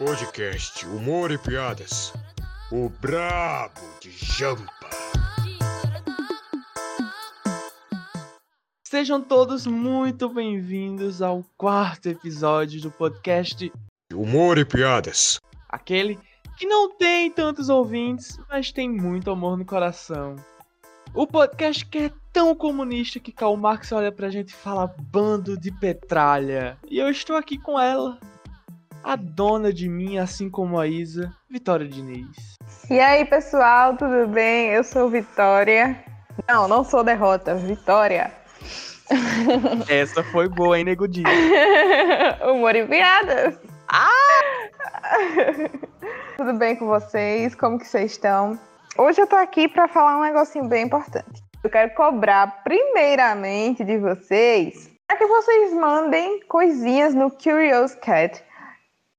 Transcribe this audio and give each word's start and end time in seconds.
Podcast 0.00 0.86
Humor 0.86 1.30
e 1.30 1.36
Piadas. 1.36 2.10
O 2.72 2.88
Brabo 2.88 3.82
de 4.00 4.10
Jampa. 4.10 4.88
Sejam 8.82 9.20
todos 9.20 9.66
muito 9.66 10.26
bem-vindos 10.30 11.20
ao 11.20 11.44
quarto 11.54 12.08
episódio 12.08 12.80
do 12.80 12.90
podcast 12.90 13.70
Humor 14.14 14.56
e 14.56 14.64
Piadas. 14.64 15.38
Aquele 15.68 16.18
que 16.56 16.64
não 16.64 16.96
tem 16.96 17.30
tantos 17.30 17.68
ouvintes, 17.68 18.38
mas 18.48 18.72
tem 18.72 18.88
muito 18.88 19.30
amor 19.30 19.58
no 19.58 19.66
coração. 19.66 20.34
O 21.12 21.26
podcast 21.26 21.84
que 21.84 21.98
é 21.98 22.12
tão 22.32 22.54
comunista 22.54 23.20
que 23.20 23.32
Karl 23.32 23.54
Marx 23.54 23.92
olha 23.92 24.10
pra 24.10 24.30
gente 24.30 24.48
e 24.48 24.56
fala 24.56 24.94
bando 24.98 25.58
de 25.58 25.70
petralha. 25.70 26.78
E 26.88 26.98
eu 26.98 27.10
estou 27.10 27.36
aqui 27.36 27.58
com 27.58 27.78
ela, 27.78 28.18
a 29.02 29.16
dona 29.16 29.72
de 29.72 29.88
mim, 29.88 30.18
assim 30.18 30.50
como 30.50 30.78
a 30.78 30.86
Isa, 30.86 31.32
Vitória 31.48 31.86
Diniz. 31.86 32.56
E 32.88 32.98
aí, 32.98 33.24
pessoal, 33.24 33.96
tudo 33.96 34.28
bem? 34.28 34.68
Eu 34.68 34.84
sou 34.84 35.08
Vitória. 35.08 35.96
Não, 36.48 36.68
não 36.68 36.84
sou 36.84 37.02
derrota, 37.02 37.54
Vitória. 37.54 38.32
Essa 39.88 40.22
foi 40.22 40.48
boa, 40.48 40.78
hein, 40.78 40.84
Negudinho? 40.84 41.26
Humor 42.48 42.76
e 42.76 42.86
piadas. 42.86 43.58
Ah! 43.88 44.08
tudo 46.36 46.52
bem 46.54 46.76
com 46.76 46.86
vocês? 46.86 47.54
Como 47.54 47.78
que 47.78 47.86
vocês 47.86 48.12
estão? 48.12 48.58
Hoje 48.96 49.20
eu 49.20 49.26
tô 49.26 49.36
aqui 49.36 49.66
para 49.66 49.88
falar 49.88 50.18
um 50.18 50.22
negocinho 50.22 50.66
bem 50.66 50.84
importante. 50.84 51.42
Eu 51.62 51.70
quero 51.70 51.92
cobrar 51.94 52.62
primeiramente 52.62 53.84
de 53.84 53.98
vocês 53.98 54.90
para 55.06 55.16
que 55.16 55.26
vocês 55.26 55.74
mandem 55.74 56.40
coisinhas 56.46 57.14
no 57.14 57.30
Curious 57.30 57.94
Cat 57.96 58.42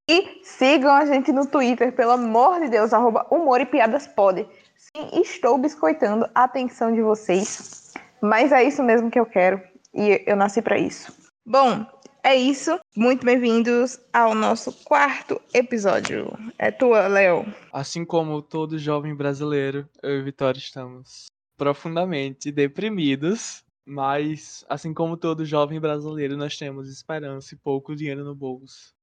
e 0.10 0.42
sigam 0.44 0.94
a 0.94 1.06
gente 1.06 1.32
no 1.32 1.46
Twitter, 1.46 1.94
pelo 1.94 2.12
amor 2.12 2.60
de 2.60 2.70
Deus, 2.70 2.94
arroba 2.94 3.26
humor 3.32 3.62
e 3.62 3.66
piadas 3.66 4.08
pode. 4.08 4.48
Sim, 4.76 5.22
estou 5.22 5.58
biscoitando 5.58 6.28
a 6.34 6.44
atenção 6.44 6.94
de 6.94 7.02
vocês, 7.02 7.94
mas 8.22 8.52
é 8.52 8.64
isso 8.64 8.84
mesmo 8.84 9.12
que 9.12 9.20
eu 9.20 9.26
quero 9.26 9.62
e 9.94 10.24
eu 10.26 10.36
nasci 10.36 10.62
para 10.62 10.78
isso. 10.78 11.14
Bom, 11.46 11.86
é 12.24 12.36
isso. 12.36 12.80
Muito 12.96 13.26
bem-vindos 13.26 14.00
ao 14.14 14.36
nosso 14.36 14.72
quarto 14.84 15.42
episódio. 15.54 16.32
É 16.58 16.70
tua, 16.70 17.08
Léo. 17.08 17.46
Assim 17.74 18.06
como 18.06 18.42
todo 18.42 18.78
jovem 18.78 19.16
brasileiro, 19.16 19.88
eu 20.04 20.20
e 20.20 20.22
Vitória 20.24 20.60
estamos 20.60 21.26
profundamente 21.58 22.52
deprimidos, 22.52 23.64
mas 23.86 24.66
assim 24.70 24.94
como 24.94 25.18
todo 25.18 25.46
jovem 25.46 25.80
brasileiro, 25.80 26.38
nós 26.38 26.58
temos 26.58 26.90
esperança 26.90 27.54
e 27.56 27.58
pouco 27.58 27.96
dinheiro 27.96 28.24
no 28.24 28.36
bolso. 28.36 28.94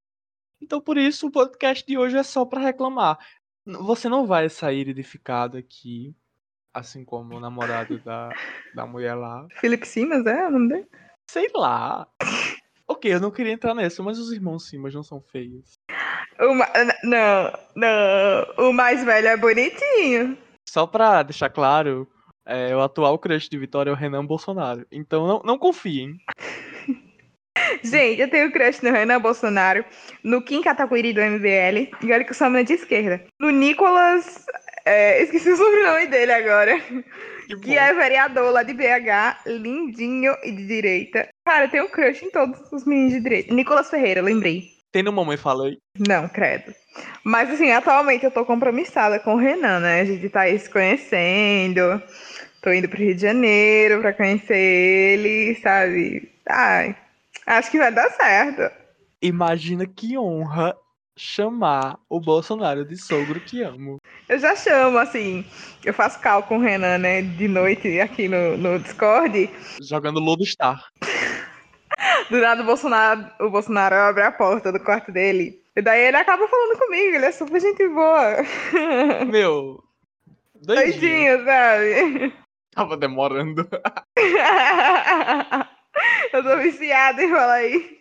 Então 0.61 0.81
por 0.81 0.97
isso 0.97 1.27
o 1.27 1.31
podcast 1.31 1.87
de 1.87 1.97
hoje 1.97 2.17
é 2.17 2.23
só 2.23 2.45
para 2.45 2.61
reclamar. 2.61 3.19
Você 3.65 4.09
não 4.09 4.27
vai 4.27 4.49
sair 4.49 4.89
edificado 4.89 5.57
aqui, 5.59 6.15
assim 6.73 7.05
como 7.05 7.37
o 7.37 7.41
namorado 7.41 7.99
da, 7.99 8.31
da 8.75 8.87
mulher 8.87 9.15
lá. 9.15 9.47
Felipe 9.61 9.87
Simas, 9.87 10.25
é 10.27 10.47
o 10.47 10.51
nome 10.51 10.69
dele? 10.69 10.87
Sei 11.31 11.49
lá. 11.55 12.09
Ok, 12.87 13.13
eu 13.13 13.21
não 13.21 13.31
queria 13.31 13.53
entrar 13.53 13.75
nessa, 13.75 14.03
mas 14.03 14.19
os 14.19 14.33
irmãos 14.33 14.67
Simas 14.67 14.95
não 14.95 15.03
são 15.03 15.21
feios. 15.21 15.79
O 16.41 16.55
ma... 16.55 16.67
Não, 17.05 17.53
não. 17.77 18.69
O 18.69 18.73
mais 18.73 19.05
velho 19.05 19.29
é 19.29 19.37
bonitinho. 19.37 20.39
Só 20.67 20.87
pra 20.87 21.23
deixar 21.23 21.51
claro, 21.51 22.09
é, 22.47 22.75
o 22.75 22.81
atual 22.81 23.19
crush 23.19 23.49
de 23.49 23.59
Vitória 23.59 23.91
é 23.91 23.93
o 23.93 23.97
Renan 23.97 24.25
Bolsonaro. 24.25 24.87
Então 24.91 25.27
não, 25.27 25.43
não 25.45 25.59
confiem. 25.59 26.19
Gente, 27.83 28.21
eu 28.21 28.31
tenho 28.31 28.51
crush 28.51 28.83
no 28.83 28.91
Renan 28.91 29.21
Bolsonaro, 29.21 29.85
no 30.23 30.43
Kim 30.43 30.63
Kataguiri 30.63 31.13
do 31.13 31.21
MBL, 31.21 31.91
e 32.03 32.13
olha 32.13 32.25
que 32.25 32.31
eu 32.31 32.35
sou 32.35 32.49
uma 32.49 32.65
de 32.65 32.75
esquerda. 32.75 33.23
No 33.41 33.51
Nicolas. 33.51 34.45
É, 34.85 35.23
esqueci 35.23 35.51
o 35.51 35.57
sobrenome 35.57 36.07
dele 36.07 36.33
agora. 36.33 36.81
Que, 37.47 37.57
que, 37.57 37.79
é 37.79 37.95
vereador 37.95 38.53
lá 38.53 38.63
de 38.63 38.75
BH, 38.75 39.47
lindinho 39.47 40.35
e 40.45 40.53
de 40.53 40.67
direita. 40.67 41.29
Cara, 41.47 41.65
eu 41.65 41.71
tenho 41.71 41.89
crush 41.89 42.25
em 42.25 42.31
todos 42.31 42.61
os 42.73 42.85
meninos 42.85 43.15
de 43.15 43.21
direita. 43.21 43.55
Nicolas 43.55 43.91
Ferreira, 43.91 44.21
lembrei. 44.21 44.79
Tem 44.93 45.03
no 45.03 45.13
Mamãe 45.13 45.37
Falei? 45.37 45.79
Não, 45.99 46.29
credo. 46.29 46.75
Mas 47.23 47.51
assim, 47.51 47.71
atualmente 47.71 48.25
eu 48.25 48.31
tô 48.31 48.45
compromissada 48.45 49.19
com 49.19 49.35
o 49.35 49.39
Renan, 49.39 49.81
né? 49.81 50.01
A 50.01 50.05
gente 50.05 50.29
tá 50.29 50.43
aí 50.43 50.59
se 50.59 50.69
conhecendo. 50.69 52.03
Tô 52.63 52.73
indo 52.73 52.89
pro 52.89 52.99
Rio 52.99 53.15
de 53.15 53.23
Janeiro 53.23 54.01
pra 54.01 54.13
conhecer 54.13 54.57
ele, 54.57 55.55
sabe? 55.57 56.31
Ai, 56.49 56.97
acho 57.57 57.71
que 57.71 57.79
vai 57.79 57.93
dar 57.93 58.11
certo. 58.11 58.71
Imagina 59.21 59.87
que 59.87 60.17
honra 60.17 60.77
chamar 61.17 61.99
o 62.09 62.21
Bolsonaro 62.21 62.85
de 62.85 62.97
sogro 62.97 63.41
que 63.41 63.63
amo. 63.63 63.99
Eu 64.29 64.39
já 64.39 64.55
chamo, 64.55 64.99
assim. 64.99 65.45
Eu 65.85 65.93
faço 65.93 66.21
cal 66.21 66.45
com 66.45 66.59
o 66.59 66.61
Renan, 66.61 66.99
né? 66.99 67.23
De 67.23 67.49
noite 67.49 68.01
aqui 68.01 68.29
no, 68.29 68.57
no 68.57 68.79
Discord. 68.79 69.51
Jogando 69.83 70.21
Lodo 70.21 70.47
Star. 70.47 70.85
Do 72.31 72.41
nada 72.41 72.63
o 72.63 72.67
Bolsonaro, 72.67 73.27
o 73.41 73.51
Bolsonaro 73.51 73.95
abre 73.97 74.23
a 74.23 74.31
porta 74.31 74.71
do 74.71 74.79
quarto 74.79 75.11
dele. 75.11 75.61
E 75.75 75.83
daí 75.83 76.03
ele 76.03 76.17
acaba 76.17 76.47
falando 76.47 76.79
comigo, 76.79 77.17
ele 77.17 77.25
é 77.25 77.33
super 77.33 77.61
gente 77.61 77.89
boa. 77.89 78.37
Meu. 79.27 79.83
Doidinho, 80.55 81.45
doidinho 81.45 81.45
sabe? 81.45 82.35
Tava 82.73 82.97
demorando. 82.97 83.69
Eu 86.33 86.43
tô 86.43 86.57
viciada 86.59 87.23
em 87.23 87.31
falar 87.31 87.65
isso. 87.65 87.99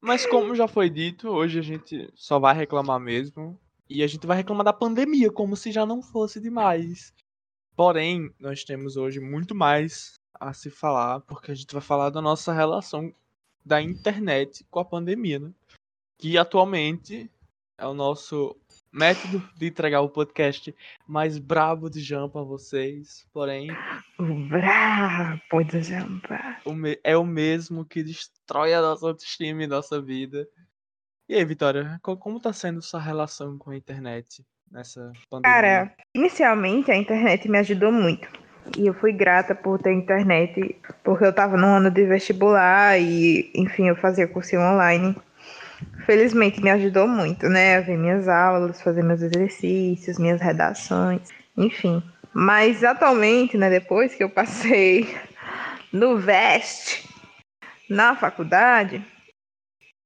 Mas 0.00 0.26
como 0.26 0.54
já 0.54 0.68
foi 0.68 0.88
dito, 0.88 1.28
hoje 1.28 1.58
a 1.58 1.62
gente 1.62 2.10
só 2.14 2.38
vai 2.38 2.54
reclamar 2.54 3.00
mesmo. 3.00 3.58
E 3.88 4.02
a 4.02 4.06
gente 4.06 4.26
vai 4.26 4.36
reclamar 4.36 4.64
da 4.64 4.72
pandemia, 4.72 5.30
como 5.30 5.56
se 5.56 5.70
já 5.70 5.86
não 5.86 6.02
fosse 6.02 6.40
demais. 6.40 7.14
Porém, 7.76 8.34
nós 8.38 8.64
temos 8.64 8.96
hoje 8.96 9.20
muito 9.20 9.54
mais 9.54 10.14
a 10.34 10.52
se 10.52 10.70
falar, 10.70 11.20
porque 11.20 11.52
a 11.52 11.54
gente 11.54 11.72
vai 11.72 11.82
falar 11.82 12.10
da 12.10 12.20
nossa 12.20 12.52
relação 12.52 13.14
da 13.64 13.80
internet 13.80 14.64
com 14.70 14.80
a 14.80 14.84
pandemia, 14.84 15.38
né? 15.38 15.52
Que 16.18 16.36
atualmente 16.36 17.30
é 17.78 17.86
o 17.86 17.94
nosso 17.94 18.56
método 18.96 19.42
de 19.54 19.66
entregar 19.66 20.00
o 20.00 20.08
podcast 20.08 20.74
mais 21.06 21.38
brabo 21.38 21.90
de 21.90 22.00
Jam 22.00 22.30
pra 22.30 22.40
vocês. 22.40 23.26
Porém. 23.32 23.68
O 24.18 24.48
brabo 24.48 25.62
de 25.64 25.82
Jampa. 25.82 26.56
É 27.04 27.16
o 27.16 27.24
mesmo 27.24 27.84
que 27.84 28.02
destrói 28.02 28.72
a 28.72 28.80
nossa 28.80 29.06
autoestima 29.06 29.62
e 29.62 29.66
nossa 29.66 30.00
vida. 30.00 30.48
E 31.28 31.34
aí, 31.34 31.44
Vitória, 31.44 32.00
como 32.02 32.40
tá 32.40 32.52
sendo 32.52 32.80
sua 32.80 33.00
relação 33.00 33.58
com 33.58 33.70
a 33.70 33.76
internet 33.76 34.42
nessa 34.70 35.12
pandemia? 35.28 35.54
Cara, 35.54 35.94
inicialmente 36.14 36.90
a 36.90 36.96
internet 36.96 37.48
me 37.48 37.58
ajudou 37.58 37.92
muito. 37.92 38.28
E 38.76 38.86
eu 38.86 38.94
fui 38.94 39.12
grata 39.12 39.54
por 39.54 39.80
ter 39.80 39.92
internet, 39.92 40.76
porque 41.04 41.24
eu 41.24 41.32
tava 41.32 41.56
no 41.56 41.66
ano 41.66 41.90
de 41.90 42.04
vestibular 42.04 42.98
e, 42.98 43.50
enfim, 43.54 43.88
eu 43.88 43.96
fazia 43.96 44.26
cursinho 44.26 44.62
online 44.62 45.14
felizmente 46.04 46.62
me 46.62 46.70
ajudou 46.70 47.06
muito, 47.08 47.48
né? 47.48 47.78
A 47.78 47.80
ver 47.80 47.96
minhas 47.96 48.28
aulas, 48.28 48.80
fazer 48.80 49.02
meus 49.02 49.22
exercícios, 49.22 50.18
minhas 50.18 50.40
redações, 50.40 51.22
enfim. 51.56 52.02
Mas 52.32 52.84
atualmente, 52.84 53.56
né, 53.56 53.70
depois 53.70 54.14
que 54.14 54.22
eu 54.22 54.28
passei 54.28 55.16
no 55.92 56.18
VEST 56.18 57.08
na 57.88 58.14
faculdade, 58.14 59.02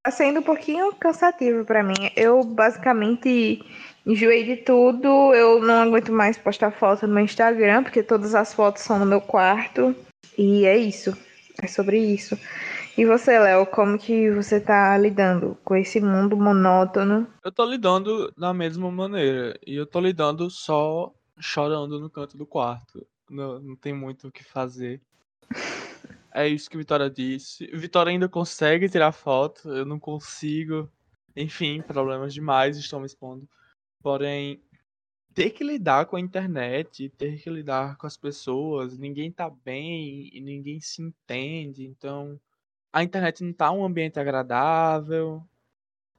tá 0.03 0.11
sendo 0.11 0.41
um 0.41 0.43
pouquinho 0.43 0.95
cansativo 0.95 1.65
para 1.65 1.83
mim. 1.83 2.11
Eu 2.17 2.43
basicamente 2.45 3.65
enjoei 4.07 4.45
de 4.45 4.57
tudo, 4.57 5.35
eu 5.35 5.61
não 5.63 5.83
aguento 5.83 6.13
mais 6.13 6.39
postar 6.39 6.71
foto 6.71 7.07
no 7.07 7.15
meu 7.15 7.25
Instagram, 7.25 7.83
porque 7.83 8.03
todas 8.03 8.35
as 8.35 8.55
fotos 8.55 8.83
são 8.83 8.99
no 8.99 9.07
meu 9.07 9.21
quarto. 9.21 9.95
E 10.39 10.65
é 10.67 10.77
isso. 10.77 11.17
É 11.63 11.67
sobre 11.67 11.99
isso. 11.99 12.39
E 12.97 13.07
você, 13.07 13.39
Léo, 13.39 13.67
como 13.67 13.99
que 13.99 14.31
você 14.31 14.61
tá 14.61 14.97
lidando 14.99 15.57
com 15.65 15.77
esse 15.77 16.01
mundo 16.01 16.37
monótono? 16.37 17.27
Eu 17.43 17.53
tô 17.53 17.65
lidando 17.65 18.33
da 18.37 18.53
mesma 18.53 18.91
maneira. 18.91 19.59
E 19.67 19.75
eu 19.75 19.87
tô 19.87 20.01
lidando 20.01 20.51
só 20.51 21.13
chorando 21.39 21.99
no 22.01 22.11
canto 22.11 22.37
do 22.37 22.45
quarto. 22.45 23.07
Não, 23.29 23.61
não 23.61 23.77
tem 23.77 23.95
muito 23.95 24.29
o 24.29 24.33
que 24.33 24.45
fazer. 24.45 25.01
É 26.33 26.47
isso 26.47 26.71
que 26.71 26.77
Vitória 26.77 27.11
disse. 27.11 27.67
Vitória 27.75 28.11
ainda 28.11 28.29
consegue 28.29 28.89
tirar 28.89 29.11
foto, 29.11 29.69
eu 29.69 29.85
não 29.85 29.99
consigo. 29.99 30.89
Enfim, 31.35 31.83
problemas 31.83 32.33
demais 32.33 32.77
estão 32.77 33.01
me 33.01 33.07
expondo. 33.07 33.49
Porém, 34.01 34.63
ter 35.35 35.51
que 35.51 35.65
lidar 35.65 36.07
com 36.07 36.15
a 36.15 36.21
internet, 36.21 37.09
ter 37.11 37.43
que 37.43 37.51
lidar 37.51 37.97
com 37.97 38.07
as 38.07 38.17
pessoas, 38.17 38.97
ninguém 38.97 39.33
tá 39.33 39.51
bem 39.51 40.31
e 40.33 40.41
ninguém 40.41 40.81
se 40.81 41.03
entende, 41.03 41.85
então 41.85 42.39
a 42.93 43.03
internet 43.03 43.43
não 43.45 43.53
tá 43.53 43.71
um 43.71 43.85
ambiente 43.85 44.19
agradável. 44.19 45.43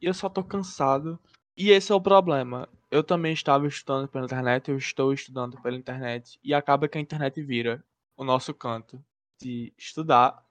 E 0.02 0.06
eu 0.06 0.14
só 0.14 0.30
tô 0.30 0.44
cansado. 0.44 1.20
E 1.56 1.70
esse 1.70 1.92
é 1.92 1.96
o 1.96 2.02
problema. 2.02 2.68
Eu 2.90 3.04
também 3.04 3.34
estava 3.34 3.68
estudando 3.68 4.08
pela 4.08 4.26
internet, 4.26 4.70
eu 4.70 4.78
estou 4.78 5.14
estudando 5.14 5.62
pela 5.62 5.78
internet. 5.78 6.40
E 6.44 6.54
acaba 6.54 6.88
que 6.88 6.98
a 6.98 7.02
internet 7.02 7.42
vira 7.42 7.84
o 8.18 8.24
nosso 8.24 8.54
canto 8.54 9.04
de 9.42 9.74
estudar, 9.78 10.44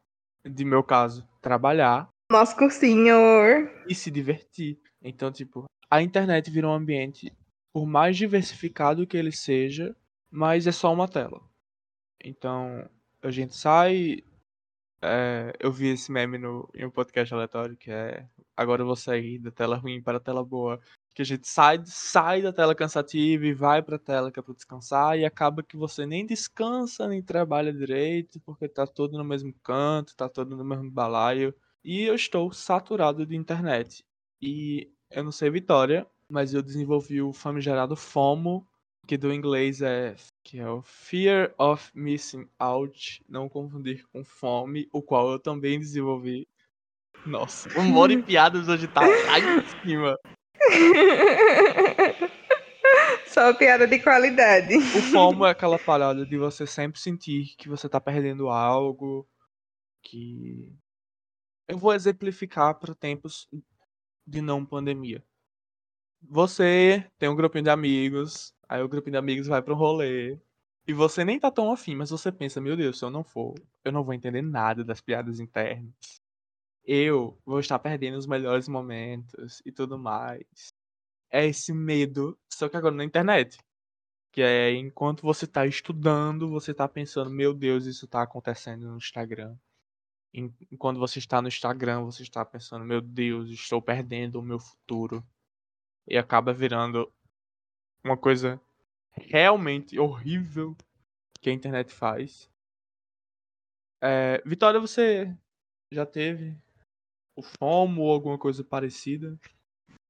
de 0.44 0.64
meu 0.64 0.82
caso, 0.82 1.26
trabalhar 1.40 2.08
Nosso 2.31 2.56
cursinho. 2.56 3.14
e 3.88 3.94
se 3.94 4.11
divertir. 4.11 4.78
Então, 5.02 5.31
tipo, 5.31 5.64
a 5.90 6.02
internet 6.02 6.50
virou 6.50 6.72
um 6.72 6.76
ambiente, 6.76 7.32
por 7.72 7.87
mais 7.87 8.17
diversificado 8.17 9.06
que 9.06 9.17
ele 9.17 9.32
seja, 9.32 9.94
mas 10.31 10.67
é 10.67 10.72
só 10.72 10.93
uma 10.93 11.08
tela. 11.08 11.40
Então, 12.22 12.88
a 13.22 13.31
gente 13.31 13.55
sai. 13.56 14.22
É, 15.02 15.52
eu 15.58 15.73
vi 15.73 15.88
esse 15.88 16.11
meme 16.12 16.38
no, 16.38 16.69
em 16.75 16.85
um 16.85 16.91
podcast 16.91 17.32
aleatório 17.32 17.76
que 17.76 17.91
é 17.91 18.26
Agora 18.61 18.82
eu 18.82 18.87
vou 18.87 18.94
sair 18.94 19.38
da 19.38 19.50
tela 19.50 19.79
ruim 19.79 20.02
para 20.02 20.19
a 20.19 20.20
tela 20.20 20.44
boa. 20.44 20.79
Que 21.14 21.23
a 21.23 21.25
gente 21.25 21.49
sai, 21.49 21.81
sai 21.87 22.43
da 22.43 22.52
tela 22.52 22.75
cansativa 22.75 23.47
e 23.47 23.55
vai 23.55 23.81
pra 23.82 23.99
tela 23.99 24.31
que 24.31 24.38
é 24.38 24.43
pra 24.43 24.52
descansar, 24.52 25.19
e 25.19 25.25
acaba 25.25 25.62
que 25.62 25.79
você 25.79 26.05
nem 26.05 26.26
descansa 26.26 27.08
nem 27.08 27.23
trabalha 27.23 27.73
direito, 27.73 28.38
porque 28.41 28.69
tá 28.69 28.87
todo 28.87 29.17
no 29.17 29.25
mesmo 29.25 29.50
canto, 29.62 30.14
tá 30.14 30.29
todo 30.29 30.55
no 30.55 30.62
mesmo 30.62 30.91
balaio. 30.91 31.55
E 31.82 32.03
eu 32.03 32.14
estou 32.14 32.53
saturado 32.53 33.25
de 33.25 33.35
internet. 33.35 34.05
E 34.43 34.93
eu 35.11 35.25
não 35.25 35.32
sei 35.32 35.49
Vitória, 35.49 36.06
mas 36.29 36.53
eu 36.53 36.61
desenvolvi 36.61 37.23
o 37.23 37.32
famigerado 37.32 37.96
FOMO, 37.96 38.67
que 39.06 39.17
do 39.17 39.32
inglês 39.32 39.81
é 39.81 40.14
que 40.50 40.58
é 40.58 40.69
o 40.69 40.82
Fear 40.82 41.55
of 41.56 41.93
Missing 41.94 42.50
Out, 42.58 43.25
não 43.29 43.49
confundir 43.49 44.05
com 44.08 44.25
fome, 44.25 44.88
o 44.93 45.00
qual 45.00 45.31
eu 45.31 45.38
também 45.38 45.79
desenvolvi. 45.79 46.49
Nossa, 47.25 47.69
humor 47.79 48.11
e 48.11 48.20
piadas 48.20 48.69
hoje 48.69 48.88
tá 48.88 49.00
lá 49.00 49.38
em 49.38 49.64
cima. 49.81 50.19
Só 53.29 53.55
piada 53.55 53.87
de 53.87 54.00
qualidade. 54.00 54.76
O 54.76 55.02
FOMO 55.12 55.47
é 55.47 55.50
aquela 55.50 55.79
parada 55.79 56.26
de 56.26 56.37
você 56.37 56.67
sempre 56.67 57.00
sentir 57.00 57.55
que 57.56 57.69
você 57.69 57.88
tá 57.88 58.00
perdendo 58.00 58.49
algo, 58.49 59.25
que 60.03 60.76
eu 61.69 61.79
vou 61.79 61.94
exemplificar 61.94 62.75
para 62.75 62.93
tempos 62.93 63.49
de 64.26 64.43
não 64.43 64.67
pandemia. 64.67 65.23
Você 66.20 67.08
tem 67.20 67.29
um 67.29 67.37
grupinho 67.37 67.62
de 67.62 67.70
amigos, 67.70 68.53
aí 68.70 68.82
o 68.82 68.88
grupinho 68.88 69.12
de 69.12 69.19
amigos 69.19 69.49
vai 69.49 69.61
para 69.62 69.75
um 69.75 69.76
rolê, 69.76 70.38
e 70.87 70.93
você 70.93 71.25
nem 71.25 71.38
tá 71.38 71.50
tão 71.50 71.72
afim, 71.72 71.94
mas 71.96 72.11
você 72.11 72.32
pensa, 72.32 72.61
meu 72.61 72.76
Deus, 72.76 72.99
se 72.99 73.05
eu 73.05 73.11
não 73.11 73.25
for, 73.25 73.55
eu 73.84 73.93
não 73.93 74.05
vou 74.05 74.14
entender 74.14 74.43
nada 74.43 74.84
das 74.84 75.00
piadas 75.00 75.40
internas. 75.40 75.93
Eu 76.84 77.38
vou 77.44 77.61
estar 77.61 77.78
perdendo 77.78 78.17
os 78.19 78.26
melhores 78.26 78.69
momentos 78.69 79.62
e 79.64 79.72
tudo 79.72 79.99
mais. 79.99 80.72
É 81.31 81.46
esse 81.46 81.72
medo, 81.72 82.38
só 82.52 82.69
que 82.69 82.76
agora 82.76 82.94
na 82.94 83.05
internet. 83.05 83.58
Que 84.32 84.43
é 84.43 84.72
enquanto 84.72 85.22
você 85.22 85.46
tá 85.46 85.67
estudando, 85.67 86.49
você 86.49 86.72
tá 86.75 86.88
pensando, 86.88 87.31
meu 87.31 87.52
Deus, 87.55 87.87
isso 87.87 88.06
tá 88.08 88.22
acontecendo 88.22 88.88
no 88.88 88.96
Instagram. 88.96 89.56
En- 90.32 90.55
Enquanto 90.70 90.99
você 90.99 91.19
está 91.19 91.43
no 91.43 91.49
Instagram, 91.49 92.05
você 92.05 92.22
está 92.22 92.44
pensando, 92.44 92.84
meu 92.84 93.00
Deus, 93.00 93.50
estou 93.50 93.82
perdendo 93.82 94.40
o 94.40 94.43
meu 94.43 94.58
futuro. 94.61 95.25
E 96.08 96.17
acaba 96.19 96.52
virando 96.52 97.12
uma 98.05 98.17
coisa 98.17 98.61
realmente 99.12 99.99
horrível 99.99 100.76
que 101.41 101.50
a 101.50 101.52
internet 101.52 101.93
faz. 101.93 102.50
É, 104.02 104.43
Vitória, 104.47 104.81
você 104.81 105.35
já 105.93 106.06
teve 106.06 106.56
o 107.37 107.43
FOMO 107.43 108.02
ou 108.02 108.12
alguma 108.12 108.38
coisa 108.38 108.64
parecida? 108.64 109.38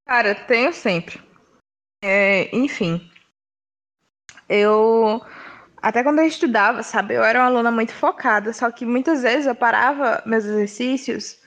Cara, 0.06 0.34
tenho 0.34 0.72
sempre. 0.72 1.20
É, 2.02 2.54
enfim. 2.54 3.10
Eu. 4.48 5.20
Até 5.76 6.02
quando 6.02 6.18
eu 6.18 6.26
estudava, 6.26 6.82
sabe? 6.82 7.14
Eu 7.14 7.24
era 7.24 7.38
uma 7.40 7.46
aluna 7.46 7.70
muito 7.70 7.92
focada, 7.92 8.52
só 8.52 8.70
que 8.70 8.84
muitas 8.84 9.22
vezes 9.22 9.46
eu 9.46 9.54
parava 9.54 10.22
meus 10.26 10.44
exercícios 10.44 11.40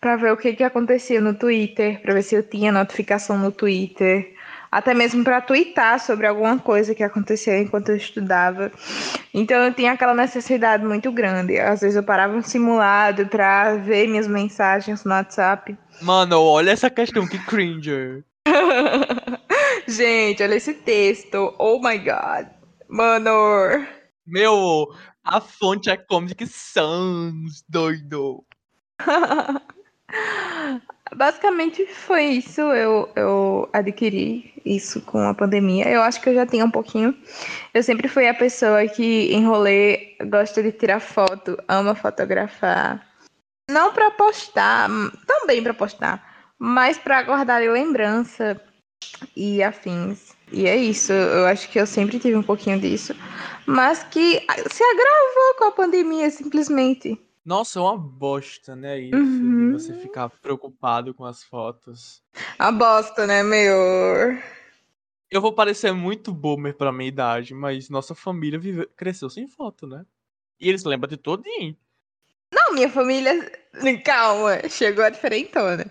pra 0.00 0.16
ver 0.16 0.32
o 0.32 0.36
que 0.36 0.54
que 0.54 0.64
acontecia 0.64 1.20
no 1.20 1.34
Twitter, 1.34 2.00
pra 2.02 2.14
ver 2.14 2.22
se 2.22 2.34
eu 2.34 2.42
tinha 2.42 2.72
notificação 2.72 3.38
no 3.38 3.52
Twitter, 3.52 4.34
até 4.70 4.94
mesmo 4.94 5.24
pra 5.24 5.40
twittar 5.40 5.98
sobre 6.00 6.26
alguma 6.26 6.58
coisa 6.58 6.94
que 6.94 7.02
aconteceu 7.02 7.58
enquanto 7.58 7.90
eu 7.90 7.96
estudava. 7.96 8.70
Então 9.32 9.64
eu 9.64 9.72
tinha 9.72 9.92
aquela 9.92 10.14
necessidade 10.14 10.84
muito 10.84 11.10
grande. 11.10 11.58
Às 11.58 11.80
vezes 11.80 11.96
eu 11.96 12.02
parava 12.02 12.36
um 12.36 12.42
simulado 12.42 13.26
pra 13.26 13.76
ver 13.76 14.08
minhas 14.08 14.26
mensagens 14.26 15.04
no 15.04 15.12
WhatsApp. 15.12 15.76
Mano, 16.02 16.42
olha 16.42 16.70
essa 16.70 16.90
questão, 16.90 17.26
que 17.26 17.38
cringer. 17.46 18.24
Gente, 19.86 20.42
olha 20.42 20.54
esse 20.54 20.74
texto. 20.74 21.54
Oh 21.58 21.80
my 21.80 21.98
god. 21.98 22.46
Mano. 22.88 23.86
Meu, 24.26 24.88
a 25.24 25.40
fonte 25.40 25.90
é 25.90 25.96
Comic 25.96 26.46
Sans, 26.46 27.64
doido. 27.68 28.44
Basicamente 31.18 31.84
foi 31.84 32.26
isso. 32.26 32.60
Eu, 32.60 33.10
eu 33.16 33.68
adquiri 33.72 34.54
isso 34.64 35.00
com 35.00 35.18
a 35.18 35.34
pandemia. 35.34 35.88
Eu 35.88 36.00
acho 36.00 36.20
que 36.20 36.28
eu 36.28 36.34
já 36.34 36.46
tinha 36.46 36.64
um 36.64 36.70
pouquinho. 36.70 37.12
Eu 37.74 37.82
sempre 37.82 38.06
fui 38.06 38.28
a 38.28 38.34
pessoa 38.34 38.86
que 38.86 39.32
em 39.32 39.44
rolê 39.44 40.16
gosta 40.30 40.62
de 40.62 40.70
tirar 40.70 41.00
foto, 41.00 41.60
ama 41.66 41.96
fotografar. 41.96 43.04
Não 43.68 43.92
pra 43.92 44.12
postar, 44.12 44.88
também 45.26 45.60
pra 45.60 45.74
postar, 45.74 46.52
mas 46.56 46.96
pra 46.96 47.24
guardar 47.24 47.60
lembrança 47.62 48.60
e 49.36 49.60
afins. 49.60 50.36
E 50.52 50.68
é 50.68 50.76
isso. 50.76 51.12
Eu 51.12 51.46
acho 51.46 51.68
que 51.68 51.80
eu 51.80 51.86
sempre 51.86 52.20
tive 52.20 52.36
um 52.36 52.44
pouquinho 52.44 52.78
disso. 52.78 53.12
Mas 53.66 54.04
que 54.04 54.40
se 54.70 54.84
agravou 54.84 55.54
com 55.58 55.64
a 55.64 55.72
pandemia, 55.72 56.30
simplesmente. 56.30 57.20
Nossa, 57.48 57.78
é 57.78 57.82
uma 57.82 57.96
bosta, 57.96 58.76
né? 58.76 59.00
Isso, 59.00 59.16
Uhum. 59.16 59.72
você 59.72 59.94
ficar 59.94 60.28
preocupado 60.28 61.14
com 61.14 61.24
as 61.24 61.42
fotos. 61.42 62.22
A 62.58 62.70
bosta, 62.70 63.26
né, 63.26 63.42
meu? 63.42 64.38
Eu 65.30 65.40
vou 65.40 65.54
parecer 65.54 65.90
muito 65.92 66.30
boomer 66.30 66.74
pra 66.76 66.92
minha 66.92 67.08
idade, 67.08 67.54
mas 67.54 67.88
nossa 67.88 68.14
família 68.14 68.58
vive... 68.58 68.86
cresceu 68.94 69.30
sem 69.30 69.48
foto, 69.48 69.86
né? 69.86 70.04
E 70.60 70.68
eles 70.68 70.84
lembram 70.84 71.08
de 71.08 71.16
todinho. 71.16 71.74
Não, 72.52 72.74
minha 72.74 72.90
família. 72.90 73.50
Calma, 74.04 74.68
chegou 74.68 75.02
a 75.02 75.08
diferentona. 75.08 75.90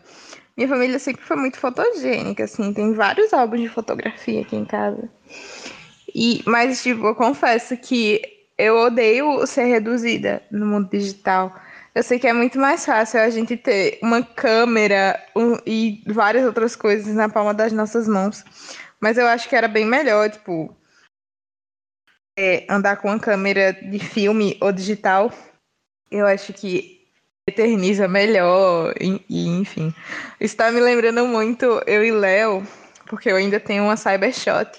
Minha 0.55 0.69
família 0.69 0.99
sempre 0.99 1.23
foi 1.23 1.37
muito 1.37 1.57
fotogênica, 1.57 2.43
assim. 2.43 2.71
Tem 2.71 2.93
vários 2.93 3.33
álbuns 3.33 3.61
de 3.61 3.69
fotografia 3.69 4.41
aqui 4.41 4.55
em 4.55 4.65
casa. 4.65 5.09
E, 6.13 6.43
mas, 6.45 6.83
tipo, 6.83 7.03
eu 7.07 7.15
confesso 7.15 7.75
que 7.77 8.36
eu 8.57 8.77
odeio 8.77 9.45
ser 9.45 9.65
reduzida 9.65 10.41
no 10.51 10.65
mundo 10.65 10.89
digital. 10.89 11.55
Eu 11.93 12.03
sei 12.03 12.19
que 12.19 12.27
é 12.27 12.33
muito 12.33 12.59
mais 12.59 12.85
fácil 12.85 13.19
a 13.19 13.29
gente 13.29 13.57
ter 13.57 13.99
uma 14.01 14.21
câmera 14.23 15.19
um- 15.35 15.57
e 15.65 16.03
várias 16.07 16.45
outras 16.45 16.75
coisas 16.75 17.13
na 17.15 17.27
palma 17.29 17.53
das 17.53 17.71
nossas 17.71 18.07
mãos. 18.07 18.43
Mas 18.99 19.17
eu 19.17 19.27
acho 19.27 19.47
que 19.49 19.55
era 19.55 19.67
bem 19.67 19.85
melhor, 19.85 20.29
tipo, 20.29 20.75
é, 22.37 22.65
andar 22.69 22.97
com 22.97 23.07
uma 23.09 23.19
câmera 23.19 23.73
de 23.73 23.99
filme 23.99 24.57
ou 24.61 24.71
digital. 24.71 25.31
Eu 26.11 26.25
acho 26.27 26.53
que 26.53 26.97
eterniza 27.47 28.07
melhor, 28.07 28.93
e, 28.99 29.23
e, 29.29 29.47
enfim. 29.47 29.93
Isso 30.39 30.55
tá 30.55 30.71
me 30.71 30.79
lembrando 30.79 31.25
muito 31.25 31.81
eu 31.87 32.03
e 32.05 32.11
Léo, 32.11 32.65
porque 33.07 33.31
eu 33.31 33.37
ainda 33.37 33.59
tenho 33.59 33.83
uma 33.85 33.97
Cybershot 33.97 34.69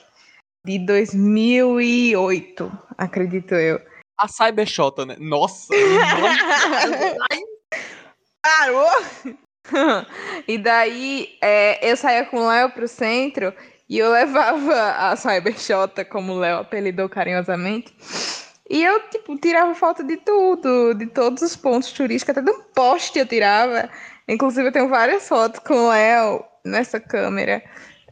de 0.69 0.79
2008, 0.81 2.71
acredito 2.99 3.55
eu. 3.55 3.81
A 4.19 4.29
Cybershot, 4.29 5.07
né? 5.07 5.17
Nossa! 5.19 5.69
Parou! 8.43 8.91
e 10.47 10.59
daí 10.59 11.39
é, 11.41 11.91
eu 11.91 11.97
saía 11.97 12.27
com 12.27 12.41
o 12.41 12.49
Léo 12.49 12.71
pro 12.71 12.87
centro 12.87 13.55
e 13.89 13.97
eu 13.97 14.13
levava 14.13 14.93
a 14.93 15.17
Cybershot, 15.17 16.05
como 16.11 16.35
o 16.35 16.39
Léo 16.39 16.59
apelidou 16.59 17.09
carinhosamente. 17.09 17.95
E 18.69 18.85
eu, 18.85 19.01
tipo, 19.09 19.39
tirava 19.39 19.75
foto 19.75 20.05
de 20.05 20.19
tudo, 20.19 20.93
de 20.93 21.07
todos 21.07 21.43
os 21.43 21.57
pontos 21.57 21.91
turísticos, 21.93 22.37
até 22.37 22.43
do 22.43 22.63
poste 22.75 23.19
eu 23.19 23.25
tirava. 23.27 23.89
Inclusive, 24.29 24.69
eu 24.69 24.73
tenho 24.73 24.91
várias 24.91 25.27
fotos 25.27 25.61
com 25.61 25.87
o 25.87 25.89
Léo 25.89 26.45
nessa 26.63 27.01
câmera. 27.01 27.63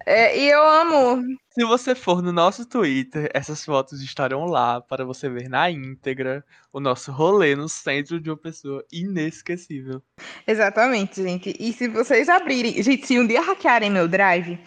É, 0.09 0.39
e 0.39 0.49
eu 0.49 0.63
amo. 0.65 1.21
Se 1.51 1.65
você 1.65 1.93
for 1.93 2.23
no 2.23 2.31
nosso 2.31 2.65
Twitter, 2.65 3.29
essas 3.35 3.65
fotos 3.65 4.01
estarão 4.01 4.45
lá 4.45 4.81
para 4.81 5.05
você 5.05 5.29
ver 5.29 5.49
na 5.49 5.69
íntegra 5.69 6.45
o 6.73 6.79
nosso 6.79 7.11
rolê 7.11 7.57
no 7.57 7.69
centro 7.69 8.21
de 8.21 8.31
uma 8.31 8.37
pessoa 8.37 8.85
inesquecível. 8.93 10.01
Exatamente, 10.47 11.21
gente. 11.21 11.57
E 11.59 11.73
se 11.73 11.89
vocês 11.89 12.29
abrirem. 12.29 12.81
Gente, 12.81 13.05
se 13.05 13.19
um 13.19 13.27
dia 13.27 13.41
hackearem 13.41 13.91
meu 13.91 14.07
drive, 14.07 14.61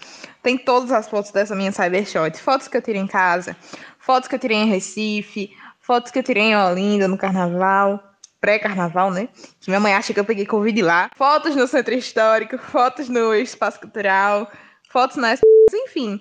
tem 0.44 0.58
todas 0.58 0.92
as 0.92 1.08
fotos 1.08 1.32
dessa 1.32 1.56
minha 1.56 1.72
Cybershot. 1.72 2.38
Fotos 2.38 2.68
que 2.68 2.76
eu 2.76 2.82
tirei 2.82 3.02
em 3.02 3.08
casa, 3.08 3.56
fotos 3.98 4.28
que 4.28 4.36
eu 4.36 4.40
tirei 4.40 4.58
em 4.58 4.70
Recife, 4.70 5.56
fotos 5.80 6.12
que 6.12 6.20
eu 6.20 6.24
tirei 6.24 6.44
em 6.44 6.58
Olinda 6.58 7.08
no 7.08 7.18
carnaval. 7.18 8.04
Pré-carnaval, 8.42 9.12
né? 9.12 9.28
Que 9.60 9.70
minha 9.70 9.82
mãe 9.82 9.94
acha 9.94 10.14
que 10.14 10.20
eu 10.20 10.26
peguei 10.26 10.46
Covid 10.46 10.82
lá. 10.82 11.10
Fotos 11.16 11.56
no 11.56 11.68
centro 11.68 11.94
histórico, 11.94 12.58
fotos 12.58 13.10
no 13.10 13.34
espaço 13.36 13.80
cultural, 13.82 14.50
fotos 14.90 15.18
nas. 15.18 15.40
Enfim. 15.74 16.20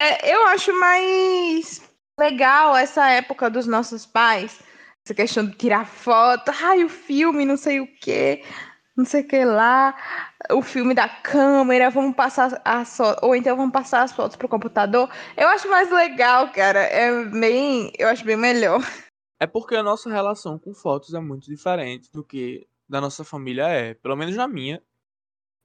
É, 0.00 0.32
eu 0.32 0.46
acho 0.48 0.72
mais 0.78 1.82
legal 2.18 2.76
essa 2.76 3.08
época 3.10 3.50
dos 3.50 3.66
nossos 3.66 4.06
pais. 4.06 4.60
Essa 5.04 5.14
questão 5.14 5.46
de 5.46 5.56
tirar 5.56 5.86
foto. 5.86 6.52
Ai, 6.62 6.84
o 6.84 6.88
filme, 6.88 7.44
não 7.44 7.56
sei 7.56 7.80
o 7.80 7.86
quê. 8.00 8.42
não 8.98 9.04
sei 9.04 9.22
o 9.22 9.28
que 9.28 9.44
lá, 9.44 9.94
o 10.50 10.60
filme 10.60 10.92
da 10.92 11.08
câmera, 11.08 11.88
vamos 11.88 12.16
passar 12.16 12.60
as 12.64 12.96
fotos, 12.96 13.22
ou 13.22 13.34
então 13.34 13.56
vamos 13.56 13.72
passar 13.72 14.02
as 14.02 14.12
fotos 14.12 14.36
pro 14.36 14.48
computador. 14.48 15.08
Eu 15.36 15.46
acho 15.48 15.70
mais 15.70 15.88
legal, 15.88 16.50
cara. 16.50 16.80
É 16.80 17.24
bem, 17.26 17.92
eu 17.96 18.08
acho 18.08 18.24
bem 18.24 18.36
melhor. 18.36 18.80
É 19.40 19.46
porque 19.46 19.76
a 19.76 19.84
nossa 19.84 20.10
relação 20.10 20.58
com 20.58 20.74
fotos 20.74 21.14
é 21.14 21.20
muito 21.20 21.46
diferente 21.48 22.10
do 22.12 22.24
que 22.24 22.66
da 22.88 23.00
nossa 23.00 23.22
família 23.22 23.68
é. 23.68 23.94
Pelo 23.94 24.16
menos 24.16 24.34
na 24.34 24.48
minha. 24.48 24.82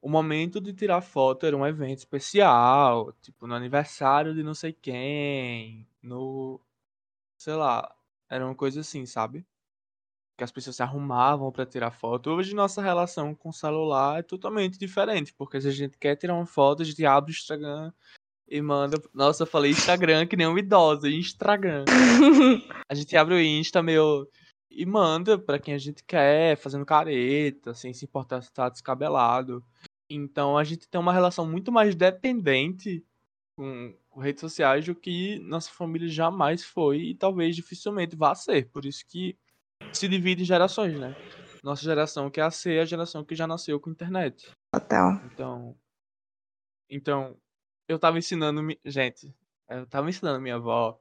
O 0.04 0.10
momento 0.10 0.60
de 0.60 0.74
tirar 0.74 1.00
foto 1.00 1.46
era 1.46 1.56
um 1.56 1.66
evento 1.66 2.00
especial, 2.00 3.14
tipo 3.22 3.48
no 3.48 3.56
aniversário 3.56 4.36
de 4.36 4.44
não 4.44 4.54
sei 4.54 4.74
quem, 4.74 5.88
no 6.02 6.60
sei 7.38 7.54
lá, 7.54 7.90
era 8.30 8.46
uma 8.46 8.54
coisa 8.54 8.82
assim, 8.82 9.06
sabe? 9.06 9.46
Que 10.38 10.44
as 10.44 10.52
pessoas 10.52 10.76
se 10.76 10.84
arrumavam 10.84 11.50
para 11.54 11.66
tirar 11.66 11.92
foto. 11.92 12.32
Hoje 12.32 12.54
nossa 12.54 12.82
relação 12.82 13.34
com 13.34 13.48
o 13.48 13.54
celular 13.54 14.20
é 14.20 14.24
totalmente 14.24 14.78
diferente, 14.78 15.34
porque 15.34 15.62
se 15.62 15.70
a 15.70 15.72
gente 15.72 15.98
quer 15.98 16.18
tirar 16.18 16.34
uma 16.36 16.46
foto, 16.46 16.82
a 16.82 16.86
gente 16.86 17.06
abre 17.06 17.32
o 17.32 17.34
Instagram 17.34 17.94
e 18.46 18.62
manda. 18.62 19.02
Nossa, 19.14 19.44
eu 19.44 19.48
falei 19.48 19.72
Instagram 19.72 20.28
que 20.28 20.36
nem 20.36 20.48
uma 20.48 20.60
idosa, 20.60 21.10
Instagram. 21.10 21.86
a 22.92 22.94
gente 22.94 23.16
abre 23.16 23.36
o 23.36 23.42
Insta 23.42 23.82
meio 23.82 24.28
e 24.70 24.86
manda 24.86 25.40
para 25.40 25.60
quem 25.60 25.74
a 25.74 25.78
gente 25.78 26.04
quer, 26.04 26.58
fazendo 26.58 26.86
careta, 26.86 27.74
sem 27.74 27.94
se 27.94 28.04
importar 28.04 28.42
se 28.42 28.52
tá 28.52 28.68
descabelado. 28.68 29.64
Então 30.10 30.58
a 30.58 30.64
gente 30.64 30.88
tem 30.88 31.00
uma 31.00 31.14
relação 31.14 31.50
muito 31.50 31.72
mais 31.72 31.96
dependente 31.96 33.06
com, 33.56 33.96
com, 34.10 34.20
redes 34.20 34.42
sociais 34.42 34.86
do 34.86 34.96
que 34.96 35.40
nossa 35.40 35.72
família 35.72 36.08
jamais 36.08 36.64
foi 36.64 37.00
e 37.00 37.16
talvez 37.16 37.56
dificilmente 37.56 38.16
vá 38.16 38.36
ser. 38.36 38.70
Por 38.70 38.86
isso 38.86 39.06
que 39.08 39.38
se 39.92 40.08
divide 40.08 40.44
em 40.44 40.46
gerações, 40.46 41.00
né? 41.00 41.16
Nossa 41.64 41.84
geração 41.84 42.30
que 42.30 42.40
é 42.40 42.44
a 42.44 42.52
C 42.52 42.76
é 42.76 42.82
a 42.82 42.86
geração 42.86 43.24
que 43.24 43.36
já 43.36 43.48
nasceu 43.48 43.80
com 43.80 43.90
internet. 43.90 44.52
Total. 44.74 45.22
Então, 45.26 45.76
então 46.90 47.38
eu 47.88 47.98
tava 47.98 48.18
ensinando, 48.18 48.62
gente, 48.86 49.34
eu 49.70 49.86
tava 49.88 50.10
ensinando 50.10 50.42
minha 50.42 50.56
avó 50.56 51.00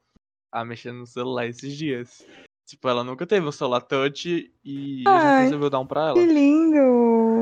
a 0.50 0.64
mexer 0.64 0.92
no 0.92 1.06
celular 1.06 1.46
esses 1.46 1.76
dias. 1.76 2.24
Tipo, 2.66 2.88
ela 2.88 3.02
nunca 3.02 3.26
teve 3.26 3.46
um 3.46 3.52
celular 3.52 3.80
touch 3.80 4.52
e 4.64 5.04
Ai, 5.06 5.14
a 5.14 5.30
gente 5.30 5.44
resolveu 5.44 5.70
dar 5.70 5.80
um 5.80 5.86
pra 5.86 6.08
ela. 6.08 6.14
Que 6.14 6.26
lindo! 6.26 7.41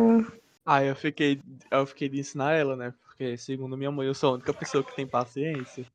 Aí 0.65 0.89
eu 0.89 0.97
fiquei, 0.97 1.41
eu 1.71 1.87
fiquei 1.87 2.09
de 2.09 2.21
ensinar 2.21 2.53
ela, 2.53 2.77
né? 2.77 2.95
Porque, 3.03 3.37
segundo 3.37 3.77
minha 3.77 3.91
mãe, 3.91 4.07
eu 4.07 4.15
sou 4.15 4.31
a 4.31 4.35
única 4.35 4.53
pessoa 4.53 4.85
que 4.85 4.95
tem 4.95 5.07
paciência. 5.07 5.87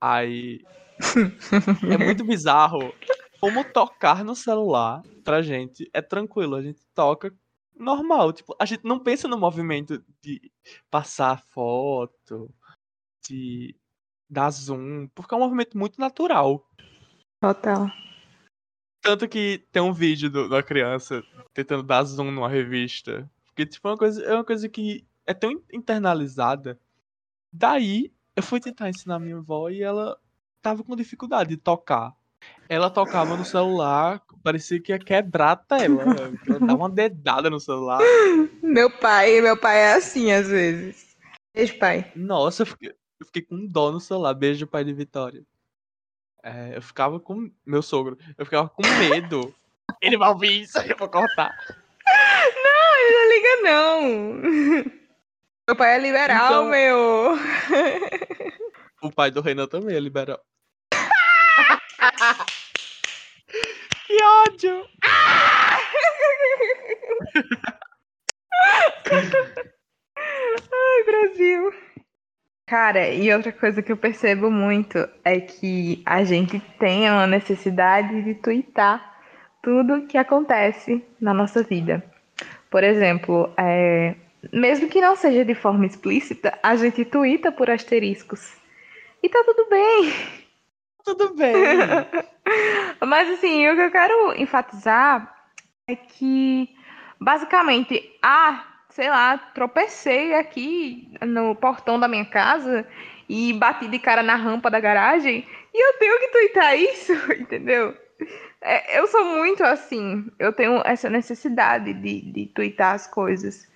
Aí. 0.00 0.64
é 1.90 1.98
muito 1.98 2.24
bizarro 2.24 2.94
como 3.40 3.64
tocar 3.64 4.22
no 4.22 4.36
celular 4.36 5.02
pra 5.24 5.42
gente 5.42 5.88
é 5.92 6.02
tranquilo. 6.02 6.56
A 6.56 6.62
gente 6.62 6.86
toca 6.94 7.34
normal. 7.74 8.32
Tipo, 8.32 8.54
a 8.58 8.64
gente 8.64 8.84
não 8.84 8.98
pensa 8.98 9.26
no 9.26 9.38
movimento 9.38 10.04
de 10.22 10.52
passar 10.90 11.42
foto, 11.48 12.52
de 13.26 13.74
dar 14.28 14.50
zoom, 14.50 15.08
porque 15.08 15.34
é 15.34 15.36
um 15.36 15.40
movimento 15.40 15.76
muito 15.76 15.98
natural. 15.98 16.68
Total. 17.42 17.86
Tanto 19.02 19.26
que 19.26 19.66
tem 19.72 19.80
um 19.80 19.94
vídeo 19.94 20.30
do, 20.30 20.48
da 20.48 20.62
criança 20.62 21.22
tentando 21.54 21.82
dar 21.82 22.04
zoom 22.04 22.30
numa 22.30 22.48
revista. 22.48 23.28
Porque, 23.60 23.66
tipo, 23.66 23.88
é 23.88 23.90
uma 23.90 23.98
coisa, 23.98 24.24
é 24.24 24.34
uma 24.34 24.44
coisa 24.44 24.68
que 24.70 25.04
é 25.26 25.34
tão 25.34 25.50
internalizada. 25.70 26.80
Daí, 27.52 28.10
eu 28.34 28.42
fui 28.42 28.58
tentar 28.58 28.88
ensinar 28.88 29.18
minha 29.18 29.36
avó 29.36 29.68
e 29.68 29.82
ela 29.82 30.18
tava 30.62 30.82
com 30.82 30.96
dificuldade 30.96 31.50
de 31.50 31.56
tocar. 31.58 32.14
Ela 32.70 32.88
tocava 32.88 33.36
no 33.36 33.44
celular, 33.44 34.22
parecia 34.42 34.80
que 34.80 34.92
ia 34.92 34.98
quebrar 34.98 35.50
a 35.50 35.56
tela. 35.56 36.02
Ela 36.48 36.58
dava 36.58 36.74
uma 36.74 36.88
dedada 36.88 37.50
no 37.50 37.60
celular. 37.60 38.00
Meu 38.62 38.90
pai, 38.90 39.42
meu 39.42 39.58
pai 39.58 39.78
é 39.78 39.94
assim 39.94 40.32
às 40.32 40.48
vezes. 40.48 41.14
Beijo, 41.54 41.78
pai. 41.78 42.10
Nossa, 42.16 42.62
eu 42.62 42.66
fiquei, 42.66 42.88
eu 43.20 43.26
fiquei 43.26 43.42
com 43.42 43.66
dó 43.66 43.92
no 43.92 44.00
celular. 44.00 44.32
Beijo, 44.32 44.66
pai 44.66 44.84
de 44.84 44.94
Vitória. 44.94 45.44
É, 46.42 46.76
eu 46.76 46.80
ficava 46.80 47.20
com. 47.20 47.50
Meu 47.66 47.82
sogro, 47.82 48.16
eu 48.38 48.46
ficava 48.46 48.70
com 48.70 48.82
medo. 48.98 49.54
ele 50.00 50.16
vai 50.16 50.30
ouvir 50.30 50.62
isso, 50.62 50.78
eu 50.78 50.96
vou 50.96 51.10
cortar. 51.10 51.54
Não, 52.06 52.69
liga, 53.10 53.62
não. 53.62 54.02
Meu 55.68 55.76
pai 55.76 55.94
é 55.94 55.98
liberal, 55.98 56.46
então... 56.46 56.64
meu. 56.66 57.38
O 59.02 59.10
pai 59.10 59.30
do 59.30 59.40
Renan 59.40 59.66
também 59.66 59.96
é 59.96 60.00
liberal. 60.00 60.38
que 64.06 64.22
ódio! 64.22 64.86
Ai, 70.72 71.02
Brasil. 71.06 71.74
Cara, 72.66 73.08
e 73.08 73.32
outra 73.32 73.52
coisa 73.52 73.82
que 73.82 73.90
eu 73.90 73.96
percebo 73.96 74.50
muito 74.50 74.98
é 75.24 75.40
que 75.40 76.02
a 76.04 76.22
gente 76.24 76.60
tem 76.78 77.10
uma 77.10 77.26
necessidade 77.26 78.22
de 78.22 78.34
twittar 78.34 79.18
tudo 79.62 80.06
que 80.06 80.18
acontece 80.18 81.04
na 81.20 81.34
nossa 81.34 81.62
vida. 81.62 82.02
Por 82.70 82.84
exemplo, 82.84 83.52
é, 83.56 84.14
mesmo 84.52 84.88
que 84.88 85.00
não 85.00 85.16
seja 85.16 85.44
de 85.44 85.54
forma 85.54 85.84
explícita, 85.84 86.58
a 86.62 86.76
gente 86.76 87.04
twitta 87.04 87.50
por 87.50 87.68
asteriscos. 87.68 88.56
E 89.22 89.28
tá 89.28 89.42
tudo 89.44 89.68
bem. 89.68 90.12
Tudo 91.04 91.34
bem. 91.34 91.54
Mas 93.06 93.28
assim, 93.30 93.68
o 93.68 93.74
que 93.74 93.82
eu 93.82 93.90
quero 93.90 94.40
enfatizar 94.40 95.34
é 95.86 95.96
que 95.96 96.68
basicamente, 97.20 98.16
ah, 98.22 98.64
sei 98.90 99.10
lá, 99.10 99.36
tropecei 99.54 100.34
aqui 100.34 101.12
no 101.26 101.54
portão 101.54 101.98
da 101.98 102.08
minha 102.08 102.24
casa 102.24 102.86
e 103.28 103.52
bati 103.52 103.88
de 103.88 103.98
cara 103.98 104.22
na 104.22 104.36
rampa 104.36 104.70
da 104.70 104.80
garagem 104.80 105.46
e 105.72 105.86
eu 105.86 105.98
tenho 105.98 106.18
que 106.18 106.28
twittar 106.28 106.76
isso, 106.76 107.12
entendeu? 107.32 107.96
É, 108.60 108.98
eu 108.98 109.06
sou 109.06 109.24
muito 109.24 109.64
assim, 109.64 110.30
eu 110.38 110.52
tenho 110.52 110.82
essa 110.84 111.08
necessidade 111.08 111.94
de, 111.94 112.32
de 112.32 112.46
twittar 112.46 112.94
as 112.94 113.06
coisas. 113.06 113.66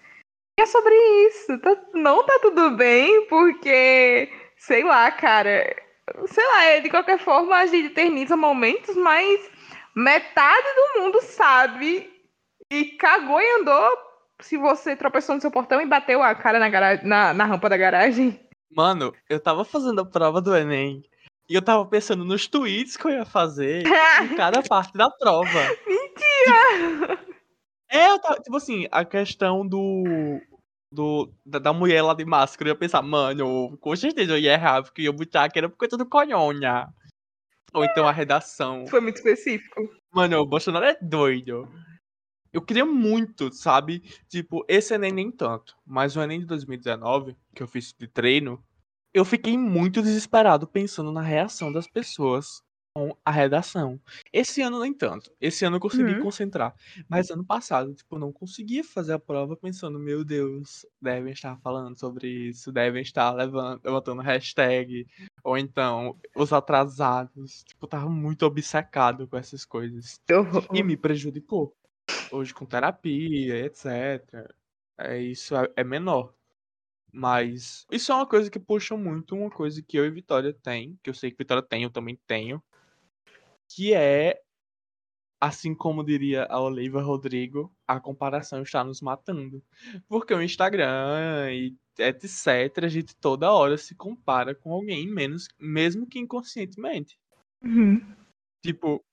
E 0.58 0.62
é 0.62 0.66
sobre 0.66 0.94
isso. 1.26 1.58
Tá, 1.58 1.76
não 1.94 2.24
tá 2.24 2.38
tudo 2.40 2.70
bem, 2.72 3.26
porque, 3.26 4.30
sei 4.56 4.84
lá, 4.84 5.10
cara. 5.10 5.82
Sei 6.26 6.44
lá, 6.44 6.78
de 6.80 6.90
qualquer 6.90 7.18
forma 7.18 7.56
a 7.56 7.66
gente 7.66 7.86
eterniza 7.86 8.36
momentos, 8.36 8.94
mas 8.94 9.50
metade 9.96 10.66
do 10.76 11.00
mundo 11.00 11.22
sabe 11.22 12.12
e 12.70 12.84
cagou 12.98 13.40
e 13.40 13.60
andou 13.60 13.98
se 14.40 14.58
você 14.58 14.94
tropeçou 14.94 15.34
no 15.34 15.40
seu 15.40 15.50
portão 15.50 15.80
e 15.80 15.86
bateu 15.86 16.22
a 16.22 16.34
cara 16.34 16.58
na, 16.58 16.68
na, 17.02 17.32
na 17.32 17.44
rampa 17.44 17.70
da 17.70 17.76
garagem. 17.78 18.38
Mano, 18.70 19.14
eu 19.30 19.40
tava 19.40 19.64
fazendo 19.64 20.02
a 20.02 20.04
prova 20.04 20.42
do 20.42 20.54
Enem 20.54 21.02
e 21.48 21.54
eu 21.54 21.62
tava 21.62 21.84
pensando 21.86 22.24
nos 22.24 22.46
tweets 22.46 22.96
que 22.96 23.06
eu 23.06 23.10
ia 23.10 23.24
fazer 23.24 23.84
em 24.22 24.36
cada 24.36 24.62
parte 24.62 24.96
da 24.96 25.10
prova. 25.10 25.60
Mentira! 25.86 27.16
Tipo, 27.16 27.34
é, 27.90 28.10
eu 28.10 28.18
tava, 28.18 28.40
tipo 28.40 28.56
assim, 28.56 28.88
a 28.90 29.04
questão 29.04 29.66
do. 29.66 30.40
do 30.90 31.32
da, 31.44 31.58
da 31.58 31.72
mulher 31.72 32.02
lá 32.02 32.14
de 32.14 32.24
máscara, 32.24 32.70
eu 32.70 32.72
ia 32.72 32.78
pensar, 32.78 33.02
mano, 33.02 33.76
com 33.78 33.94
certeza 33.94 34.32
eu 34.32 34.38
ia 34.38 34.54
errar, 34.54 34.82
porque 34.82 35.02
eu 35.02 35.06
ia 35.06 35.12
botar 35.12 35.48
que 35.48 35.58
era 35.58 35.68
por 35.68 35.76
conta 35.76 35.96
do 35.96 36.06
conhonha. 36.06 36.88
Ou 37.72 37.84
então 37.84 38.06
a 38.06 38.12
redação. 38.12 38.86
Foi 38.86 39.00
muito 39.00 39.16
específico. 39.16 39.80
Mano, 40.12 40.38
o 40.38 40.46
Bolsonaro 40.46 40.86
é 40.86 40.96
doido. 41.02 41.68
Eu 42.52 42.62
queria 42.62 42.86
muito, 42.86 43.52
sabe? 43.52 44.00
Tipo, 44.28 44.64
esse 44.68 44.94
Enem 44.94 45.12
nem 45.12 45.30
tanto. 45.30 45.74
Mas 45.84 46.16
o 46.16 46.22
Enem 46.22 46.38
de 46.38 46.46
2019, 46.46 47.36
que 47.52 47.62
eu 47.62 47.66
fiz 47.66 47.92
de 47.92 48.06
treino, 48.06 48.64
eu 49.14 49.24
fiquei 49.24 49.56
muito 49.56 50.02
desesperado 50.02 50.66
pensando 50.66 51.12
na 51.12 51.22
reação 51.22 51.72
das 51.72 51.86
pessoas 51.86 52.60
com 52.96 53.16
a 53.24 53.30
redação. 53.30 54.00
Esse 54.32 54.62
ano 54.62 54.80
nem 54.80 54.94
tanto. 54.94 55.32
Esse 55.40 55.64
ano 55.64 55.76
eu 55.76 55.80
consegui 55.80 56.14
uhum. 56.14 56.22
concentrar. 56.22 56.74
Mas 57.08 57.30
ano 57.30 57.44
passado, 57.44 57.92
tipo, 57.92 58.14
eu 58.14 58.20
não 58.20 58.32
conseguia 58.32 58.84
fazer 58.84 59.14
a 59.14 59.18
prova 59.18 59.56
pensando, 59.56 59.98
meu 59.98 60.24
Deus, 60.24 60.86
devem 61.00 61.32
estar 61.32 61.56
falando 61.58 61.98
sobre 61.98 62.28
isso, 62.28 62.70
devem 62.70 63.02
estar 63.02 63.32
levando, 63.32 63.80
levantando 63.84 64.22
hashtag, 64.22 65.06
ou 65.42 65.58
então 65.58 66.16
os 66.36 66.52
atrasados. 66.52 67.64
Tipo, 67.64 67.86
eu 67.86 67.88
tava 67.88 68.08
muito 68.08 68.44
obcecado 68.46 69.26
com 69.26 69.36
essas 69.36 69.64
coisas. 69.64 70.20
E 70.72 70.82
me 70.82 70.96
prejudicou. 70.96 71.74
Hoje 72.30 72.54
com 72.54 72.66
terapia, 72.66 73.64
etc. 73.66 74.54
É, 74.98 75.18
isso 75.20 75.56
é, 75.56 75.68
é 75.76 75.84
menor. 75.84 76.32
Mas 77.16 77.86
isso 77.92 78.10
é 78.10 78.14
uma 78.16 78.26
coisa 78.26 78.50
que 78.50 78.58
puxa 78.58 78.96
muito 78.96 79.36
uma 79.36 79.48
coisa 79.48 79.80
que 79.80 79.96
eu 79.96 80.04
e 80.04 80.10
Vitória 80.10 80.52
tem, 80.52 80.98
que 81.00 81.08
eu 81.08 81.14
sei 81.14 81.30
que 81.30 81.38
Vitória 81.38 81.62
tem, 81.62 81.84
eu 81.84 81.90
também 81.90 82.18
tenho, 82.26 82.60
que 83.68 83.94
é, 83.94 84.40
assim 85.40 85.76
como 85.76 86.02
diria 86.02 86.44
a 86.46 86.60
Oliva 86.60 87.00
Rodrigo, 87.00 87.72
a 87.86 88.00
comparação 88.00 88.62
está 88.62 88.82
nos 88.82 89.00
matando. 89.00 89.62
Porque 90.08 90.34
o 90.34 90.42
Instagram 90.42 91.52
e 91.52 91.76
etc, 91.96 92.82
a 92.82 92.88
gente 92.88 93.14
toda 93.14 93.52
hora 93.52 93.78
se 93.78 93.94
compara 93.94 94.52
com 94.52 94.72
alguém, 94.72 95.06
menos, 95.06 95.46
mesmo 95.56 96.08
que 96.08 96.18
inconscientemente. 96.18 97.16
Uhum. 97.62 98.04
Tipo, 98.60 99.04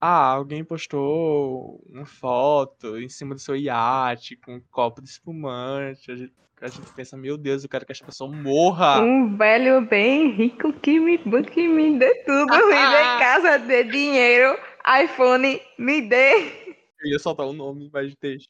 Ah, 0.00 0.28
alguém 0.34 0.62
postou 0.64 1.82
uma 1.88 2.06
foto 2.06 2.98
em 2.98 3.08
cima 3.08 3.34
do 3.34 3.40
seu 3.40 3.56
iate 3.56 4.36
com 4.36 4.54
um 4.56 4.62
copo 4.70 5.02
de 5.02 5.08
espumante. 5.08 6.10
A 6.12 6.14
gente, 6.16 6.32
a 6.60 6.68
gente 6.68 6.92
pensa, 6.92 7.16
meu 7.16 7.36
Deus, 7.36 7.64
eu 7.64 7.68
quero 7.68 7.84
que 7.84 7.90
essa 7.92 8.04
pessoa 8.04 8.30
morra. 8.30 9.00
Um 9.00 9.36
velho 9.36 9.80
bem 9.86 10.30
rico 10.30 10.72
que 10.72 11.00
me, 11.00 11.18
que 11.18 11.66
me 11.66 11.98
dê 11.98 12.14
tudo, 12.24 12.46
me 12.52 12.74
dê 12.74 13.02
casa, 13.18 13.58
dê 13.58 13.82
dinheiro, 13.84 14.56
iPhone, 15.04 15.60
me 15.76 16.02
dê. 16.02 16.76
Eu 17.00 17.10
ia 17.10 17.18
soltar 17.18 17.46
o 17.46 17.52
nome, 17.52 17.90
mas 17.92 18.14
deixa. 18.20 18.48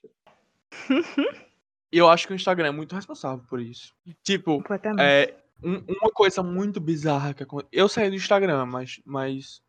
Eu 1.91 2.09
acho 2.09 2.27
que 2.27 2.33
o 2.35 2.37
Instagram 2.37 2.69
é 2.69 2.73
muito 2.73 2.95
responsável 2.95 3.43
por 3.49 3.61
isso. 3.61 3.95
Tipo, 4.23 4.63
é, 5.01 5.35
um- 5.63 5.83
uma 6.01 6.11
coisa 6.13 6.43
muito 6.43 6.79
bizarra 6.81 7.33
que 7.33 7.43
aconteceu. 7.43 7.71
Eu 7.73 7.89
saí 7.89 8.11
do 8.11 8.17
Instagram, 8.17 8.67
mas, 8.67 9.01
mas 9.07 9.63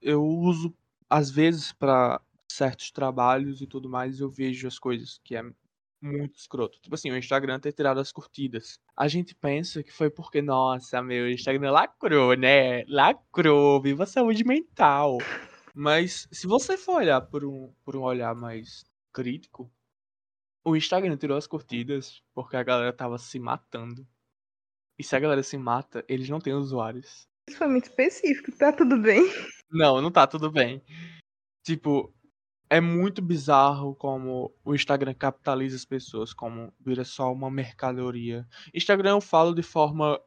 eu 0.00 0.24
uso 0.24 0.72
às 1.08 1.30
vezes 1.30 1.72
pra 1.72 2.20
certos 2.50 2.90
trabalhos 2.90 3.60
e 3.60 3.66
tudo 3.66 3.88
mais. 3.88 4.20
Eu 4.20 4.30
vejo 4.30 4.66
as 4.66 4.78
coisas 4.78 5.20
que 5.22 5.36
é 5.36 5.42
muito 6.00 6.38
escroto. 6.38 6.80
Tipo 6.80 6.94
assim, 6.94 7.10
o 7.10 7.16
Instagram 7.16 7.58
ter 7.58 7.72
tirado 7.72 8.00
as 8.00 8.12
curtidas. 8.12 8.78
A 8.96 9.08
gente 9.08 9.34
pensa 9.34 9.82
que 9.82 9.92
foi 9.92 10.10
porque, 10.10 10.40
nossa, 10.40 11.02
meu, 11.02 11.30
Instagram 11.30 11.70
lacrou, 11.70 12.34
né? 12.34 12.84
Lacrou, 12.84 13.80
viva 13.80 14.04
a 14.04 14.06
saúde 14.06 14.44
mental. 14.44 15.18
Mas 15.74 16.26
se 16.32 16.46
você 16.46 16.76
for 16.76 16.96
olhar 16.96 17.20
por 17.20 17.44
um, 17.44 17.72
por 17.84 17.96
um 17.96 18.02
olhar 18.02 18.34
mais 18.34 18.84
crítico, 19.12 19.70
o 20.64 20.74
Instagram 20.74 21.16
tirou 21.16 21.36
as 21.36 21.46
curtidas 21.46 22.22
porque 22.34 22.56
a 22.56 22.62
galera 22.62 22.92
tava 22.92 23.18
se 23.18 23.38
matando. 23.38 24.06
E 24.98 25.04
se 25.04 25.14
a 25.14 25.20
galera 25.20 25.42
se 25.42 25.58
mata, 25.58 26.04
eles 26.08 26.28
não 26.28 26.40
têm 26.40 26.54
usuários. 26.54 27.28
Isso 27.48 27.58
foi 27.58 27.68
muito 27.68 27.84
específico, 27.84 28.50
tá 28.56 28.72
tudo 28.72 28.98
bem? 29.00 29.22
Não, 29.70 30.00
não 30.00 30.10
tá 30.10 30.26
tudo 30.26 30.50
bem. 30.50 30.82
Tipo, 31.64 32.14
é 32.70 32.80
muito 32.80 33.22
bizarro 33.22 33.94
como 33.96 34.54
o 34.64 34.74
Instagram 34.74 35.14
capitaliza 35.14 35.76
as 35.76 35.84
pessoas, 35.84 36.32
como 36.32 36.72
vira 36.80 37.04
só 37.04 37.32
uma 37.32 37.50
mercadoria. 37.50 38.46
Instagram 38.74 39.10
eu 39.12 39.20
falo 39.20 39.54
de 39.54 39.62
forma. 39.62 40.20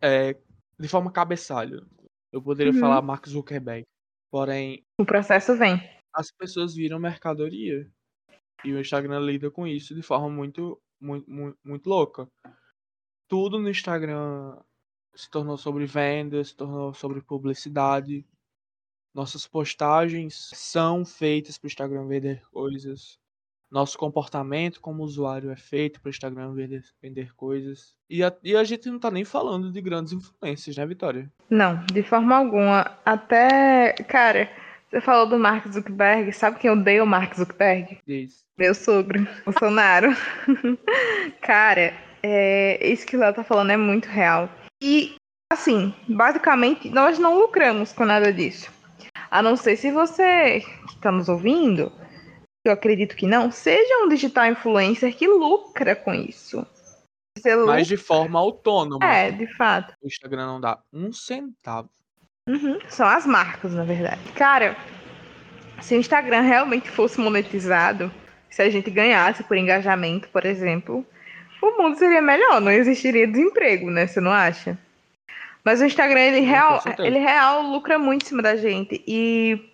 É, 0.00 0.34
de 0.78 0.88
forma 0.88 1.10
cabeçalho. 1.12 1.86
Eu 2.32 2.42
poderia 2.42 2.72
Uhum. 2.72 2.80
falar 2.80 3.02
Mark 3.02 3.26
Zuckerberg. 3.26 3.84
Porém, 4.30 4.84
O 5.00 5.04
processo 5.04 5.56
vem. 5.56 5.76
as 6.14 6.30
pessoas 6.30 6.74
viram 6.74 6.98
mercadoria. 6.98 7.90
E 8.64 8.72
o 8.72 8.80
Instagram 8.80 9.20
lida 9.20 9.50
com 9.50 9.66
isso 9.66 9.94
de 9.94 10.02
forma 10.02 10.28
muito, 10.28 10.80
muito, 11.00 11.30
muito, 11.30 11.58
muito 11.64 11.88
louca. 11.88 12.28
Tudo 13.28 13.58
no 13.58 13.68
Instagram 13.70 14.58
se 15.18 15.28
tornou 15.28 15.56
sobre 15.56 15.84
vendas, 15.84 16.50
se 16.50 16.56
tornou 16.56 16.94
sobre 16.94 17.20
publicidade. 17.20 18.24
Nossas 19.12 19.48
postagens 19.48 20.50
são 20.54 21.04
feitas 21.04 21.58
para 21.58 21.66
o 21.66 21.68
Instagram 21.68 22.06
vender 22.06 22.40
coisas. 22.52 23.18
Nosso 23.68 23.98
comportamento 23.98 24.80
como 24.80 25.02
usuário 25.02 25.50
é 25.50 25.56
feito 25.56 26.00
para 26.00 26.08
o 26.08 26.10
Instagram 26.10 26.54
vender, 26.54 26.84
vender 27.02 27.34
coisas. 27.34 27.96
E 28.08 28.22
a, 28.22 28.32
e 28.44 28.56
a 28.56 28.62
gente 28.62 28.88
não 28.88 28.98
tá 29.00 29.10
nem 29.10 29.24
falando 29.24 29.72
de 29.72 29.80
grandes 29.80 30.12
influências, 30.12 30.76
né, 30.76 30.86
Vitória? 30.86 31.28
Não, 31.50 31.84
de 31.86 32.04
forma 32.04 32.36
alguma. 32.36 32.96
Até, 33.04 33.94
cara, 34.06 34.48
você 34.88 35.00
falou 35.00 35.28
do 35.28 35.36
Mark 35.36 35.66
Zuckerberg. 35.66 36.32
Sabe 36.32 36.60
quem 36.60 36.70
odeia 36.70 37.02
o 37.02 37.06
Mark 37.06 37.34
Zuckerberg? 37.34 37.98
Diz. 38.06 38.46
Meu 38.56 38.72
sogro, 38.72 39.26
Bolsonaro. 39.44 40.10
cara, 41.42 41.92
é, 42.22 42.88
isso 42.88 43.04
que 43.04 43.16
o 43.16 43.20
Léo 43.20 43.34
tá 43.34 43.42
falando 43.42 43.72
é 43.72 43.76
muito 43.76 44.06
real. 44.06 44.48
E, 44.82 45.14
assim, 45.52 45.94
basicamente, 46.08 46.88
nós 46.90 47.18
não 47.18 47.38
lucramos 47.38 47.92
com 47.92 48.04
nada 48.04 48.32
disso. 48.32 48.70
A 49.30 49.42
não 49.42 49.56
ser 49.56 49.76
se 49.76 49.90
você 49.90 50.60
que 50.60 50.94
está 50.94 51.12
nos 51.12 51.28
ouvindo, 51.28 51.92
eu 52.64 52.72
acredito 52.72 53.16
que 53.16 53.26
não, 53.26 53.50
seja 53.50 54.04
um 54.04 54.08
digital 54.08 54.46
influencer 54.46 55.16
que 55.16 55.26
lucra 55.26 55.94
com 55.96 56.14
isso. 56.14 56.66
Você 57.36 57.54
lucra, 57.54 57.74
Mas 57.74 57.86
de 57.86 57.96
forma 57.96 58.38
autônoma. 58.38 59.04
é, 59.04 59.30
de 59.30 59.46
fato. 59.54 59.94
O 60.02 60.06
Instagram 60.06 60.46
não 60.46 60.60
dá 60.60 60.78
um 60.92 61.12
centavo. 61.12 61.90
Uhum, 62.48 62.78
São 62.88 63.06
as 63.06 63.26
marcas, 63.26 63.74
na 63.74 63.84
verdade. 63.84 64.20
Cara, 64.32 64.76
se 65.82 65.94
o 65.94 65.98
Instagram 65.98 66.40
realmente 66.40 66.90
fosse 66.90 67.20
monetizado, 67.20 68.10
se 68.50 68.62
a 68.62 68.70
gente 68.70 68.90
ganhasse 68.90 69.44
por 69.44 69.56
engajamento, 69.56 70.28
por 70.30 70.46
exemplo, 70.46 71.06
o 71.60 71.82
mundo 71.82 71.98
seria 71.98 72.22
melhor, 72.22 72.60
não 72.60 72.70
existiria 72.70 73.26
desemprego, 73.26 73.90
né? 73.90 74.06
Você 74.06 74.20
não 74.20 74.30
acha? 74.30 74.78
Mas 75.64 75.80
o 75.80 75.84
Instagram, 75.84 76.20
ele 76.20 76.40
real, 76.40 76.82
ele 76.98 77.18
real 77.18 77.62
lucra 77.62 77.98
muito 77.98 78.24
em 78.24 78.28
cima 78.28 78.42
da 78.42 78.56
gente. 78.56 79.02
E 79.06 79.70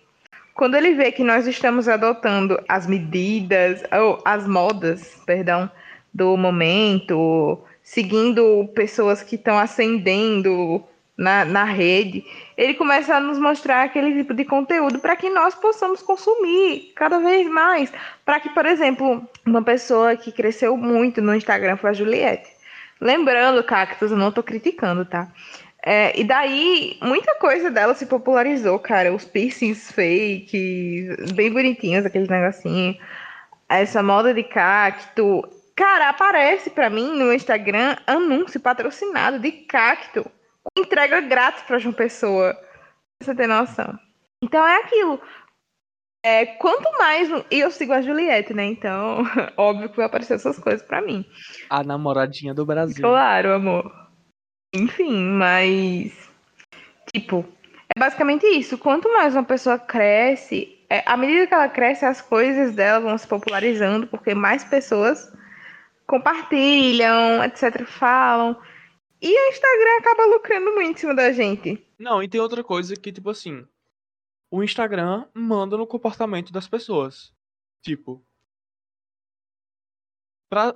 quando 0.53 0.75
ele 0.75 0.93
vê 0.93 1.11
que 1.11 1.23
nós 1.23 1.47
estamos 1.47 1.87
adotando 1.87 2.59
as 2.67 2.87
medidas, 2.87 3.83
ou 3.91 4.21
as 4.25 4.47
modas, 4.47 5.21
perdão, 5.25 5.69
do 6.13 6.35
momento, 6.35 7.59
seguindo 7.83 8.67
pessoas 8.73 9.21
que 9.21 9.35
estão 9.35 9.57
ascendendo 9.57 10.83
na, 11.17 11.45
na 11.45 11.63
rede, 11.63 12.25
ele 12.57 12.73
começa 12.73 13.15
a 13.15 13.19
nos 13.19 13.39
mostrar 13.39 13.83
aquele 13.83 14.13
tipo 14.13 14.33
de 14.33 14.43
conteúdo 14.43 14.99
para 14.99 15.15
que 15.15 15.29
nós 15.29 15.55
possamos 15.55 16.01
consumir 16.01 16.91
cada 16.95 17.19
vez 17.19 17.47
mais. 17.47 17.91
Para 18.25 18.39
que, 18.39 18.49
por 18.49 18.65
exemplo, 18.65 19.27
uma 19.45 19.61
pessoa 19.61 20.15
que 20.15 20.31
cresceu 20.31 20.75
muito 20.75 21.21
no 21.21 21.33
Instagram 21.33 21.77
foi 21.77 21.91
a 21.91 21.93
Juliette. 21.93 22.49
Lembrando, 22.99 23.63
Cactus, 23.63 24.11
eu 24.11 24.17
não 24.17 24.31
tô 24.31 24.41
criticando, 24.43 25.05
tá? 25.05 25.31
É, 25.85 26.19
e 26.19 26.23
daí, 26.23 26.97
muita 27.01 27.35
coisa 27.35 27.69
dela 27.69 27.93
se 27.93 28.07
popularizou, 28.07 28.79
cara. 28.79 29.13
Os 29.13 29.23
piercings 29.23 29.91
fake, 29.91 31.15
bem 31.33 31.51
bonitinhos, 31.51 32.05
aqueles 32.05 32.27
negocinhos. 32.27 32.97
Essa 33.69 34.01
moda 34.01 34.33
de 34.33 34.43
cacto. 34.43 35.47
Cara, 35.75 36.09
aparece 36.09 36.69
pra 36.69 36.89
mim 36.89 37.15
no 37.17 37.31
Instagram 37.31 37.95
anúncio 38.07 38.59
patrocinado 38.59 39.39
de 39.39 39.51
cacto. 39.51 40.25
Entrega 40.77 41.21
grátis 41.21 41.63
pra 41.63 41.79
João 41.79 41.93
Pessoa. 41.93 42.53
Pra 42.53 43.25
você 43.25 43.35
ter 43.35 43.47
noção. 43.47 43.97
Então 44.43 44.65
é 44.65 44.77
aquilo. 44.81 45.21
É, 46.25 46.45
quanto 46.45 46.91
mais. 46.97 47.29
E 47.51 47.59
eu 47.59 47.69
sigo 47.69 47.93
a 47.93 48.01
Juliette, 48.01 48.53
né? 48.53 48.65
Então, 48.65 49.23
óbvio 49.55 49.89
que 49.89 49.97
vai 49.97 50.07
aparecer 50.07 50.33
essas 50.33 50.57
coisas 50.57 50.81
pra 50.81 51.01
mim. 51.01 51.23
A 51.69 51.83
namoradinha 51.83 52.53
do 52.53 52.65
Brasil. 52.65 53.07
Claro, 53.07 53.53
amor. 53.53 53.91
Enfim, 54.73 55.15
mas. 55.15 56.29
Tipo, 57.13 57.45
é 57.95 57.99
basicamente 57.99 58.45
isso. 58.47 58.77
Quanto 58.77 59.11
mais 59.13 59.35
uma 59.35 59.43
pessoa 59.43 59.77
cresce, 59.77 60.75
é, 60.89 61.03
à 61.05 61.15
medida 61.15 61.47
que 61.47 61.53
ela 61.53 61.69
cresce, 61.69 62.05
as 62.05 62.21
coisas 62.21 62.73
dela 62.73 62.99
vão 62.99 63.17
se 63.17 63.27
popularizando, 63.27 64.07
porque 64.07 64.33
mais 64.33 64.63
pessoas 64.63 65.31
compartilham, 66.07 67.43
etc., 67.43 67.85
falam. 67.85 68.57
E 69.21 69.27
o 69.29 69.49
Instagram 69.49 69.97
acaba 69.99 70.25
lucrando 70.25 70.73
muito 70.73 70.97
em 70.97 70.99
cima 70.99 71.15
da 71.15 71.31
gente. 71.31 71.85
Não, 71.97 72.21
e 72.21 72.27
tem 72.27 72.39
outra 72.41 72.63
coisa 72.63 72.95
que, 72.95 73.11
tipo 73.11 73.29
assim, 73.29 73.65
o 74.51 74.63
Instagram 74.63 75.25
manda 75.33 75.77
no 75.77 75.87
comportamento 75.87 76.51
das 76.51 76.67
pessoas. 76.67 77.33
Tipo, 77.81 78.23
pra, 80.49 80.75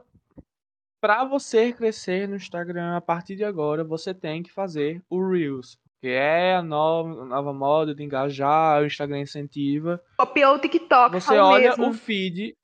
pra 1.01 1.23
você 1.25 1.73
crescer 1.73 2.27
no 2.27 2.35
Instagram 2.35 2.95
a 2.95 3.01
partir 3.01 3.35
de 3.35 3.43
agora, 3.43 3.83
você 3.83 4.13
tem 4.13 4.43
que 4.43 4.51
fazer 4.51 5.03
o 5.09 5.21
Reels. 5.27 5.77
Que 6.01 6.07
é 6.07 6.55
a 6.55 6.61
nova, 6.63 7.25
nova 7.25 7.51
moda 7.53 7.93
de 7.93 8.01
engajar, 8.03 8.81
o 8.81 8.85
Instagram 8.85 9.19
incentiva. 9.19 10.01
Copiou 10.17 10.55
o 10.55 10.59
TikTok, 10.59 11.19
Você 11.19 11.37
olha 11.37 11.69
mesmo. 11.69 11.89
o 11.89 11.93
feed, 11.93 12.55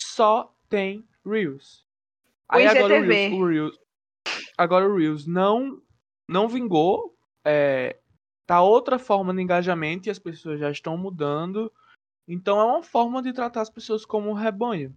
só 0.00 0.54
tem 0.68 1.04
Reels. 1.24 1.84
O 2.48 2.54
Aí 2.54 2.66
agora 2.66 2.94
o 2.94 2.96
IGTV. 2.98 3.14
Reels, 3.28 3.40
o 3.40 3.46
Reels, 3.46 3.80
agora 4.56 4.88
o 4.88 4.96
Reels 4.96 5.26
não, 5.26 5.80
não 6.28 6.48
vingou. 6.48 7.16
É, 7.44 7.98
tá 8.46 8.62
outra 8.62 8.98
forma 8.98 9.34
de 9.34 9.42
engajamento 9.42 10.08
e 10.08 10.10
as 10.10 10.18
pessoas 10.18 10.60
já 10.60 10.70
estão 10.70 10.96
mudando. 10.96 11.72
Então 12.26 12.58
é 12.60 12.64
uma 12.64 12.82
forma 12.82 13.22
de 13.22 13.32
tratar 13.32 13.62
as 13.62 13.70
pessoas 13.70 14.04
como 14.04 14.30
um 14.30 14.34
rebanho. 14.34 14.96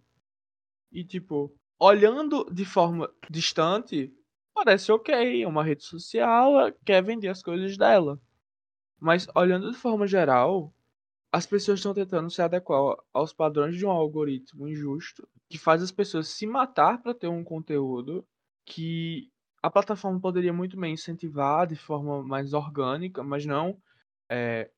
E 0.92 1.04
tipo, 1.04 1.54
olhando 1.80 2.46
de 2.52 2.66
forma 2.66 3.12
distante, 3.30 4.12
parece 4.54 4.92
ok, 4.92 5.44
é 5.44 5.48
uma 5.48 5.64
rede 5.64 5.84
social, 5.84 6.54
quer 6.86 7.04
vender 7.04 7.28
as 7.28 7.44
coisas 7.44 7.78
dela. 7.78 8.20
Mas 9.00 9.28
olhando 9.36 9.72
de 9.72 9.78
forma 9.78 10.08
geral, 10.08 10.74
as 11.32 11.46
pessoas 11.46 11.80
estão 11.80 11.94
tentando 11.94 12.30
se 12.30 12.42
adequar 12.42 12.98
aos 13.14 13.32
padrões 13.32 13.76
de 13.78 13.86
um 13.86 13.92
algoritmo 13.92 14.68
injusto 14.68 15.28
que 15.48 15.58
faz 15.58 15.82
as 15.82 15.92
pessoas 15.92 16.28
se 16.28 16.46
matar 16.46 17.02
para 17.02 17.14
ter 17.14 17.28
um 17.28 17.44
conteúdo 17.44 18.26
que 18.66 19.32
a 19.62 19.70
plataforma 19.70 20.20
poderia 20.20 20.54
muito 20.54 20.80
bem 20.80 20.94
incentivar 20.94 21.68
de 21.68 21.76
forma 21.76 22.24
mais 22.24 22.54
orgânica, 22.54 23.24
mas 23.24 23.46
não 23.46 23.78
é, 24.30 24.70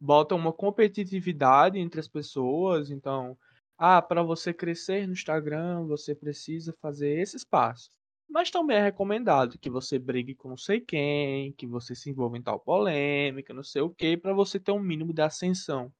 bota 0.00 0.34
uma 0.34 0.52
competitividade 0.52 1.78
entre 1.78 2.00
as 2.00 2.08
pessoas. 2.08 2.90
Então, 2.90 3.36
ah, 3.78 4.00
para 4.02 4.22
você 4.22 4.52
crescer 4.52 5.06
no 5.06 5.12
Instagram, 5.12 5.86
você 5.86 6.14
precisa 6.14 6.74
fazer 6.80 7.18
esses 7.20 7.44
passos. 7.44 7.90
Mas 8.28 8.50
também 8.50 8.76
é 8.78 8.82
recomendado 8.82 9.58
que 9.58 9.70
você 9.70 9.98
brigue 9.98 10.34
com 10.34 10.48
não 10.48 10.56
sei 10.56 10.80
quem, 10.80 11.52
que 11.52 11.66
você 11.66 11.94
se 11.94 12.10
envolva 12.10 12.36
em 12.38 12.42
tal 12.42 12.58
polêmica, 12.58 13.52
não 13.54 13.62
sei 13.62 13.82
o 13.82 13.90
que, 13.90 14.16
para 14.16 14.32
você 14.32 14.58
ter 14.58 14.72
um 14.72 14.80
mínimo 14.80 15.12
de 15.12 15.22
ascensão. 15.22 15.92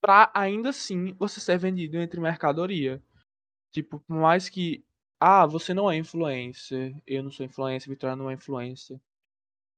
Pra 0.00 0.30
ainda 0.34 0.70
assim 0.70 1.12
você 1.14 1.40
ser 1.40 1.58
vendido 1.58 1.96
entre 1.98 2.20
mercadoria. 2.20 3.02
Tipo, 3.72 4.00
por 4.00 4.16
mais 4.16 4.48
que. 4.48 4.84
Ah, 5.24 5.46
você 5.46 5.72
não 5.72 5.88
é 5.88 5.96
influencer, 5.96 7.00
eu 7.06 7.22
não 7.22 7.30
sou 7.30 7.46
influencer, 7.46 7.88
Vitória 7.88 8.16
não 8.16 8.28
é 8.28 8.34
influencer. 8.34 9.00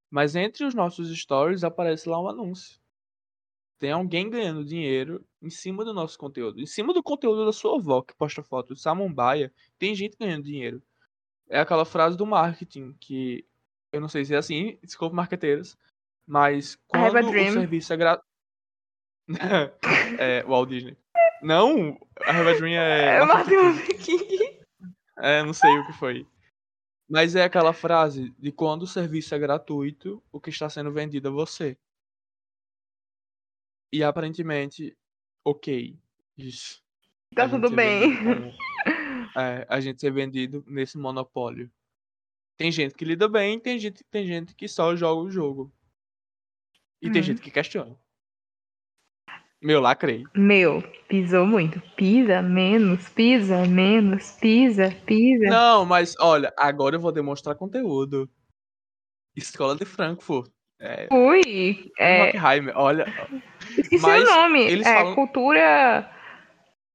Mas 0.09 0.35
entre 0.35 0.65
os 0.65 0.73
nossos 0.73 1.15
stories 1.15 1.63
aparece 1.63 2.09
lá 2.09 2.19
um 2.19 2.27
anúncio. 2.27 2.79
Tem 3.77 3.91
alguém 3.91 4.27
ganhando 4.27 4.65
dinheiro 4.65 5.23
em 5.39 5.51
cima 5.51 5.85
do 5.85 5.93
nosso 5.93 6.17
conteúdo. 6.17 6.59
Em 6.59 6.65
cima 6.65 6.95
do 6.95 7.03
conteúdo 7.03 7.45
da 7.45 7.53
sua 7.53 7.77
avó, 7.77 8.01
que 8.01 8.15
posta 8.15 8.41
foto 8.41 8.73
de 8.73 8.81
samambaia, 8.81 9.53
tem 9.77 9.93
gente 9.93 10.17
ganhando 10.17 10.45
dinheiro. 10.45 10.81
É 11.47 11.59
aquela 11.59 11.85
frase 11.85 12.17
do 12.17 12.25
marketing 12.25 12.93
que 12.99 13.45
eu 13.91 14.01
não 14.01 14.07
sei 14.09 14.25
se 14.25 14.33
é 14.33 14.37
assim, 14.37 14.79
desculpa 14.81 15.15
marqueteiros, 15.15 15.77
mas 16.25 16.75
quando 16.87 17.19
o 17.19 17.51
serviço 17.53 17.93
é 17.93 17.97
gratuito. 17.97 18.27
é, 20.17 20.43
Walt 20.43 20.69
Disney. 20.69 20.97
Não, 21.43 21.99
a 22.25 22.31
Have 22.31 22.49
a 22.49 22.53
Dream 22.55 22.81
é. 22.81 23.17
É 23.17 23.25
Martin 23.25 23.93
King. 23.97 24.44
É, 25.25 25.41
não 25.43 25.53
sei 25.53 25.75
o 25.79 25.87
que 25.87 25.93
foi. 25.93 26.27
Mas 27.09 27.35
é 27.35 27.43
aquela 27.43 27.73
frase 27.73 28.29
de 28.37 28.51
quando 28.51 28.83
o 28.83 28.87
serviço 28.87 29.33
é 29.33 29.39
gratuito, 29.39 30.21
o 30.31 30.39
que 30.39 30.51
está 30.51 30.69
sendo 30.69 30.91
vendido 30.91 31.29
é 31.29 31.31
você. 31.31 31.75
E 33.91 34.03
aparentemente, 34.03 34.95
ok. 35.43 35.97
Isso. 36.37 36.83
Tá 37.33 37.49
tudo 37.49 37.71
bem. 37.71 38.17
Como, 38.17 38.53
é, 39.39 39.65
a 39.67 39.79
gente 39.79 39.99
ser 39.99 40.11
vendido 40.11 40.63
nesse 40.67 40.95
monopólio. 40.97 41.71
Tem 42.55 42.71
gente 42.71 42.93
que 42.93 43.03
lida 43.03 43.27
bem, 43.27 43.59
tem 43.59 43.79
gente, 43.79 44.03
tem 44.05 44.27
gente 44.27 44.55
que 44.55 44.67
só 44.67 44.95
joga 44.95 45.21
o 45.21 45.31
jogo. 45.31 45.73
E 47.01 47.09
tem 47.09 47.21
Uhum. 47.21 47.23
gente 47.23 47.41
que 47.41 47.49
questiona. 47.49 47.97
Meu, 49.61 49.79
lacrei. 49.81 50.23
Meu, 50.35 50.81
pisou 51.07 51.45
muito. 51.45 51.81
Pisa 51.95 52.41
menos, 52.41 53.09
pisa 53.09 53.65
menos, 53.65 54.31
pisa, 54.39 54.91
pisa. 55.05 55.45
Não, 55.45 55.85
mas 55.85 56.15
olha, 56.19 56.53
agora 56.57 56.95
eu 56.95 56.99
vou 56.99 57.11
demonstrar 57.11 57.55
conteúdo. 57.55 58.29
Escola 59.35 59.75
de 59.75 59.85
Frankfurt. 59.85 60.51
É, 60.79 61.07
Fui. 61.07 61.91
É, 61.97 62.23
Hockenheim, 62.29 62.69
olha. 62.75 63.05
esqueci 63.77 64.01
mas 64.01 64.23
o 64.23 64.25
nome. 64.25 64.61
eles 64.61 64.85
é 64.85 64.93
falam- 64.93 65.15
cultura. 65.15 66.11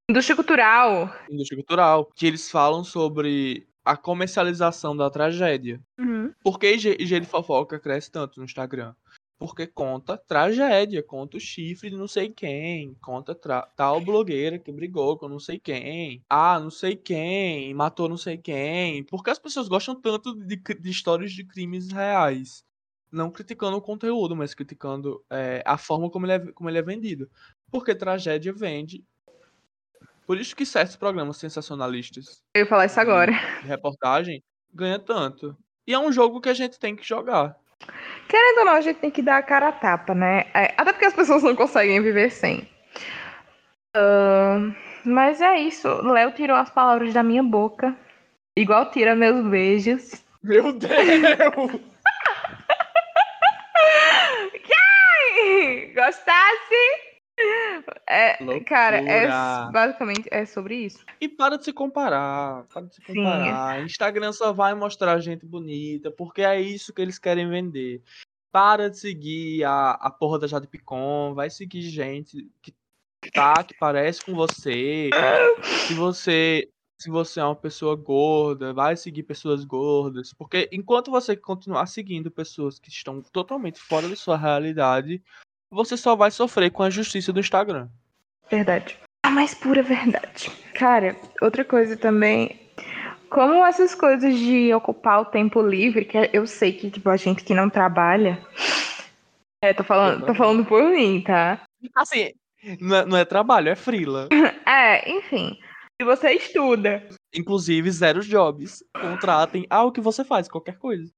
Indústria 0.08 0.36
cultural. 0.36 1.14
Indústria 1.30 1.56
cultural. 1.56 2.10
Que 2.14 2.26
eles 2.26 2.50
falam 2.50 2.84
sobre 2.84 3.66
a 3.84 3.96
comercialização 3.96 4.96
da 4.96 5.08
tragédia. 5.08 5.80
Uhum. 5.98 6.32
Por 6.42 6.58
que 6.58 6.70
IG 6.72 6.96
de 7.20 7.26
fofoca 7.26 7.78
cresce 7.80 8.10
tanto 8.10 8.38
no 8.38 8.44
Instagram? 8.44 8.94
Porque 9.40 9.66
conta 9.66 10.18
tragédia, 10.18 11.02
conta 11.02 11.38
o 11.38 11.40
chifre 11.40 11.88
de 11.88 11.96
não 11.96 12.06
sei 12.06 12.28
quem, 12.28 12.92
conta 13.00 13.34
tal 13.74 13.98
blogueira 13.98 14.58
que 14.58 14.70
brigou 14.70 15.16
com 15.16 15.30
não 15.30 15.38
sei 15.40 15.58
quem, 15.58 16.22
ah, 16.28 16.60
não 16.60 16.68
sei 16.68 16.94
quem, 16.94 17.72
matou 17.72 18.06
não 18.06 18.18
sei 18.18 18.36
quem. 18.36 19.02
Porque 19.04 19.30
as 19.30 19.38
pessoas 19.38 19.66
gostam 19.66 19.98
tanto 19.98 20.34
de, 20.34 20.56
de 20.56 20.90
histórias 20.90 21.32
de 21.32 21.42
crimes 21.42 21.90
reais. 21.90 22.62
Não 23.10 23.30
criticando 23.30 23.78
o 23.78 23.80
conteúdo, 23.80 24.36
mas 24.36 24.52
criticando 24.52 25.24
é, 25.30 25.62
a 25.64 25.78
forma 25.78 26.10
como 26.10 26.26
ele, 26.26 26.32
é, 26.34 26.52
como 26.52 26.68
ele 26.68 26.78
é 26.78 26.82
vendido. 26.82 27.26
Porque 27.70 27.94
tragédia 27.94 28.52
vende. 28.52 29.02
Por 30.26 30.38
isso 30.38 30.54
que 30.54 30.66
certos 30.66 30.96
programas 30.96 31.38
sensacionalistas 31.38 32.42
Eu 32.52 32.60
ia 32.60 32.66
falar 32.66 32.84
isso 32.84 33.00
agora. 33.00 33.32
de 33.62 33.66
reportagem 33.66 34.44
ganha 34.70 34.98
tanto. 34.98 35.56
E 35.86 35.94
é 35.94 35.98
um 35.98 36.12
jogo 36.12 36.42
que 36.42 36.50
a 36.50 36.54
gente 36.54 36.78
tem 36.78 36.94
que 36.94 37.08
jogar. 37.08 37.58
Querendo 38.30 38.58
ou 38.58 38.64
não, 38.64 38.74
a 38.74 38.80
gente 38.80 38.98
tem 39.00 39.10
que 39.10 39.22
dar 39.22 39.38
a 39.38 39.42
cara 39.42 39.68
a 39.68 39.72
tapa, 39.72 40.14
né? 40.14 40.46
É, 40.54 40.72
até 40.76 40.92
porque 40.92 41.06
as 41.06 41.14
pessoas 41.14 41.42
não 41.42 41.56
conseguem 41.56 42.00
viver 42.00 42.30
sem. 42.30 42.64
Ahn, 43.92 44.72
mas 45.04 45.40
é 45.40 45.58
isso. 45.58 45.88
Léo 46.02 46.30
tirou 46.30 46.56
as 46.56 46.70
palavras 46.70 47.12
da 47.12 47.24
minha 47.24 47.42
boca. 47.42 47.92
Igual 48.56 48.88
tira 48.92 49.16
meus 49.16 49.44
beijos. 49.48 50.24
Meu 50.44 50.72
Deus! 50.72 50.92
Gostasse? 55.92 56.89
É, 58.12 58.60
cara, 58.64 58.96
é, 58.96 59.20
Loucura. 59.28 59.70
basicamente 59.72 60.28
é 60.32 60.44
sobre 60.44 60.74
isso. 60.74 61.04
E 61.20 61.28
para 61.28 61.56
de 61.56 61.64
se 61.64 61.72
comparar. 61.72 62.64
Para 62.64 62.82
de 62.86 62.96
se 62.96 63.02
Sim. 63.06 63.14
comparar. 63.14 63.84
Instagram 63.84 64.32
só 64.32 64.52
vai 64.52 64.74
mostrar 64.74 65.20
gente 65.20 65.46
bonita, 65.46 66.10
porque 66.10 66.42
é 66.42 66.60
isso 66.60 66.92
que 66.92 67.00
eles 67.00 67.20
querem 67.20 67.48
vender. 67.48 68.02
Para 68.50 68.90
de 68.90 68.98
seguir 68.98 69.62
a, 69.62 69.92
a 69.92 70.10
porra 70.10 70.40
da 70.40 70.48
Jade 70.48 70.66
Picon. 70.66 71.34
Vai 71.34 71.50
seguir 71.50 71.82
gente 71.82 72.50
que 72.60 72.74
tá, 73.32 73.62
que 73.62 73.74
parece 73.78 74.24
com 74.24 74.34
você. 74.34 75.10
Se 75.86 75.94
você. 75.94 76.68
Se 77.00 77.08
você 77.08 77.40
é 77.40 77.44
uma 77.44 77.56
pessoa 77.56 77.96
gorda, 77.96 78.74
vai 78.74 78.94
seguir 78.94 79.22
pessoas 79.22 79.64
gordas. 79.64 80.34
Porque 80.34 80.68
enquanto 80.70 81.10
você 81.10 81.34
continuar 81.34 81.86
seguindo 81.86 82.30
pessoas 82.30 82.78
que 82.78 82.90
estão 82.90 83.22
totalmente 83.22 83.80
fora 83.80 84.06
da 84.06 84.14
sua 84.14 84.36
realidade, 84.36 85.22
você 85.70 85.96
só 85.96 86.14
vai 86.14 86.30
sofrer 86.30 86.70
com 86.70 86.82
a 86.82 86.90
justiça 86.90 87.32
do 87.32 87.40
Instagram. 87.40 87.88
Verdade. 88.50 88.98
A 89.24 89.30
mais 89.30 89.54
pura 89.54 89.82
verdade. 89.82 90.50
Cara, 90.74 91.16
outra 91.40 91.64
coisa 91.64 91.96
também. 91.96 92.58
Como 93.28 93.64
essas 93.64 93.94
coisas 93.94 94.36
de 94.36 94.74
ocupar 94.74 95.20
o 95.20 95.24
tempo 95.26 95.62
livre, 95.62 96.04
que 96.04 96.18
eu 96.32 96.46
sei 96.46 96.72
que, 96.72 96.90
tipo, 96.90 97.08
a 97.08 97.16
gente 97.16 97.44
que 97.44 97.54
não 97.54 97.70
trabalha. 97.70 98.42
É, 99.62 99.72
tô 99.72 99.84
falando, 99.84 100.26
tô 100.26 100.34
falando 100.34 100.64
por 100.64 100.82
mim, 100.82 101.22
tá? 101.24 101.60
Assim, 101.94 102.32
não 102.80 102.96
é, 102.96 103.04
não 103.06 103.16
é 103.16 103.24
trabalho, 103.24 103.68
é 103.68 103.76
frila. 103.76 104.28
É, 104.66 105.10
enfim. 105.10 105.58
Se 106.00 106.04
você 106.04 106.30
estuda, 106.32 107.04
Inclusive, 107.34 107.90
zero 107.90 108.20
jobs. 108.20 108.82
Contratem. 108.94 109.66
Ah, 109.68 109.84
o 109.84 109.92
que 109.92 110.00
você 110.00 110.24
faz, 110.24 110.48
qualquer 110.48 110.78
coisa. 110.78 111.10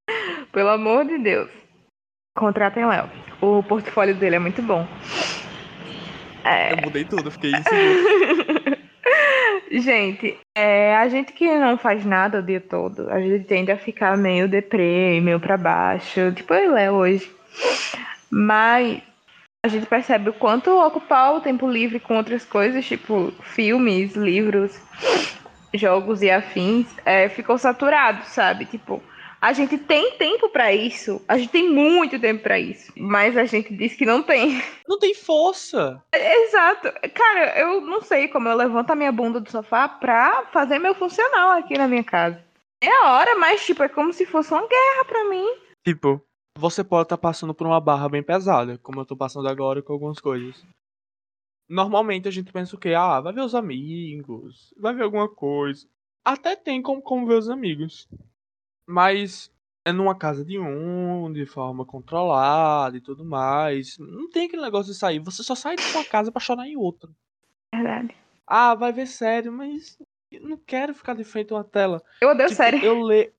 pelo 0.53 0.69
amor 0.71 1.05
de 1.05 1.19
Deus, 1.19 1.51
contratem 2.37 2.87
Léo. 2.87 3.11
O 3.41 3.63
portfólio 3.63 4.15
dele 4.15 4.37
é 4.37 4.39
muito 4.39 4.63
bom. 4.63 4.87
É, 6.45 6.73
Eu 6.73 6.77
mudei 6.79 7.05
tudo, 7.05 7.31
fiquei 7.31 7.51
inseguro. 7.51 8.83
Gente, 9.71 10.39
é, 10.55 10.95
a 10.97 11.09
gente 11.09 11.33
que 11.33 11.47
não 11.57 11.79
faz 11.79 12.05
nada 12.05 12.41
o 12.41 12.43
dia 12.43 12.61
todo, 12.61 13.09
a 13.11 13.19
gente 13.19 13.45
tende 13.45 13.73
a 13.73 13.79
ficar 13.79 14.19
meio 14.19 14.47
deprê, 14.47 15.19
meio 15.23 15.41
pra 15.41 15.57
baixo, 15.57 16.31
tipo 16.33 16.53
eu 16.53 16.75
Léo 16.75 16.95
hoje. 16.95 17.31
Mas 18.31 19.01
a 19.65 19.69
gente 19.69 19.87
percebe 19.87 20.29
o 20.29 20.35
quanto 20.35 20.71
ocupar 20.71 21.35
o 21.35 21.41
tempo 21.41 21.71
livre 21.71 21.99
com 21.99 22.17
outras 22.17 22.45
coisas, 22.45 22.85
tipo 22.85 23.33
filmes, 23.41 24.15
livros, 24.15 24.79
jogos 25.73 26.21
e 26.21 26.31
afins, 26.31 26.87
é, 27.07 27.29
ficou 27.29 27.57
saturado, 27.57 28.25
sabe? 28.27 28.67
Tipo, 28.67 29.03
a 29.43 29.53
gente 29.53 29.77
tem 29.77 30.17
tempo 30.17 30.49
pra 30.51 30.73
isso, 30.73 31.21
a 31.27 31.37
gente 31.37 31.51
tem 31.51 31.69
muito 31.69 32.17
tempo 32.21 32.45
pra 32.45 32.61
isso, 32.61 32.93
mas 32.97 33.37
a 33.37 33.45
gente 33.45 33.75
diz 33.75 33.97
que 33.97 34.07
não 34.07 34.23
tem. 34.23 34.63
Não 34.87 35.01
tem 35.01 35.15
força. 35.15 36.01
Exato. 36.15 36.93
Cara, 37.13 37.59
eu 37.59 37.81
não 37.81 38.01
sei 38.03 38.29
como 38.29 38.49
eu 38.49 38.57
levanto 38.57 38.93
a 38.93 38.95
minha 38.95 39.11
bunda 39.11 39.41
do 39.41 39.51
sofá 39.51 39.89
pra 39.89 40.47
fazer 40.53 40.79
meu 40.79 40.95
funcional 40.95 41.51
aqui 41.53 41.77
na 41.77 41.89
minha 41.89 42.05
casa. 42.05 42.45
É 42.81 42.89
a 42.89 43.15
hora, 43.15 43.37
mas 43.37 43.67
tipo, 43.67 43.83
é 43.83 43.89
como 43.89 44.13
se 44.13 44.25
fosse 44.25 44.53
uma 44.53 44.67
guerra 44.67 45.05
pra 45.07 45.29
mim. 45.29 45.47
Tipo, 45.85 46.23
você 46.57 46.85
pode 46.85 47.07
estar 47.07 47.19
passando 47.19 47.53
por 47.53 47.67
uma 47.67 47.81
barra 47.81 48.09
bem 48.09 48.23
pesada, 48.23 48.79
como 48.79 49.01
eu 49.01 49.07
tô 49.07 49.17
passando 49.17 49.49
agora 49.49 49.83
com 49.83 49.93
algumas 49.93 50.21
coisas. 50.21 50.65
Normalmente 51.69 52.29
a 52.29 52.31
gente 52.31 52.53
pensa 52.53 52.77
o 52.77 52.79
quê? 52.79 52.95
Ah, 52.95 53.21
vai 53.21 53.33
ver 53.33 53.41
os 53.41 53.57
amigos, 53.57 54.73
vai 54.79 54.95
ver 54.95 55.03
alguma 55.03 55.29
coisa. 55.29 55.85
Até 56.25 56.55
tem 56.55 56.81
como, 56.81 57.03
como 57.03 57.27
ver 57.27 57.39
os 57.39 57.49
amigos. 57.49 58.09
Mas 58.87 59.51
é 59.85 59.93
numa 59.93 60.15
casa 60.15 60.45
de 60.45 60.59
um, 60.59 61.33
de 61.33 61.45
forma 61.47 61.85
controlada 61.85 62.97
e 62.97 63.01
tudo 63.01 63.25
mais. 63.25 63.99
Não 63.99 64.31
tem 64.31 64.47
aquele 64.47 64.63
negócio 64.63 64.93
de 64.93 64.99
sair. 64.99 65.19
Você 65.21 65.43
só 65.43 65.55
sai 65.55 65.77
de 65.77 65.83
uma 65.95 66.05
casa 66.05 66.31
pra 66.31 66.41
chorar 66.41 66.67
em 66.67 66.77
outra. 66.77 67.11
Verdade. 67.75 68.15
Ah, 68.47 68.75
vai 68.75 68.93
ver 68.93 69.07
sério, 69.07 69.53
mas 69.53 69.99
eu 70.31 70.43
não 70.49 70.57
quero 70.57 70.95
ficar 70.95 71.15
de 71.15 71.25
frente 71.25 71.53
a 71.53 71.57
uma 71.57 71.65
tela. 71.65 72.03
Eu 72.21 72.31
odeio 72.31 72.49
Tipo, 72.49 72.57
série. 72.57 72.85
Eu 72.85 73.03
le... 73.07 73.33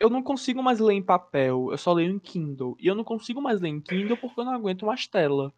Eu 0.00 0.08
não 0.08 0.22
consigo 0.22 0.62
mais 0.62 0.78
ler 0.78 0.94
em 0.94 1.02
papel, 1.02 1.68
eu 1.72 1.78
só 1.78 1.92
leio 1.92 2.12
em 2.12 2.20
Kindle. 2.20 2.76
E 2.78 2.86
eu 2.86 2.94
não 2.94 3.02
consigo 3.02 3.42
mais 3.42 3.60
ler 3.60 3.68
em 3.68 3.80
Kindle 3.80 4.16
porque 4.16 4.40
eu 4.40 4.44
não 4.44 4.52
aguento 4.52 4.86
mais 4.86 5.08
tela. 5.08 5.52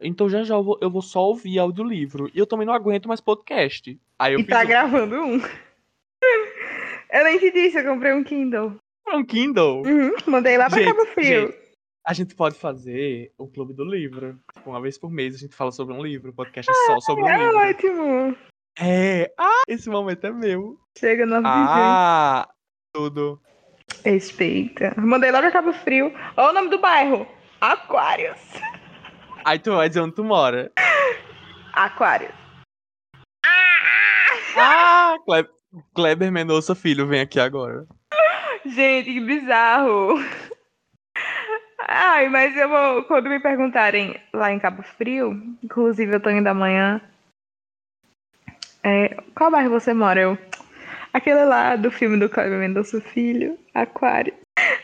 Então 0.00 0.28
já 0.28 0.44
já 0.44 0.54
eu 0.54 0.62
vou, 0.62 0.78
eu 0.80 0.88
vou 0.88 1.02
só 1.02 1.20
ouvir 1.22 1.58
audiolivro. 1.58 2.30
E 2.32 2.38
eu 2.38 2.46
também 2.46 2.64
não 2.66 2.72
aguento 2.72 3.08
mais 3.08 3.20
podcast. 3.20 4.00
Aí 4.18 4.34
eu 4.34 4.40
E 4.40 4.44
fiz 4.44 4.50
tá 4.50 4.64
gravando 4.64 5.16
um. 5.16 5.40
Eu 7.12 7.24
nem 7.24 7.38
te 7.38 7.50
disse, 7.50 7.78
eu 7.78 7.84
comprei 7.84 8.12
um 8.12 8.22
Kindle. 8.24 8.76
um 9.12 9.24
Kindle. 9.24 9.82
Uhum, 9.84 10.14
mandei 10.26 10.56
lá 10.56 10.68
pra 10.68 10.78
Gente, 10.78 10.94
Cabo 10.94 11.06
Frio. 11.06 11.46
gente, 11.48 11.58
A 12.06 12.12
gente 12.14 12.34
pode 12.34 12.56
fazer 12.58 13.32
o 13.38 13.48
clube 13.48 13.74
do 13.74 13.84
livro. 13.84 14.38
Tipo, 14.54 14.70
uma 14.70 14.80
vez 14.80 14.96
por 14.98 15.10
mês 15.10 15.34
a 15.34 15.38
gente 15.38 15.54
fala 15.56 15.72
sobre 15.72 15.94
um 15.94 16.02
livro. 16.02 16.30
O 16.30 16.34
podcast 16.34 16.70
é 16.70 16.74
só 16.86 17.00
sobre 17.00 17.24
um 17.24 17.28
É 17.28 17.36
livro. 17.38 17.56
ótimo. 17.58 18.36
É. 18.78 19.32
Ah, 19.38 19.62
esse 19.68 19.90
momento 19.90 20.24
é 20.26 20.30
meu. 20.32 20.78
Chega 20.96 21.26
no 21.26 21.42
Ah, 21.44 22.48
tudo. 22.94 23.40
Respeita. 24.04 24.94
Mandei 24.96 25.30
logo 25.32 25.46
a 25.46 25.50
Cabo 25.50 25.72
Frio. 25.72 26.12
Olha 26.36 26.50
o 26.50 26.52
nome 26.52 26.70
do 26.70 26.78
bairro. 26.78 27.26
Aquários. 27.60 28.38
Aí 29.44 29.58
tu 29.58 29.72
vai 29.74 29.88
dizer 29.88 30.00
onde 30.00 30.14
tu 30.14 30.22
mora. 30.24 30.70
Aquários. 31.74 32.32
Ah, 34.56 35.16
Cle- 35.26 35.48
Kleber 35.94 36.32
Mendonça 36.32 36.74
Filho 36.74 37.06
vem 37.06 37.20
aqui 37.20 37.38
agora. 37.38 37.86
Gente, 38.64 39.12
que 39.12 39.20
bizarro. 39.20 40.18
Ai, 41.86 42.28
mas 42.28 42.56
eu 42.56 42.68
vou. 42.68 43.04
Quando 43.04 43.28
me 43.28 43.40
perguntarem 43.40 44.20
lá 44.32 44.52
em 44.52 44.58
Cabo 44.58 44.82
Frio, 44.82 45.32
inclusive 45.62 46.14
eu 46.14 46.20
tô 46.20 46.30
indo 46.30 46.46
amanhã. 46.46 47.00
É, 48.82 49.16
qual 49.34 49.50
bairro 49.50 49.70
você 49.70 49.92
mora? 49.92 50.20
Eu. 50.20 50.38
Aquele 51.12 51.44
lá 51.44 51.74
do 51.74 51.90
filme 51.90 52.16
do 52.18 52.28
Kleber 52.28 52.58
Mendonça 52.58 53.00
Filho, 53.00 53.58
Aquário. 53.74 54.32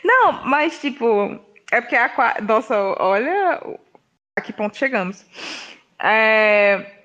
Não, 0.02 0.44
mas 0.44 0.80
tipo, 0.80 1.38
é 1.70 1.80
porque 1.80 1.96
Aquário. 1.96 2.44
Nossa, 2.44 2.76
olha 2.98 3.60
a 4.36 4.40
que 4.40 4.52
ponto 4.52 4.76
chegamos. 4.76 5.24
É, 6.02 6.95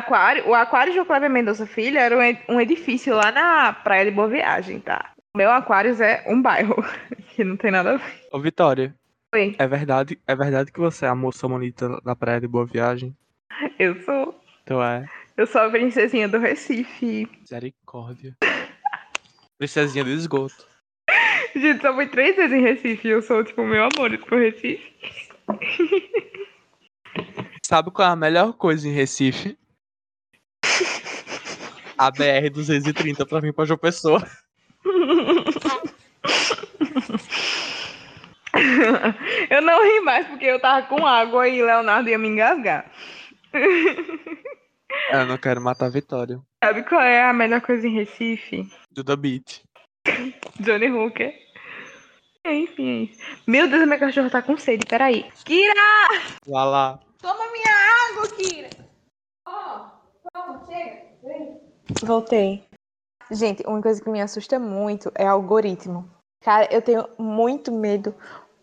aquário, 0.00 0.48
o 0.48 0.54
Aquário 0.54 0.92
de 0.92 1.04
Kleber 1.04 1.30
Mendonça 1.30 1.66
Filho 1.66 1.98
era 1.98 2.16
um 2.16 2.22
ed- 2.22 2.42
um 2.48 2.60
edifício 2.60 3.14
lá 3.14 3.30
na 3.32 3.72
Praia 3.72 4.04
de 4.04 4.10
Boa 4.10 4.28
Viagem, 4.28 4.80
tá? 4.80 5.12
O 5.34 5.38
meu 5.38 5.50
Aquários 5.50 6.00
é 6.00 6.24
um 6.26 6.40
bairro, 6.40 6.76
que 7.34 7.44
não 7.44 7.56
tem 7.56 7.70
nada 7.70 7.94
a 7.94 7.96
ver. 7.96 8.20
Ô, 8.32 8.38
Vitória, 8.40 8.94
Oi, 9.34 9.54
é 9.58 9.66
verdade, 9.66 10.18
é 10.26 10.34
verdade 10.34 10.72
que 10.72 10.80
você 10.80 11.04
é 11.06 11.08
a 11.08 11.14
moça 11.14 11.46
bonita 11.48 12.00
da 12.02 12.16
praia 12.16 12.40
de 12.40 12.48
Boa 12.48 12.66
Viagem? 12.66 13.16
eu 13.78 14.00
sou. 14.02 14.38
Tu 14.64 14.80
é. 14.82 15.04
Eu 15.36 15.46
sou 15.46 15.60
a 15.62 15.70
princesinha 15.70 16.28
do 16.28 16.38
Recife. 16.38 17.28
Misericórdia. 17.40 18.36
Princesinha 19.58 20.02
do 20.04 20.10
esgoto. 20.10 20.66
Gente, 21.54 21.82
só 21.82 21.92
fui 21.94 22.06
três 22.06 22.34
vezes 22.36 22.52
em 22.56 22.62
Recife. 22.62 23.08
Eu 23.08 23.20
sou, 23.22 23.44
tipo, 23.44 23.62
meu 23.64 23.82
amor 23.84 24.16
pro 24.24 24.38
Recife. 24.38 24.92
Sabe 27.62 27.90
qual 27.90 28.08
é 28.08 28.12
a 28.12 28.16
melhor 28.16 28.52
coisa 28.54 28.88
em 28.88 28.92
Recife? 28.92 29.58
A 31.96 32.10
BR-230 32.10 33.28
pra 33.28 33.40
vir 33.40 33.52
pra 33.52 33.64
João 33.64 33.78
Pessoa. 33.78 34.26
eu 39.50 39.62
não 39.62 39.84
ri 39.84 40.00
mais 40.00 40.26
porque 40.26 40.46
eu 40.46 40.60
tava 40.60 40.86
com 40.86 41.06
água 41.06 41.48
e 41.48 41.62
Leonardo 41.62 42.08
ia 42.08 42.18
me 42.18 42.28
engasgar. 42.28 42.90
Eu 43.52 45.26
não 45.26 45.36
quero 45.36 45.60
matar 45.60 45.86
a 45.86 45.90
Vitória. 45.90 46.40
Sabe 46.62 46.82
qual 46.84 47.00
é 47.00 47.22
a 47.22 47.32
melhor 47.32 47.60
coisa 47.60 47.86
em 47.86 47.94
Recife? 47.94 48.68
Duda 48.90 49.16
Beat. 49.16 49.62
Johnny 50.58 50.90
Hooker. 50.90 51.34
Enfim, 52.46 52.88
é 52.88 53.02
isso. 53.04 53.20
Meu 53.46 53.68
Deus, 53.68 53.84
minha 53.86 53.98
cachorra 53.98 54.30
tá 54.30 54.42
com 54.42 54.56
sede. 54.56 54.86
Peraí. 54.86 55.26
Kira! 55.44 56.08
Lá 56.46 56.64
lá. 56.64 57.00
Toma 57.20 57.52
minha 57.52 58.10
água, 58.10 58.28
Kira! 58.36 58.79
Voltei. 62.06 62.64
Gente, 63.30 63.62
uma 63.66 63.80
coisa 63.80 64.02
que 64.02 64.10
me 64.10 64.20
assusta 64.20 64.58
muito 64.58 65.10
é 65.14 65.26
algoritmo. 65.26 66.08
Cara, 66.42 66.68
eu 66.72 66.82
tenho 66.82 67.06
muito 67.18 67.70
medo. 67.70 68.14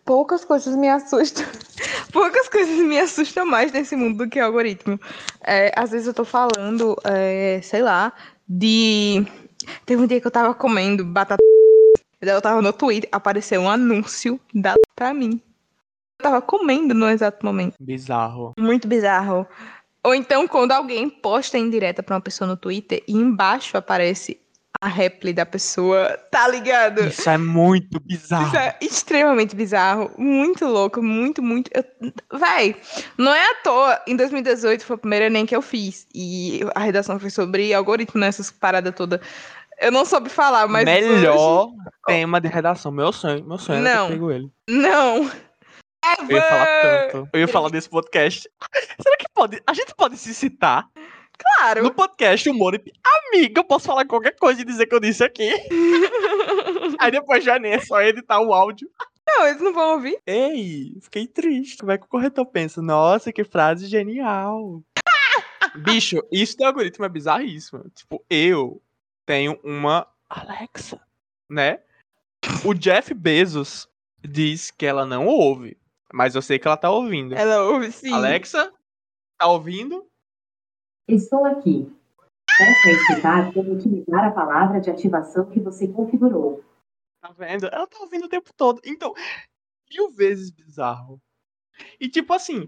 Poucas 0.04 0.43
coisas 0.43 0.76
me 0.76 0.89
assustam. 0.89 1.45
Poucas 2.12 2.50
coisas 2.50 2.78
me 2.80 3.00
assustam 3.00 3.45
mais 3.45 3.71
nesse 3.71 3.95
mundo 3.95 4.17
do 4.17 4.30
que 4.30 4.39
algoritmo. 4.39 5.00
É, 5.43 5.71
às 5.76 5.91
vezes 5.91 6.08
eu 6.08 6.13
tô 6.13 6.26
falando, 6.26 6.95
é, 7.04 7.62
sei 7.62 7.82
lá, 7.82 8.12
de. 8.47 9.26
Teve 9.86 10.02
um 10.02 10.08
dia 10.08 10.19
que 10.19 10.28
eu 10.28 10.32
tava 10.32 10.54
comendo 10.54 11.06
batata. 11.06 11.38
Eu 12.19 12.41
tava 12.41 12.63
no 12.63 12.73
Twitter, 12.73 13.08
apareceu 13.12 13.62
um 13.62 13.69
anúncio 13.69 14.39
da 14.52 14.73
pra 14.95 15.13
mim. 15.13 15.39
Eu 16.19 16.23
tava 16.23 16.41
comendo 16.41 16.95
no 16.95 17.08
exato 17.08 17.45
momento. 17.45 17.76
Bizarro. 17.80 18.54
Muito 18.58 18.88
bizarro. 18.88 19.45
Ou 20.08 20.15
então, 20.15 20.48
quando 20.48 20.72
alguém 20.72 21.10
posta 21.10 21.58
em 21.58 21.70
direta 21.70 22.02
pra 22.02 22.15
uma 22.15 22.22
pessoa 22.22 22.48
no 22.48 22.56
Twitter 22.56 23.04
e 23.06 23.12
embaixo 23.12 23.76
aparece 23.76 24.39
a 24.80 24.88
réplica 24.88 25.38
da 25.38 25.46
pessoa, 25.46 26.17
tá 26.32 26.48
ligado? 26.48 27.04
Isso 27.04 27.30
é 27.30 27.38
muito 27.38 28.00
bizarro. 28.00 28.48
Isso 28.48 28.56
é 28.56 28.78
extremamente 28.80 29.54
bizarro, 29.54 30.10
muito 30.17 30.65
louco, 30.65 31.04
muito, 31.04 31.41
muito. 31.43 31.70
Eu... 31.74 31.84
Véi, 32.39 32.78
não 33.17 33.34
é 33.34 33.52
à 33.52 33.56
toa. 33.56 34.02
Em 34.08 34.15
2018 34.15 34.86
foi 34.86 34.96
o 34.96 35.00
primeiro 35.00 35.26
Enem 35.26 35.46
que 35.46 35.54
eu 35.54 35.62
fiz. 35.62 36.08
E 36.15 36.62
a 36.74 36.80
redação 36.80 37.20
foi 37.20 37.30
sobre 37.30 37.74
algoritmo 37.74 38.22
nessas 38.22 38.50
paradas 38.50 38.96
todas. 38.96 39.20
Eu 39.78 39.91
não 39.91 40.06
soube 40.06 40.30
falar, 40.30 40.70
mas. 40.70 40.86
Melhor 40.86 41.67
tema 42.06 42.39
de 42.39 42.48
redação. 42.48 42.93
Meu 42.93 43.12
sonho, 43.12 43.43
meu 43.46 43.58
sonho 43.58 43.86
era 43.86 43.96
Não. 43.96 44.08
ter 44.08 44.13
pego 44.13 44.32
ele. 44.32 44.50
Não. 44.70 45.30
Eu 46.29 46.36
ia 46.36 46.41
falar 46.41 46.81
tanto. 46.81 47.29
Eu 47.33 47.39
ia 47.39 47.47
falar 47.47 47.69
desse 47.69 47.89
podcast. 47.89 48.49
Será 49.01 49.17
que 49.17 49.25
pode? 49.33 49.62
A 49.65 49.73
gente 49.73 49.93
pode 49.95 50.17
se 50.17 50.33
citar 50.33 50.89
Claro. 51.38 51.83
no 51.83 51.93
podcast 51.93 52.49
Humor 52.49 52.73
e... 52.75 52.93
Amiga, 53.29 53.60
eu 53.60 53.63
posso 53.63 53.86
falar 53.86 54.05
qualquer 54.05 54.36
coisa 54.38 54.62
e 54.62 54.65
dizer 54.65 54.88
que 54.88 54.95
eu 54.95 54.99
disse 54.99 55.23
aqui. 55.23 55.49
Aí 56.99 57.12
depois 57.12 57.43
já 57.43 57.60
nem 57.60 57.73
é 57.73 57.79
só 57.79 58.01
editar 58.01 58.39
o 58.39 58.53
áudio. 58.53 58.89
Não, 59.27 59.45
eles 59.47 59.62
não 59.62 59.73
vão 59.73 59.91
ouvir. 59.95 60.17
Ei, 60.25 60.97
fiquei 61.01 61.27
triste. 61.27 61.77
Como 61.77 61.91
é 61.91 61.97
que 61.97 62.05
o 62.05 62.10
corretor 62.10 62.45
pensa? 62.45 62.81
Nossa, 62.81 63.31
que 63.31 63.43
frase 63.43 63.86
genial. 63.88 64.81
Bicho, 65.77 66.23
isso 66.31 66.57
do 66.57 66.63
algoritmo 66.63 67.05
é 67.05 67.10
bizarríssimo. 67.10 67.83
Tipo, 67.93 68.23
eu 68.29 68.81
tenho 69.25 69.60
uma 69.63 70.07
Alexa, 70.29 70.99
né? 71.49 71.79
O 72.63 72.73
Jeff 72.73 73.13
Bezos 73.13 73.88
diz 74.27 74.71
que 74.71 74.86
ela 74.86 75.05
não 75.05 75.27
ouve, 75.27 75.77
mas 76.17 76.34
eu 76.34 76.41
sei 76.41 76.58
que 76.58 76.67
ela 76.67 76.75
tá 76.75 76.89
ouvindo. 76.89 77.36
Ela 77.36 77.62
ouve 77.63 77.91
sim. 77.91 78.12
Alexa, 78.12 78.73
tá 79.38 79.45
ouvindo? 79.47 80.03
Estou 81.08 81.45
aqui. 81.45 81.95
Peço 82.58 82.88
a 82.88 82.91
escutar 82.91 83.53
como 83.53 83.73
utilizar 83.73 84.25
a 84.25 84.32
palavra 84.32 84.82
de 84.82 84.89
ativação 84.89 85.45
que 85.45 85.60
você 85.60 85.88
configurou. 85.88 86.63
Tá 87.21 87.32
vendo? 87.38 87.67
Ela 87.67 87.86
tá 87.86 87.99
ouvindo 87.99 88.25
o 88.25 88.30
tempo 88.30 88.49
todo. 88.58 88.82
Então, 88.84 89.13
mil 89.91 90.10
vezes 90.10 90.49
bizarro. 90.49 91.21
E 91.99 92.10
tipo 92.10 92.34
assim, 92.34 92.67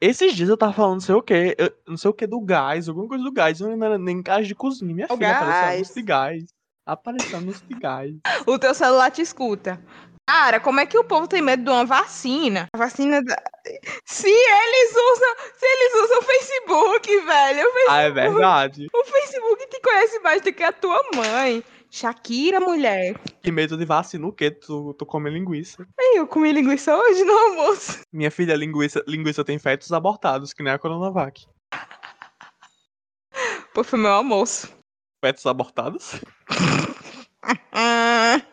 esses 0.00 0.34
dias 0.34 0.48
eu 0.48 0.56
tava 0.56 0.72
falando 0.72 0.94
não 0.94 1.00
sei 1.00 1.14
o 1.14 1.22
que, 1.22 1.56
não 1.86 1.96
sei 1.96 2.10
o 2.10 2.14
que 2.14 2.26
do 2.26 2.40
gás, 2.40 2.88
alguma 2.88 3.06
coisa 3.06 3.22
do 3.22 3.30
gás, 3.30 3.60
não 3.60 3.84
era 3.84 3.98
nem 3.98 4.20
gás 4.20 4.48
de 4.48 4.54
cozinha. 4.56 4.92
Minha 4.92 5.06
O 5.08 5.16
filha 5.16 5.30
apareceu 5.30 5.60
gás. 5.62 5.74
anúncio 5.76 5.94
de 5.94 6.02
gás. 6.02 6.44
Apareceu 6.84 7.38
anúncio 7.38 7.66
de 7.68 7.74
gás. 7.78 8.16
O 8.48 8.58
teu 8.58 8.74
celular 8.74 9.12
te 9.12 9.22
escuta. 9.22 9.80
Cara, 10.28 10.60
como 10.60 10.78
é 10.80 10.86
que 10.86 10.96
o 10.96 11.02
povo 11.04 11.26
tem 11.26 11.42
medo 11.42 11.64
de 11.64 11.70
uma 11.70 11.84
vacina? 11.84 12.68
A 12.72 12.78
vacina 12.78 13.20
da... 13.22 13.36
Se 14.04 14.28
eles 14.28 14.90
usam, 14.90 15.36
se 15.58 15.66
eles 15.66 15.94
usam 16.04 16.18
o 16.18 16.22
Facebook, 16.22 17.20
velho. 17.20 17.68
O 17.68 17.72
Facebook, 17.72 17.90
Ah, 17.90 18.02
é 18.02 18.10
verdade. 18.10 18.86
o 18.94 19.04
Facebook 19.04 19.66
te 19.68 19.80
conhece 19.80 20.20
mais 20.20 20.40
do 20.42 20.52
que 20.52 20.62
a 20.62 20.72
tua 20.72 21.00
mãe. 21.16 21.64
Shakira, 21.90 22.60
mulher. 22.60 23.18
Que 23.42 23.50
medo 23.50 23.76
de 23.76 23.84
vacina 23.84 24.24
o 24.24 24.32
quê? 24.32 24.52
Tu, 24.52 24.94
tu 24.94 25.04
come 25.04 25.28
linguiça. 25.28 25.84
Eu 26.14 26.24
comi 26.28 26.52
linguiça 26.52 26.96
hoje 26.96 27.24
no 27.24 27.32
almoço. 27.36 27.98
Minha 28.12 28.30
filha, 28.30 28.54
linguiça, 28.54 29.02
linguiça 29.08 29.44
tem 29.44 29.58
fetos 29.58 29.92
abortados, 29.92 30.52
que 30.52 30.62
nem 30.62 30.72
a 30.72 30.78
Coronavac. 30.78 31.44
Pô, 33.74 33.82
foi 33.82 33.98
meu 33.98 34.12
almoço. 34.12 34.72
Fetos 35.24 35.44
abortados? 35.46 36.20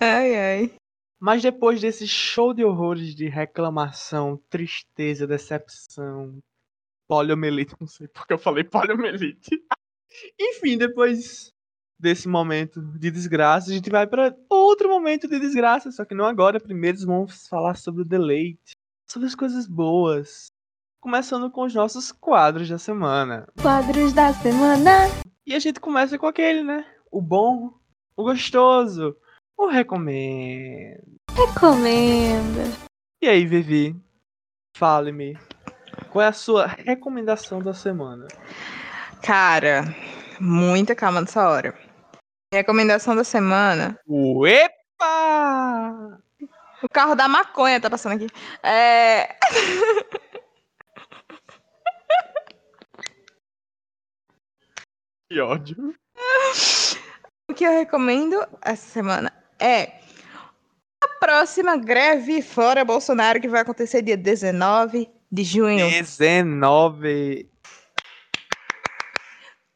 Ai, 0.00 0.34
ai. 0.36 0.72
Mas 1.20 1.42
depois 1.42 1.80
desse 1.80 2.06
show 2.06 2.54
de 2.54 2.64
horrores 2.64 3.14
de 3.14 3.28
reclamação, 3.28 4.40
tristeza, 4.48 5.26
decepção, 5.26 6.38
poliomielite, 7.08 7.74
não 7.80 7.88
sei 7.88 8.06
porque 8.06 8.32
eu 8.32 8.38
falei 8.38 8.62
poliomielite. 8.62 9.50
Enfim, 10.38 10.78
depois 10.78 11.52
desse 11.98 12.28
momento 12.28 12.80
de 12.80 13.10
desgraça, 13.10 13.70
a 13.70 13.74
gente 13.74 13.90
vai 13.90 14.06
para 14.06 14.36
outro 14.48 14.88
momento 14.88 15.26
de 15.26 15.40
desgraça, 15.40 15.90
só 15.90 16.04
que 16.04 16.14
não 16.14 16.24
agora. 16.24 16.60
Primeiro 16.60 16.98
vamos 17.04 17.48
falar 17.48 17.76
sobre 17.76 18.02
o 18.02 18.04
deleite, 18.04 18.76
sobre 19.06 19.26
as 19.26 19.34
coisas 19.34 19.66
boas. 19.66 20.46
Começando 21.00 21.50
com 21.50 21.64
os 21.64 21.74
nossos 21.74 22.12
quadros 22.12 22.68
da 22.68 22.78
semana. 22.78 23.48
Quadros 23.60 24.12
da 24.12 24.32
semana. 24.32 25.08
E 25.44 25.54
a 25.54 25.58
gente 25.58 25.80
começa 25.80 26.18
com 26.18 26.26
aquele, 26.26 26.62
né? 26.62 26.84
O 27.10 27.20
bom, 27.20 27.72
o 28.16 28.24
gostoso, 28.24 29.16
o 29.58 29.66
recomendo. 29.66 31.18
Recomenda. 31.32 32.62
E 33.20 33.28
aí, 33.28 33.44
Vivi? 33.44 33.94
Fale-me. 34.76 35.36
Qual 36.10 36.24
é 36.24 36.28
a 36.28 36.32
sua 36.32 36.66
recomendação 36.66 37.60
da 37.60 37.74
semana? 37.74 38.28
Cara, 39.22 39.82
muita 40.40 40.94
calma 40.94 41.20
nessa 41.20 41.48
hora. 41.48 41.76
Recomendação 42.54 43.16
da 43.16 43.24
semana. 43.24 43.98
Epa! 44.46 46.22
O 46.82 46.88
carro 46.88 47.16
da 47.16 47.26
maconha 47.26 47.80
tá 47.80 47.90
passando 47.90 48.14
aqui. 48.14 48.28
É. 48.62 49.36
Que 55.30 55.42
ódio. 55.42 55.94
O 57.50 57.52
que 57.52 57.62
eu 57.62 57.70
recomendo 57.70 58.34
essa 58.62 58.88
semana 58.88 59.30
é 59.60 59.98
a 61.02 61.08
próxima 61.20 61.76
greve 61.76 62.42
fora 62.42 62.84
Bolsonaro, 62.84 63.40
que 63.40 63.48
vai 63.48 63.62
acontecer 63.62 64.02
dia 64.02 64.16
19 64.16 65.08
de 65.30 65.44
junho. 65.44 65.88
19. 65.88 67.48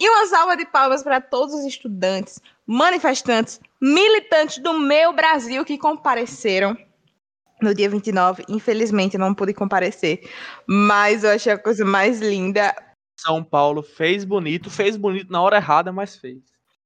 E 0.01 0.09
uma 0.09 0.27
salva 0.27 0.57
de 0.57 0.67
palmas 0.67 1.03
para 1.03 1.21
todos 1.21 1.55
os 1.55 1.65
estudantes, 1.65 2.41
manifestantes, 2.67 3.61
militantes 3.81 4.59
do 4.59 4.79
meu 4.79 5.13
Brasil 5.13 5.65
que 5.65 5.79
compareceram 5.79 6.77
no 7.61 7.73
dia 7.73 7.89
29. 7.89 8.45
Infelizmente, 8.49 9.15
eu 9.15 9.21
não 9.21 9.33
pude 9.33 9.55
comparecer, 9.55 10.29
mas 10.67 11.23
eu 11.23 11.31
achei 11.31 11.53
a 11.53 11.59
coisa 11.59 11.85
mais 11.85 12.21
linda. 12.21 12.75
São 13.17 13.45
Paulo 13.45 13.81
fez 13.81 14.25
bonito, 14.25 14.69
fez 14.69 14.97
bonito 14.97 15.31
na 15.31 15.41
hora 15.41 15.59
errada, 15.59 15.93
mas 15.93 16.17
fez. 16.17 16.43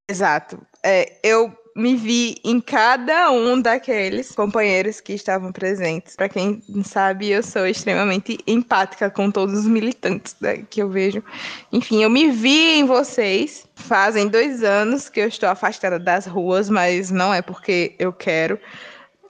Exato. 0.09 0.59
É, 0.85 1.19
eu 1.23 1.53
me 1.77 1.95
vi 1.95 2.37
em 2.43 2.59
cada 2.59 3.31
um 3.31 3.61
daqueles 3.61 4.33
companheiros 4.33 4.99
que 4.99 5.13
estavam 5.13 5.53
presentes. 5.53 6.17
Para 6.17 6.29
quem 6.29 6.63
não 6.67 6.83
sabe, 6.83 7.29
eu 7.29 7.43
sou 7.43 7.67
extremamente 7.67 8.39
empática 8.47 9.11
com 9.11 9.31
todos 9.31 9.59
os 9.59 9.67
militantes 9.67 10.35
que 10.71 10.81
eu 10.81 10.89
vejo. 10.89 11.23
Enfim, 11.71 12.03
eu 12.03 12.09
me 12.09 12.31
vi 12.31 12.79
em 12.79 12.87
vocês. 12.87 13.69
Fazem 13.75 14.27
dois 14.27 14.65
anos 14.65 15.11
que 15.11 15.21
eu 15.21 15.29
estou 15.29 15.51
afastada 15.51 15.99
das 15.99 16.25
ruas, 16.25 16.71
mas 16.71 17.11
não 17.11 17.35
é 17.35 17.43
porque 17.43 17.95
eu 17.99 18.11
quero, 18.11 18.59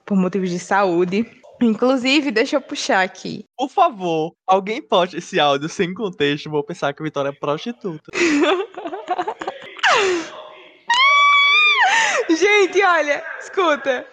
por 0.05 0.15
motivos 0.15 0.49
de 0.49 0.59
saúde. 0.59 1.29
Inclusive, 1.61 2.31
deixa 2.31 2.55
eu 2.55 2.61
puxar 2.61 3.01
aqui. 3.01 3.43
Por 3.57 3.67
favor, 3.67 4.33
alguém 4.45 4.81
poste 4.81 5.17
esse 5.17 5.37
áudio 5.37 5.67
sem 5.67 5.93
contexto. 5.93 6.49
Vou 6.49 6.63
pensar 6.63 6.93
que 6.93 7.01
a 7.01 7.03
Vitória 7.03 7.29
é 7.29 7.33
prostituta. 7.33 8.09
Gente, 12.29 12.83
olha, 12.83 13.23
escuta. 13.39 14.05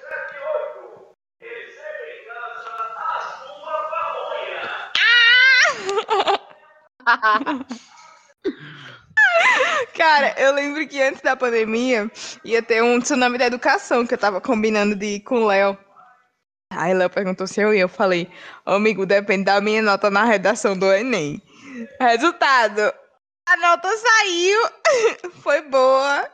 Cara, 9.94 10.34
eu 10.38 10.52
lembro 10.52 10.86
que 10.86 11.02
antes 11.02 11.20
da 11.20 11.36
pandemia 11.36 12.10
ia 12.44 12.62
ter 12.62 12.82
um 12.82 13.00
tsunami 13.00 13.36
da 13.38 13.46
educação 13.46 14.06
que 14.06 14.14
eu 14.14 14.18
tava 14.18 14.40
combinando 14.40 14.94
de 14.94 15.16
ir 15.16 15.20
com 15.20 15.42
o 15.42 15.46
Léo. 15.46 15.76
Aí 16.72 16.94
Léo 16.94 17.10
perguntou 17.10 17.46
se 17.46 17.60
eu 17.60 17.74
ia. 17.74 17.82
Eu 17.82 17.88
falei, 17.88 18.30
amigo, 18.64 19.04
depende 19.06 19.44
da 19.44 19.60
minha 19.60 19.82
nota 19.82 20.10
na 20.10 20.24
redação 20.24 20.76
do 20.76 20.92
Enem. 20.92 21.42
Resultado: 22.00 22.92
a 23.48 23.56
nota 23.56 23.88
saiu, 23.96 24.60
foi 25.42 25.62
boa. 25.62 26.33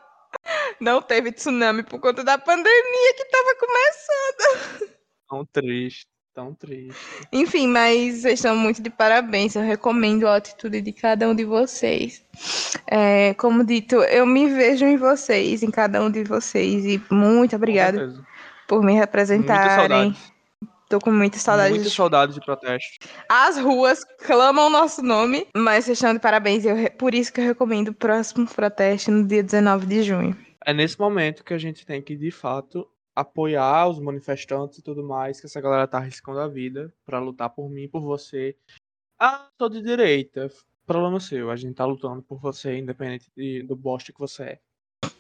Não 0.81 1.03
teve 1.03 1.33
tsunami 1.33 1.83
por 1.83 2.01
conta 2.01 2.25
da 2.25 2.39
pandemia 2.39 3.15
que 3.17 3.25
tava 3.27 3.55
começando. 3.57 4.93
Tão 5.29 5.45
triste, 5.47 6.07
tão 6.35 6.55
triste. 6.55 6.99
Enfim, 7.33 7.69
mas 7.69 8.23
vocês 8.23 8.35
estão 8.35 8.57
muito 8.57 8.83
de 8.83 8.91
parabéns. 8.91 9.55
Eu 9.55 9.63
recomendo 9.63 10.27
a 10.27 10.37
atitude 10.37 10.81
de 10.81 10.93
cada 10.93 11.29
um 11.29 11.35
de 11.35 11.45
vocês. 11.45 12.25
É, 12.87 13.35
como 13.35 13.65
dito, 13.65 13.97
eu 13.97 14.27
me 14.27 14.49
vejo 14.49 14.85
em 14.85 14.97
vocês, 14.97 15.63
em 15.63 15.71
cada 15.71 16.03
um 16.03 16.11
de 16.11 16.25
vocês. 16.25 16.85
E 16.85 17.03
muito 17.11 17.57
obrigada 17.57 18.25
por 18.67 18.83
me 18.83 18.95
representarem. 18.95 20.17
Tô 20.91 20.99
com 20.99 21.13
muita 21.13 21.39
saudade. 21.39 21.73
Muita 21.73 21.89
saudade 21.89 22.35
de 22.35 22.41
protesto. 22.41 23.07
As 23.29 23.57
ruas 23.57 24.03
clamam 24.19 24.69
nosso 24.69 25.01
nome, 25.05 25.47
mas 25.57 25.85
vocês 25.85 25.99
estão 25.99 26.13
de 26.13 26.19
parabéns. 26.19 26.65
Eu, 26.65 26.75
re- 26.75 26.91
por 26.91 27.15
isso 27.15 27.33
que 27.33 27.41
eu 27.41 27.45
recomendo 27.45 27.89
o 27.91 27.95
próximo 27.95 28.45
protesto 28.45 29.09
no 29.13 29.25
dia 29.25 29.41
19 29.41 29.87
de 29.87 30.03
junho. 30.03 30.37
É 30.67 30.75
nesse 30.75 30.99
momento 30.99 31.45
que 31.45 31.55
a 31.55 31.59
gente 31.59 31.87
tem 31.87 32.03
que, 32.03 32.17
de 32.17 32.33
fato, 32.33 32.89
apoiar 33.15 33.87
os 33.89 34.01
manifestantes 34.01 34.79
e 34.79 34.83
tudo 34.83 35.05
mais, 35.05 35.39
que 35.41 35.47
essa 35.47 35.61
galera 35.61 35.87
tá 35.87 35.99
arriscando 35.99 36.41
a 36.41 36.49
vida 36.49 36.93
pra 37.07 37.21
lutar 37.21 37.51
por 37.51 37.71
mim, 37.71 37.87
por 37.89 38.01
você. 38.03 38.57
Ah, 39.17 39.47
tô 39.57 39.69
de 39.69 39.81
direita. 39.81 40.51
Problema 40.85 41.21
seu, 41.21 41.53
a 41.53 41.57
gente 41.57 41.77
tá 41.77 41.85
lutando 41.85 42.21
por 42.21 42.41
você, 42.41 42.77
independente 42.77 43.31
de- 43.37 43.63
do 43.63 43.77
bosta 43.77 44.13
que 44.13 44.19
você 44.19 44.43
é. 44.43 44.59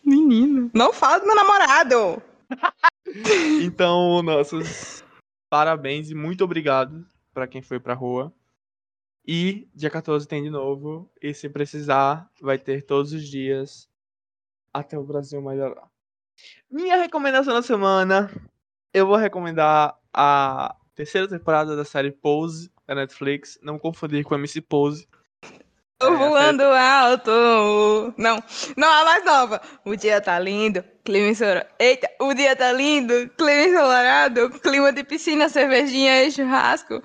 Menino. 0.04 0.68
Não 0.74 0.92
fala 0.92 1.20
do 1.20 1.26
meu 1.28 1.36
namorado! 1.36 2.20
Então, 3.62 4.22
nossos 4.22 5.02
parabéns 5.50 6.10
e 6.10 6.14
muito 6.14 6.44
obrigado 6.44 7.04
pra 7.34 7.46
quem 7.46 7.60
foi 7.60 7.80
pra 7.80 7.92
rua. 7.92 8.32
E 9.26 9.68
dia 9.74 9.90
14 9.90 10.26
tem 10.26 10.42
de 10.42 10.50
novo. 10.50 11.10
E 11.20 11.34
se 11.34 11.48
precisar, 11.48 12.30
vai 12.40 12.58
ter 12.58 12.82
todos 12.82 13.12
os 13.12 13.28
dias 13.28 13.90
até 14.72 14.96
o 14.96 15.04
Brasil 15.04 15.42
melhorar. 15.42 15.90
Minha 16.70 16.96
recomendação 16.96 17.52
da 17.52 17.62
semana: 17.62 18.30
eu 18.94 19.06
vou 19.06 19.16
recomendar 19.16 19.98
a 20.12 20.76
terceira 20.94 21.28
temporada 21.28 21.76
da 21.76 21.84
série 21.84 22.12
Pose 22.12 22.72
da 22.86 22.94
Netflix. 22.94 23.58
Não 23.62 23.78
confundir 23.78 24.24
com 24.24 24.34
MC 24.34 24.60
Pose. 24.60 25.06
Tô 26.00 26.14
É, 26.14 26.16
voando 26.16 26.62
alto. 26.62 27.30
Não, 28.16 28.42
não, 28.74 28.90
a 28.90 29.04
mais 29.04 29.22
nova. 29.24 29.60
O 29.84 29.94
dia 29.94 30.18
tá 30.20 30.38
lindo, 30.38 30.82
clima 31.04 31.28
ensolarado. 31.28 31.68
Eita, 31.78 32.10
o 32.18 32.32
dia 32.32 32.56
tá 32.56 32.72
lindo, 32.72 33.28
clima 33.36 33.64
ensolarado, 33.68 34.50
clima 34.60 34.92
de 34.94 35.04
piscina, 35.04 35.50
cervejinha 35.50 36.24
e 36.24 36.32
churrasco. 36.32 37.02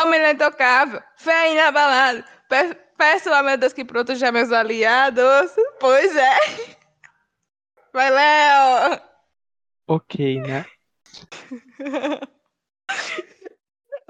Homem 0.00 0.30
intocável, 0.32 1.02
fé 1.16 1.52
inabalada. 1.52 2.24
Pe- 2.48 2.76
Peço 2.96 3.32
a 3.32 3.42
meu 3.42 3.56
Deus 3.56 3.72
que 3.72 3.84
proteja 3.84 4.30
meus 4.30 4.52
aliados. 4.52 5.50
Pois 5.80 6.14
é. 6.14 6.38
Vai, 7.92 8.10
Léo. 8.10 9.00
Ok, 9.86 10.40
né? 10.40 10.64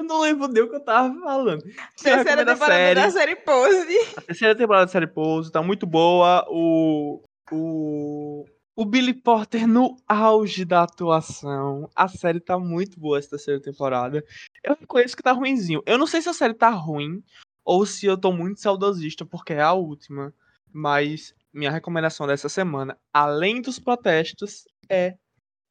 eu 0.05 0.09
não 0.09 0.21
lembro 0.21 0.49
nem 0.49 0.63
o 0.63 0.69
que 0.69 0.77
eu 0.77 0.85
tava 0.85 1.19
falando. 1.21 1.63
Terceira 2.01 2.45
temporada 2.45 2.75
série. 2.75 3.01
da 3.01 3.11
série 3.11 3.37
Pose. 3.37 3.99
A 4.17 4.21
terceira 4.21 4.55
temporada 4.55 4.87
da 4.87 4.93
série 4.93 5.07
Pose 5.07 5.51
tá 5.51 5.63
muito 5.63 5.87
boa. 5.87 6.45
O. 6.49 7.23
O. 7.51 8.45
O 8.77 8.85
Billy 8.85 9.15
Porter 9.15 9.69
no 9.69 9.97
auge 10.07 10.65
da 10.65 10.83
atuação. 10.83 11.89
A 11.95 12.09
série 12.09 12.41
tá 12.41 12.59
muito 12.59 12.99
boa 12.99 13.19
essa 13.19 13.31
terceira 13.31 13.61
temporada. 13.61 14.23
Eu 14.65 14.77
reconheço 14.79 15.17
que 15.17 15.23
tá 15.23 15.33
ruinzinho. 15.33 15.81
Eu 15.87 15.97
não 15.97 16.09
sei 16.09 16.21
se 16.21 16.29
a 16.29 16.33
série 16.33 16.55
tá 16.55 16.71
ruim 16.71 17.23
ou 17.65 17.87
se 17.87 18.05
eu 18.07 18.19
tô 18.19 18.33
muito 18.33 18.61
saudosista 18.61 19.25
porque 19.25 19.53
é 19.53 19.63
a 19.63 19.73
última. 19.73 20.35
Mas 20.73 21.33
minha 21.53 21.71
recomendação 21.71 22.27
dessa 22.27 22.49
semana, 22.49 22.99
além 23.13 23.63
dos 23.63 23.79
protestos, 23.79 24.65
é 24.91 25.17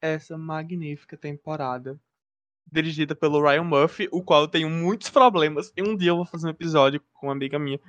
essa 0.01 0.37
magnífica 0.37 1.17
temporada. 1.17 1.99
Dirigida 2.71 3.15
pelo 3.15 3.41
Ryan 3.41 3.63
Murphy, 3.63 4.09
o 4.11 4.23
qual 4.23 4.41
eu 4.41 4.47
tenho 4.47 4.69
muitos 4.69 5.09
problemas. 5.09 5.71
E 5.77 5.81
um 5.81 5.95
dia 5.95 6.11
eu 6.11 6.15
vou 6.15 6.25
fazer 6.25 6.47
um 6.47 6.51
episódio 6.51 7.01
com 7.13 7.27
uma 7.27 7.33
amiga 7.33 7.59
minha 7.59 7.79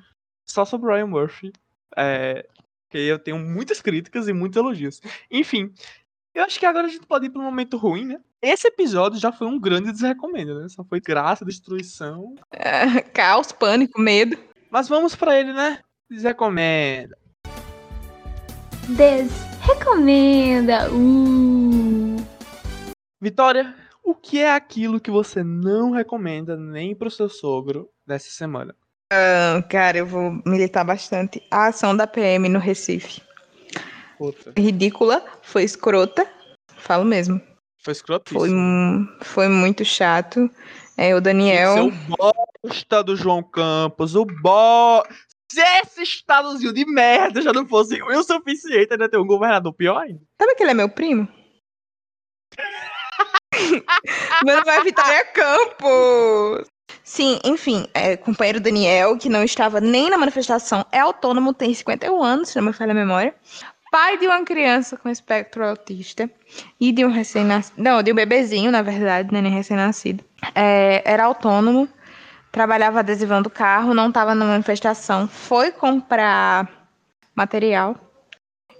só 0.44 0.64
sobre 0.64 0.90
o 0.90 0.94
Ryan 0.94 1.06
Murphy. 1.06 1.52
É, 1.96 2.46
que 2.90 2.98
eu 2.98 3.18
tenho 3.18 3.38
muitas 3.38 3.80
críticas 3.80 4.28
e 4.28 4.32
muitos 4.32 4.56
elogios. 4.56 5.00
Enfim, 5.30 5.72
eu 6.34 6.44
acho 6.44 6.60
que 6.60 6.66
agora 6.66 6.86
a 6.86 6.90
gente 6.90 7.06
pode 7.06 7.26
ir 7.26 7.30
para 7.30 7.40
um 7.40 7.44
momento 7.44 7.76
ruim, 7.76 8.04
né? 8.04 8.20
Esse 8.40 8.68
episódio 8.68 9.18
já 9.18 9.32
foi 9.32 9.46
um 9.46 9.58
grande 9.58 9.90
desrecomendo, 9.90 10.60
né? 10.60 10.68
Só 10.68 10.84
foi 10.84 11.00
graça, 11.00 11.44
destruição. 11.44 12.34
É, 12.52 13.00
caos, 13.00 13.50
pânico, 13.50 14.00
medo. 14.00 14.36
Mas 14.70 14.88
vamos 14.88 15.16
para 15.16 15.38
ele, 15.38 15.52
né? 15.52 15.80
Desrecomenda. 16.10 17.16
Desrecomenda. 18.88 20.90
Uh. 20.92 22.16
Vitória, 23.20 23.74
o 24.04 24.14
que 24.14 24.38
é 24.38 24.52
aquilo 24.52 25.00
que 25.00 25.10
você 25.10 25.42
não 25.42 25.90
recomenda 25.90 26.56
nem 26.56 26.94
pro 26.94 27.10
seu 27.10 27.28
sogro 27.28 27.88
dessa 28.06 28.28
semana? 28.30 28.76
Ah, 29.10 29.62
Cara, 29.68 29.98
eu 29.98 30.06
vou 30.06 30.42
militar 30.46 30.84
bastante. 30.84 31.42
A 31.50 31.68
ação 31.68 31.96
da 31.96 32.06
PM 32.06 32.48
no 32.48 32.58
Recife. 32.58 33.22
Puta, 34.18 34.52
Ridícula, 34.56 35.24
foi 35.42 35.64
escrota. 35.64 36.28
Falo 36.76 37.04
mesmo. 37.04 37.40
foi 37.82 37.92
escrotíssimo. 37.92 39.08
Foi, 39.18 39.26
foi 39.26 39.48
muito 39.48 39.84
chato. 39.84 40.50
É, 40.96 41.14
o 41.14 41.20
Daniel. 41.20 41.74
Seu 41.74 41.92
bosta 42.62 43.02
do 43.02 43.16
João 43.16 43.42
Campos, 43.42 44.14
o 44.14 44.24
bo... 44.24 45.02
Se 45.50 45.60
esse 45.60 46.02
estadozinho 46.02 46.72
de 46.72 46.84
merda 46.84 47.40
já 47.40 47.52
não 47.52 47.66
fosse 47.66 48.02
o 48.02 48.22
suficiente, 48.22 48.92
ainda 48.92 49.08
ter 49.08 49.18
um 49.18 49.26
governador 49.26 49.72
pior 49.72 49.98
ainda. 49.98 50.20
Sabe 50.40 50.54
que 50.56 50.62
ele 50.62 50.72
é 50.72 50.74
meu 50.74 50.88
primo? 50.88 51.28
Nome 54.44 54.70
é 54.70 54.80
Vitória 54.82 55.24
Campos. 55.26 56.68
Sim, 57.02 57.38
enfim, 57.44 57.86
é, 57.92 58.16
companheiro 58.16 58.60
Daniel, 58.60 59.18
que 59.18 59.28
não 59.28 59.44
estava 59.44 59.80
nem 59.80 60.08
na 60.08 60.16
manifestação, 60.16 60.84
é 60.90 61.00
autônomo, 61.00 61.52
tem 61.52 61.72
51 61.72 62.22
anos, 62.22 62.48
se 62.48 62.56
não 62.56 62.66
me 62.66 62.72
falha 62.72 62.92
a 62.92 62.94
memória. 62.94 63.34
Pai 63.90 64.18
de 64.18 64.26
uma 64.26 64.42
criança 64.44 64.96
com 64.96 65.08
espectro 65.08 65.64
autista 65.64 66.28
e 66.80 66.90
de 66.90 67.04
um 67.04 67.10
recém-nascido. 67.10 67.80
Não, 67.80 68.02
de 68.02 68.10
um 68.10 68.14
bebezinho, 68.14 68.70
na 68.70 68.82
verdade, 68.82 69.32
né, 69.32 69.40
nem 69.40 69.52
recém-nascido. 69.52 70.24
É, 70.54 71.02
era 71.04 71.24
autônomo, 71.24 71.88
trabalhava 72.50 73.00
adesivando 73.00 73.50
carro, 73.50 73.94
não 73.94 74.08
estava 74.08 74.34
na 74.34 74.44
manifestação, 74.44 75.28
foi 75.28 75.70
comprar 75.70 76.68
material. 77.34 77.96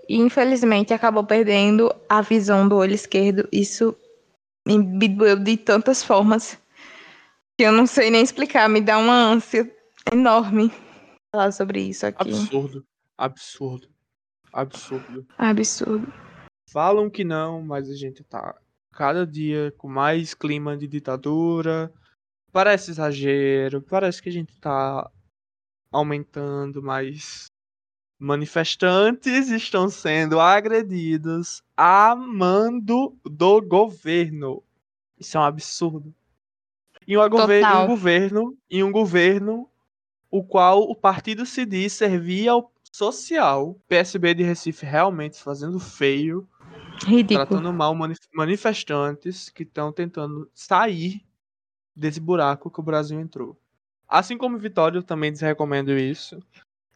E 0.08 0.16
infelizmente 0.16 0.92
acabou 0.92 1.24
perdendo 1.24 1.94
a 2.08 2.20
visão 2.20 2.66
do 2.68 2.76
olho 2.76 2.94
esquerdo. 2.94 3.48
Isso 3.52 3.96
me 4.66 5.08
doeu 5.08 5.38
de 5.38 5.56
tantas 5.56 6.02
formas 6.02 6.58
que 7.56 7.64
eu 7.64 7.72
não 7.72 7.86
sei 7.86 8.10
nem 8.10 8.22
explicar. 8.22 8.68
Me 8.68 8.80
dá 8.80 8.98
uma 8.98 9.14
ânsia 9.14 9.70
enorme 10.12 10.72
falar 11.32 11.52
sobre 11.52 11.80
isso 11.80 12.06
aqui. 12.06 12.30
Absurdo. 12.30 12.86
Absurdo. 13.16 13.88
Absurdo. 14.52 15.26
Absurdo. 15.36 16.12
Falam 16.70 17.10
que 17.10 17.24
não, 17.24 17.62
mas 17.62 17.90
a 17.90 17.94
gente 17.94 18.22
tá 18.24 18.56
cada 18.92 19.26
dia 19.26 19.72
com 19.76 19.88
mais 19.88 20.34
clima 20.34 20.76
de 20.76 20.86
ditadura. 20.86 21.92
Parece 22.52 22.92
exagero, 22.92 23.82
parece 23.82 24.22
que 24.22 24.28
a 24.28 24.32
gente 24.32 24.56
tá 24.60 25.10
aumentando, 25.90 26.82
mas 26.82 27.46
manifestantes 28.18 29.50
estão 29.50 29.88
sendo 29.88 30.40
agredidos 30.40 31.62
a 31.76 32.14
mando 32.14 33.16
do 33.24 33.60
governo. 33.60 34.62
Isso 35.18 35.36
é 35.36 35.40
um 35.40 35.44
absurdo. 35.44 36.14
Em 37.06 37.18
um, 37.18 37.28
gover 37.28 37.64
um 37.66 37.86
governo, 37.86 38.56
em 38.70 38.82
um 38.82 38.90
governo 38.92 39.68
o 40.30 40.42
qual 40.42 40.82
o 40.82 40.96
partido 40.96 41.44
se 41.46 41.64
diz 41.64 41.92
servir 41.92 42.48
ao 42.48 42.72
social. 42.90 43.78
PSB 43.88 44.34
de 44.34 44.42
Recife 44.42 44.86
realmente 44.86 45.38
fazendo 45.42 45.78
feio, 45.78 46.48
Ridículo. 47.06 47.46
tratando 47.46 47.72
mal 47.72 47.94
mani- 47.94 48.14
manifestantes 48.32 49.48
que 49.48 49.64
estão 49.64 49.92
tentando 49.92 50.50
sair 50.54 51.22
desse 51.94 52.20
buraco 52.20 52.70
que 52.70 52.80
o 52.80 52.82
Brasil 52.82 53.20
entrou. 53.20 53.56
Assim 54.08 54.36
como 54.38 54.58
Vitória, 54.58 54.98
eu 54.98 55.02
também 55.02 55.30
desrecomendo 55.32 55.92
isso. 55.92 56.40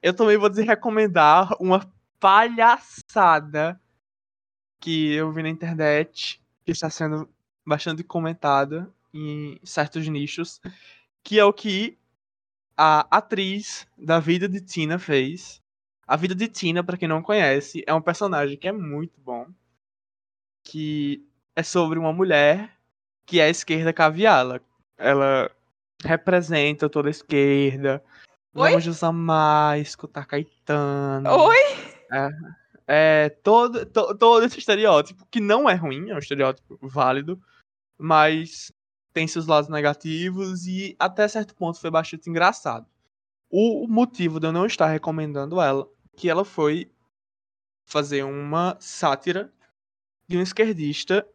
Eu 0.03 0.15
também 0.15 0.37
vou 0.37 0.49
desrecomendar 0.49 1.57
uma 1.61 1.91
palhaçada 2.21 3.81
que 4.81 5.13
eu 5.13 5.33
vi 5.33 5.43
na 5.43 5.49
internet, 5.49 6.41
que 6.65 6.73
está 6.73 6.89
sendo 6.89 7.29
bastante 7.67 8.05
comentada 8.05 8.93
em 9.13 9.59
certos 9.65 10.07
nichos, 10.09 10.61
que 11.23 11.39
é 11.39 11.45
o 11.45 11.53
que 11.53 11.99
a 12.77 13.01
atriz 13.11 13.87
da 13.97 14.21
vida 14.21 14.49
de 14.49 14.61
Tina 14.61 14.99
fez. 14.99 15.61
A 16.07 16.17
vida 16.17 16.35
de 16.35 16.49
Tina, 16.49 16.83
pra 16.85 16.97
quem 16.97 17.09
não 17.09 17.21
conhece, 17.21 17.83
é 17.87 17.93
um 17.93 18.01
personagem 18.01 18.57
que 18.57 18.69
é 18.69 18.73
muito 18.73 19.21
bom, 19.21 19.47
que 20.63 21.27
é 21.57 21.63
sobre 21.63 21.99
uma 21.99 22.13
mulher 22.13 22.79
que 23.27 23.41
é 23.41 23.45
a 23.45 23.51
esquerda 23.51 23.93
caviar. 23.93 24.41
Ela, 24.41 24.61
ela 24.97 25.51
representa 26.05 26.89
toda 26.89 27.09
a 27.09 27.11
esquerda. 27.11 28.03
Oi? 28.59 28.71
Vamos 28.71 28.87
usar 28.87 29.13
mais, 29.13 29.89
escutar 29.89 30.27
Caetano. 30.27 31.31
Oi? 31.31 31.57
É, 32.87 33.29
todo, 33.43 33.85
to- 33.87 34.17
todo 34.17 34.45
esse 34.45 34.59
estereótipo, 34.59 35.27
que 35.31 35.41
não 35.41 35.69
é 35.69 35.75
ruim, 35.75 36.11
é 36.11 36.15
um 36.15 36.19
estereótipo 36.19 36.79
válido, 36.83 37.41
mas 37.99 38.73
tem 39.13 39.27
seus 39.27 39.47
lados 39.47 39.69
negativos 39.69 40.67
e 40.67 40.97
até 40.99 41.29
certo 41.29 41.55
ponto 41.55 41.79
foi 41.81 41.91
bastante 41.91 42.31
engraçado. 42.31 42.87
O 43.51 43.87
motivo 43.89 44.41
de 44.41 44.47
eu 44.47 44.53
não 44.53 44.65
estar 44.67 44.87
recomendando 44.89 45.61
ela, 45.61 45.87
que 46.17 46.29
ela 46.31 46.45
foi 46.45 46.91
fazer 47.85 48.23
uma 48.23 48.77
sátira 48.81 49.53
de 50.27 50.37
um 50.37 50.43
esquerdista 50.43 51.27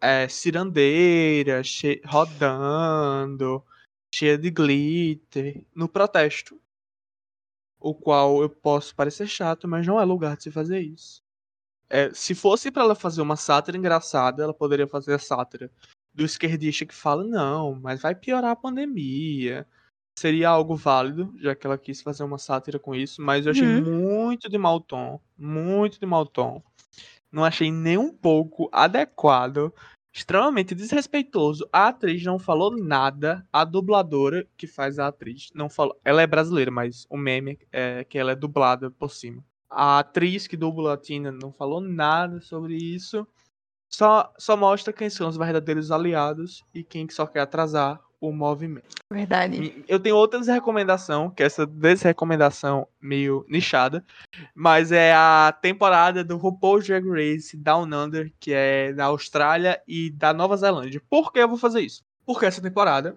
é, 0.00 0.28
cirandeira, 0.28 1.62
rodando, 2.04 3.64
cheia 4.14 4.38
de 4.38 4.50
glitter, 4.50 5.64
no 5.74 5.88
protesto 5.88 6.60
o 7.80 7.94
qual 7.94 8.42
eu 8.42 8.50
posso 8.50 8.94
parecer 8.94 9.26
chato, 9.26 9.68
mas 9.68 9.86
não 9.86 10.00
é 10.00 10.04
lugar 10.04 10.36
de 10.36 10.44
se 10.44 10.50
fazer 10.50 10.80
isso. 10.80 11.22
É, 11.88 12.12
se 12.12 12.34
fosse 12.34 12.70
pra 12.70 12.82
ela 12.82 12.94
fazer 12.94 13.22
uma 13.22 13.36
sátira 13.36 13.78
engraçada, 13.78 14.42
ela 14.42 14.52
poderia 14.52 14.86
fazer 14.86 15.14
a 15.14 15.18
sátira 15.18 15.70
do 16.12 16.24
esquerdista 16.24 16.84
que 16.84 16.94
fala, 16.94 17.24
não, 17.24 17.74
mas 17.74 18.02
vai 18.02 18.14
piorar 18.14 18.50
a 18.50 18.56
pandemia. 18.56 19.66
Seria 20.18 20.48
algo 20.48 20.74
válido, 20.74 21.32
já 21.38 21.54
que 21.54 21.66
ela 21.66 21.78
quis 21.78 22.02
fazer 22.02 22.24
uma 22.24 22.38
sátira 22.38 22.78
com 22.78 22.94
isso, 22.94 23.22
mas 23.22 23.46
eu 23.46 23.52
achei 23.52 23.80
muito 23.80 24.48
de 24.48 24.58
mau 24.58 24.80
tom, 24.80 25.20
muito 25.36 26.00
de 26.00 26.06
mau 26.06 26.26
tom. 26.26 26.62
Não 27.30 27.44
achei 27.44 27.70
nem 27.70 27.96
um 27.96 28.12
pouco 28.12 28.68
adequado, 28.72 29.72
extremamente 30.12 30.74
desrespeitoso. 30.74 31.68
A 31.72 31.88
atriz 31.88 32.22
não 32.24 32.38
falou 32.38 32.76
nada, 32.76 33.46
a 33.52 33.64
dubladora 33.64 34.46
que 34.56 34.66
faz 34.66 34.98
a 34.98 35.08
atriz 35.08 35.50
não 35.54 35.68
falou. 35.68 35.98
Ela 36.04 36.22
é 36.22 36.26
brasileira, 36.26 36.70
mas 36.70 37.06
o 37.08 37.16
meme 37.16 37.58
é 37.72 38.04
que 38.04 38.18
ela 38.18 38.32
é 38.32 38.36
dublada 38.36 38.90
por 38.90 39.10
cima. 39.10 39.44
A 39.70 39.98
atriz 39.98 40.46
que 40.46 40.56
dubla 40.56 40.94
a 40.94 40.96
Tina 40.96 41.30
não 41.30 41.52
falou 41.52 41.80
nada 41.80 42.40
sobre 42.40 42.76
isso. 42.76 43.26
Só, 43.88 44.32
só 44.38 44.56
mostra 44.56 44.92
quem 44.92 45.08
são 45.08 45.28
os 45.28 45.36
verdadeiros 45.36 45.90
aliados 45.90 46.64
e 46.74 46.84
quem 46.84 47.06
que 47.06 47.14
só 47.14 47.26
quer 47.26 47.40
atrasar 47.40 48.00
o 48.20 48.32
movimento. 48.32 48.96
Verdade. 49.12 49.84
Eu 49.86 50.00
tenho 50.00 50.16
outra 50.16 50.38
desrecomendação, 50.38 51.30
que 51.30 51.42
é 51.42 51.46
essa 51.46 51.66
desrecomendação 51.66 52.86
meio 53.00 53.44
nichada, 53.48 54.04
mas 54.54 54.92
é 54.92 55.12
a 55.14 55.56
temporada 55.62 56.24
do 56.24 56.36
RuPaul's 56.36 56.86
Drag 56.86 57.08
Race 57.08 57.56
Down 57.56 57.84
Under, 57.92 58.32
que 58.38 58.52
é 58.52 58.92
da 58.92 59.06
Austrália 59.06 59.80
e 59.86 60.10
da 60.10 60.32
Nova 60.32 60.56
Zelândia. 60.56 61.02
Por 61.08 61.32
que 61.32 61.38
eu 61.38 61.48
vou 61.48 61.58
fazer 61.58 61.80
isso? 61.80 62.02
Porque 62.26 62.46
essa 62.46 62.60
temporada 62.60 63.16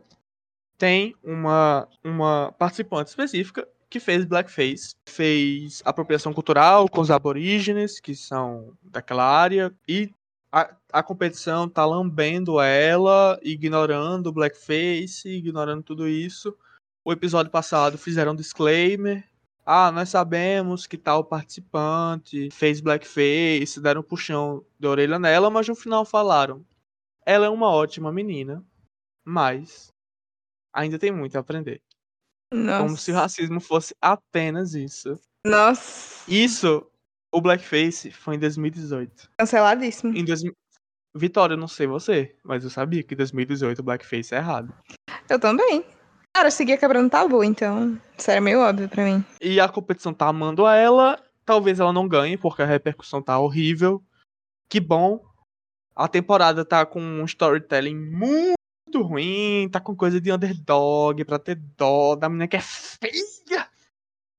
tem 0.77 1.15
uma, 1.23 1.87
uma 2.03 2.51
participante 2.57 3.09
específica 3.09 3.67
que 3.89 3.99
fez 3.99 4.23
blackface, 4.23 4.95
fez 5.05 5.81
apropriação 5.83 6.33
cultural 6.33 6.87
com 6.87 7.01
os 7.01 7.11
aborígenes, 7.11 7.99
que 7.99 8.15
são 8.15 8.71
daquela 8.81 9.25
área, 9.25 9.71
e 9.85 10.09
a, 10.51 10.75
a 10.91 11.01
competição 11.01 11.69
tá 11.69 11.85
lambendo 11.85 12.59
ela, 12.59 13.39
ignorando 13.41 14.27
o 14.27 14.33
blackface, 14.33 15.29
ignorando 15.29 15.81
tudo 15.81 16.07
isso. 16.07 16.55
O 17.05 17.11
episódio 17.13 17.51
passado 17.51 17.97
fizeram 17.97 18.33
um 18.33 18.35
disclaimer. 18.35 19.27
Ah, 19.65 19.91
nós 19.91 20.09
sabemos 20.09 20.85
que 20.85 20.97
tal 20.97 21.23
participante 21.23 22.49
fez 22.51 22.81
blackface, 22.81 23.79
deram 23.79 24.01
um 24.01 24.03
puxão 24.03 24.65
de 24.77 24.87
orelha 24.87 25.17
nela, 25.17 25.49
mas 25.49 25.67
no 25.67 25.75
final 25.75 26.03
falaram: 26.03 26.65
ela 27.25 27.45
é 27.45 27.49
uma 27.49 27.69
ótima 27.69 28.11
menina, 28.11 28.63
mas 29.23 29.87
ainda 30.73 30.99
tem 30.99 31.11
muito 31.11 31.37
a 31.37 31.39
aprender. 31.39 31.81
Nossa. 32.53 32.83
Como 32.83 32.97
se 32.97 33.11
o 33.11 33.15
racismo 33.15 33.61
fosse 33.61 33.95
apenas 34.01 34.73
isso. 34.73 35.17
Nossa. 35.45 36.29
Isso, 36.29 36.85
o 37.31 37.41
blackface 37.41 38.11
foi 38.11 38.35
em 38.35 38.39
2018. 38.39 39.29
Canceladíssimo. 39.37 40.15
Em 40.17 40.25
2000... 40.25 40.53
Vitória, 41.13 41.55
eu 41.55 41.57
não 41.57 41.67
sei 41.67 41.87
você, 41.87 42.35
mas 42.43 42.63
eu 42.63 42.69
sabia 42.69 43.03
que 43.03 43.13
em 43.13 43.17
2018 43.17 43.79
o 43.79 43.83
blackface 43.83 44.33
é 44.33 44.37
errado. 44.37 44.73
Eu 45.29 45.39
também. 45.39 45.83
Cara, 46.33 46.47
eu 46.47 46.51
seguia 46.51 46.77
quebrando 46.77 47.09
tabu, 47.09 47.43
então 47.43 47.99
isso 48.17 48.31
era 48.31 48.39
meio 48.39 48.61
óbvio 48.61 48.87
pra 48.87 49.03
mim. 49.03 49.23
E 49.41 49.59
a 49.59 49.67
competição 49.67 50.13
tá 50.13 50.27
amando 50.27 50.65
a 50.65 50.75
ela. 50.75 51.21
Talvez 51.43 51.81
ela 51.81 51.91
não 51.91 52.07
ganhe, 52.07 52.37
porque 52.37 52.61
a 52.61 52.65
repercussão 52.65 53.21
tá 53.21 53.37
horrível. 53.37 54.01
Que 54.69 54.79
bom. 54.79 55.21
A 55.93 56.07
temporada 56.07 56.63
tá 56.63 56.85
com 56.85 57.01
um 57.01 57.25
storytelling 57.25 57.95
muito 57.95 59.01
ruim. 59.01 59.67
Tá 59.69 59.81
com 59.81 59.93
coisa 59.93 60.21
de 60.21 60.31
underdog 60.31 61.25
pra 61.25 61.37
ter 61.37 61.55
dó 61.55 62.15
da 62.15 62.29
menina 62.29 62.47
que 62.47 62.55
é 62.55 62.61
feia. 62.61 63.67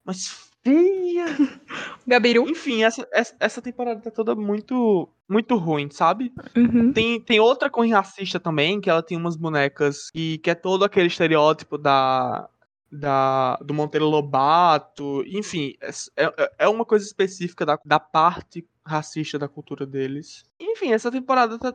Mas 0.02 0.50
feia. 0.62 1.26
Gabiru. 2.06 2.48
Enfim, 2.48 2.82
essa, 2.82 3.06
essa, 3.38 3.62
temporada 3.62 4.00
tá 4.00 4.10
toda 4.10 4.34
muito, 4.34 5.08
muito 5.28 5.56
ruim, 5.56 5.90
sabe? 5.90 6.32
Uhum. 6.56 6.92
Tem, 6.92 7.20
tem 7.20 7.40
outra 7.40 7.68
coisa 7.70 7.96
racista 7.96 8.40
também, 8.40 8.80
que 8.80 8.88
ela 8.88 9.02
tem 9.02 9.16
umas 9.16 9.36
bonecas 9.36 10.10
que, 10.10 10.38
que 10.38 10.50
é 10.50 10.54
todo 10.54 10.84
aquele 10.84 11.06
estereótipo 11.08 11.76
da, 11.76 12.48
da 12.90 13.56
do 13.56 13.74
Monteiro 13.74 14.06
Lobato. 14.08 15.22
Enfim, 15.26 15.74
é, 15.80 16.24
é- 16.24 16.52
é 16.60 16.68
uma 16.68 16.84
coisa 16.84 17.04
específica 17.04 17.64
da, 17.66 17.78
da 17.84 18.00
parte 18.00 18.66
racista 18.84 19.38
da 19.38 19.48
cultura 19.48 19.86
deles. 19.86 20.44
Enfim, 20.58 20.92
essa 20.92 21.10
temporada 21.10 21.58
tá- 21.58 21.74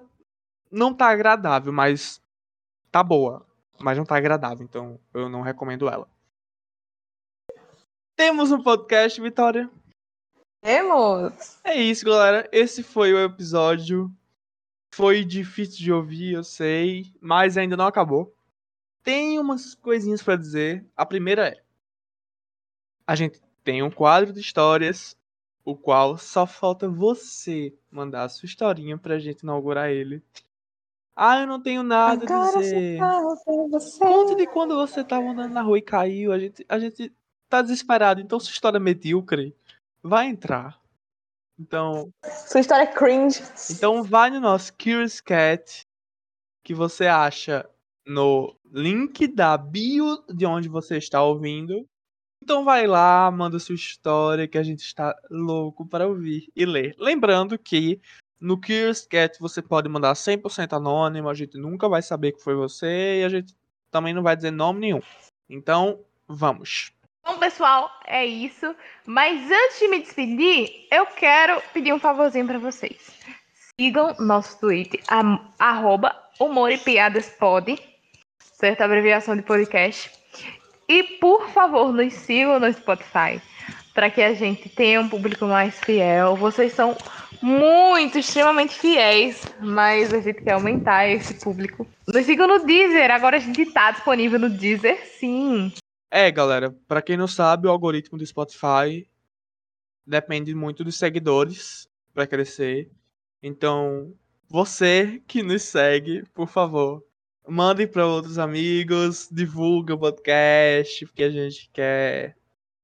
não 0.71 0.93
tá 0.93 1.07
agradável, 1.07 1.71
mas 1.71 2.21
tá 2.91 3.01
boa. 3.01 3.45
Mas 3.79 3.97
não 3.97 4.05
tá 4.05 4.17
agradável, 4.17 4.65
então 4.65 4.99
eu 5.13 5.29
não 5.29 5.41
recomendo 5.41 5.87
ela. 5.87 6.07
Temos 8.17 8.51
um 8.51 8.63
podcast, 8.63 9.21
Vitória. 9.21 9.69
Temos. 10.59 11.59
É 11.63 11.75
isso, 11.75 12.03
galera. 12.03 12.49
Esse 12.51 12.81
foi 12.81 13.13
o 13.13 13.23
episódio. 13.23 14.11
Foi 14.91 15.23
difícil 15.23 15.77
de 15.77 15.93
ouvir, 15.93 16.33
eu 16.33 16.43
sei, 16.43 17.13
mas 17.21 17.59
ainda 17.59 17.77
não 17.77 17.85
acabou. 17.85 18.35
Tem 19.03 19.37
umas 19.37 19.75
coisinhas 19.75 20.23
pra 20.23 20.35
dizer. 20.35 20.83
A 20.95 21.05
primeira 21.05 21.49
é: 21.49 21.61
a 23.05 23.13
gente 23.13 23.39
tem 23.63 23.83
um 23.83 23.91
quadro 23.91 24.33
de 24.33 24.39
histórias, 24.39 25.15
o 25.63 25.77
qual 25.77 26.17
só 26.17 26.47
falta 26.47 26.89
você 26.89 27.71
mandar 27.91 28.23
a 28.23 28.29
sua 28.29 28.47
historinha 28.47 28.97
pra 28.97 29.19
gente 29.19 29.41
inaugurar 29.41 29.91
ele. 29.91 30.23
Ah, 31.15 31.41
eu 31.41 31.45
não 31.45 31.61
tenho 31.61 31.83
nada 31.83 32.25
a 32.25 32.57
dizer. 32.57 32.99
Conta 33.99 34.35
de 34.35 34.47
quando 34.47 34.75
você 34.75 35.03
tava 35.03 35.27
andando 35.27 35.53
na 35.53 35.61
rua 35.61 35.77
e 35.77 35.83
caiu. 35.83 36.31
A 36.31 36.39
gente, 36.39 36.65
a 36.67 36.79
gente 36.79 37.13
tá 37.49 37.61
desesperado. 37.61 38.21
Então, 38.21 38.39
sua 38.39 38.51
história 38.51 38.77
é 38.77 38.79
medíocre. 38.79 39.55
vai 40.03 40.27
entrar. 40.27 40.79
Então, 41.59 42.11
Sua 42.23 42.61
história 42.61 42.83
é 42.83 42.93
cringe. 42.93 43.41
então 43.71 44.03
vai 44.03 44.29
no 44.29 44.39
nosso 44.39 44.71
Curious 44.73 45.19
Cat, 45.19 45.81
que 46.63 46.73
você 46.73 47.07
acha 47.07 47.67
no 48.05 48.55
link 48.71 49.27
da 49.27 49.57
bio 49.57 50.23
de 50.29 50.45
onde 50.45 50.69
você 50.69 50.97
está 50.97 51.21
ouvindo. 51.23 51.85
Então 52.43 52.63
vai 52.63 52.85
lá, 52.85 53.29
manda 53.31 53.57
sua 53.57 53.73
história 53.73 54.47
que 54.47 54.57
a 54.57 54.63
gente 54.63 54.81
está 54.81 55.15
louco 55.31 55.85
para 55.87 56.07
ouvir 56.07 56.47
e 56.55 56.63
ler. 56.65 56.95
Lembrando 56.99 57.57
que 57.57 57.99
no 58.39 58.55
Curious 58.61 59.07
Cat 59.07 59.39
você 59.39 59.59
pode 59.61 59.89
mandar 59.89 60.13
100% 60.13 60.73
anônimo, 60.73 61.27
a 61.27 61.33
gente 61.33 61.57
nunca 61.57 61.89
vai 61.89 62.03
saber 62.03 62.33
que 62.33 62.43
foi 62.43 62.53
você 62.53 63.21
e 63.21 63.23
a 63.23 63.29
gente 63.29 63.55
também 63.89 64.13
não 64.13 64.21
vai 64.21 64.35
dizer 64.35 64.51
nome 64.51 64.79
nenhum. 64.79 65.01
Então, 65.49 66.05
vamos. 66.27 66.91
Bom, 67.27 67.39
pessoal, 67.39 67.91
é 68.05 68.25
isso. 68.25 68.73
Mas 69.05 69.51
antes 69.51 69.79
de 69.79 69.89
me 69.89 69.99
despedir, 69.99 70.87
eu 70.89 71.05
quero 71.07 71.61
pedir 71.73 71.93
um 71.93 71.99
favorzinho 71.99 72.47
pra 72.47 72.57
vocês. 72.57 72.95
Sigam 73.77 74.15
nosso 74.17 74.57
Twitter, 74.61 75.01
arroba 75.59 76.15
Humor 76.39 76.71
e 76.71 76.77
Piadas 76.77 77.27
Pod, 77.27 77.77
certo? 78.39 78.81
Abreviação 78.81 79.35
de 79.35 79.41
podcast. 79.41 80.09
E, 80.87 81.03
por 81.03 81.49
favor, 81.49 81.91
nos 81.91 82.13
sigam 82.13 82.61
no 82.61 82.71
Spotify, 82.71 83.41
para 83.93 84.09
que 84.09 84.21
a 84.21 84.33
gente 84.33 84.69
tenha 84.69 85.01
um 85.01 85.09
público 85.09 85.45
mais 85.47 85.77
fiel. 85.81 86.37
Vocês 86.37 86.71
são 86.71 86.95
muito, 87.41 88.19
extremamente 88.19 88.79
fiéis, 88.79 89.45
mas 89.59 90.13
a 90.13 90.21
gente 90.21 90.41
quer 90.41 90.53
aumentar 90.53 91.09
esse 91.09 91.33
público. 91.33 91.85
Nos 92.07 92.25
sigam 92.25 92.47
no 92.47 92.65
Deezer, 92.65 93.11
agora 93.11 93.35
a 93.35 93.41
gente 93.41 93.65
tá 93.65 93.91
disponível 93.91 94.39
no 94.39 94.49
Deezer, 94.49 95.05
sim. 95.19 95.73
É, 96.09 96.31
galera, 96.31 96.75
pra 96.87 97.01
quem 97.01 97.17
não 97.17 97.27
sabe, 97.27 97.67
o 97.67 97.71
algoritmo 97.71 98.17
do 98.17 98.25
Spotify 98.25 99.07
depende 100.05 100.55
muito 100.55 100.83
dos 100.83 100.97
seguidores 100.97 101.89
pra 102.13 102.25
crescer. 102.25 102.89
Então, 103.43 104.13
você 104.49 105.21
que 105.27 105.43
nos 105.43 105.63
segue, 105.63 106.23
por 106.33 106.47
favor, 106.47 107.03
mande 107.47 107.85
para 107.85 108.05
outros 108.05 108.39
amigos, 108.39 109.27
divulgue 109.31 109.93
o 109.93 109.97
podcast, 109.97 111.05
porque 111.05 111.23
a 111.23 111.29
gente 111.29 111.69
quer 111.73 112.37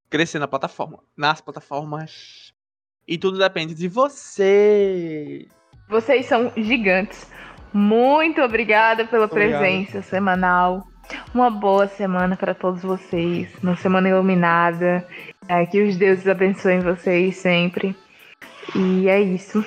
crescer 0.09 0.39
na 0.39 0.47
plataforma, 0.47 0.99
nas 1.15 1.39
plataformas. 1.39 2.53
E 3.07 3.17
tudo 3.17 3.38
depende 3.38 3.74
de 3.74 3.88
você. 3.88 5.47
Vocês 5.89 6.26
são 6.26 6.51
gigantes. 6.55 7.30
Muito 7.74 8.41
obrigada 8.41 9.05
pela 9.05 9.26
Obrigado. 9.26 9.59
presença 9.59 10.01
semanal. 10.01 10.88
Uma 11.34 11.49
boa 11.49 11.88
semana 11.88 12.36
para 12.36 12.53
todos 12.53 12.82
vocês. 12.82 13.49
Uma 13.61 13.76
semana 13.76 14.09
iluminada. 14.09 15.05
É, 15.47 15.66
que 15.66 15.82
os 15.82 15.97
deuses 15.97 16.28
abençoem 16.28 16.80
vocês 16.80 17.38
sempre. 17.38 17.95
E 18.76 19.07
é 19.07 19.22
isso. 19.22 19.64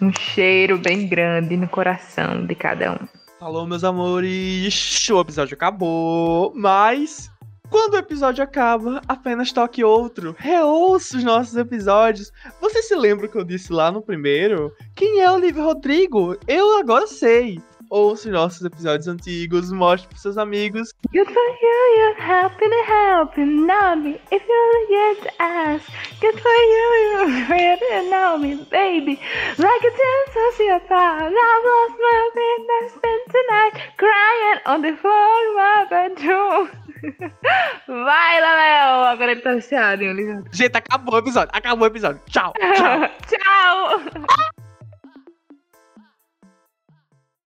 Um 0.00 0.12
cheiro 0.12 0.78
bem 0.78 1.06
grande 1.06 1.56
no 1.56 1.68
coração 1.68 2.44
de 2.44 2.54
cada 2.54 2.92
um. 2.92 3.08
Falou, 3.38 3.66
meus 3.66 3.84
amores. 3.84 5.08
O 5.08 5.20
episódio 5.20 5.54
acabou, 5.54 6.52
mas 6.56 7.30
quando 7.70 7.94
o 7.94 7.98
episódio 7.98 8.44
acaba, 8.44 9.00
apenas 9.08 9.50
toque 9.50 9.82
outro. 9.82 10.34
Reouça 10.38 11.16
os 11.16 11.24
nossos 11.24 11.56
episódios. 11.56 12.32
Você 12.60 12.82
se 12.82 12.94
lembra 12.94 13.26
que 13.26 13.36
eu 13.36 13.44
disse 13.44 13.72
lá 13.72 13.90
no 13.90 14.00
primeiro? 14.00 14.72
Quem 14.94 15.20
é 15.20 15.30
Olivia 15.30 15.62
Rodrigo? 15.62 16.36
Eu 16.46 16.78
agora 16.78 17.06
sei. 17.06 17.60
Ouça 17.90 18.28
os 18.28 18.34
nossos 18.34 18.64
episódios 18.64 19.08
antigos, 19.08 19.70
mostre 19.72 20.08
pros 20.08 20.22
seus 20.22 20.38
amigos. 20.38 20.92
Good 21.12 21.32
for 21.32 21.48
you, 21.62 21.78
you're 21.96 22.20
helping 22.20 22.72
and 22.72 22.86
helping. 22.86 23.66
Know 23.66 23.96
me 23.96 24.20
if 24.30 24.42
you 24.46 24.86
get 24.88 25.22
to 25.22 25.42
ask. 25.42 25.86
Good 26.20 26.40
for 26.40 26.48
you, 26.50 26.86
you're 27.12 27.46
really 27.48 28.10
know 28.10 28.38
me, 28.38 28.56
baby. 28.70 29.18
Like 29.58 29.84
a 29.84 29.90
ten 29.90 30.24
sociopath. 30.32 31.32
I've 31.32 31.64
lost 31.64 31.96
my 32.00 32.30
mind. 32.34 32.68
I 32.70 32.88
spent 32.88 33.22
tonight 33.30 33.74
crying 33.96 34.60
on 34.66 34.82
the 34.82 34.96
floor 34.96 35.28
in 35.42 35.54
my 35.56 35.86
bedroom. 35.90 36.84
Vai, 37.86 38.40
Léo! 38.40 39.04
Agora 39.04 39.32
ele 39.32 39.40
tá 39.40 39.52
em 39.52 40.08
Olivia. 40.08 40.42
Gente, 40.52 40.76
acabou 40.76 41.14
o 41.14 41.18
episódio. 41.18 41.50
Acabou 41.52 41.84
o 41.84 41.90
episódio. 41.90 42.20
Tchau, 42.30 42.52
tchau. 42.54 43.10
Tchau! 43.28 44.54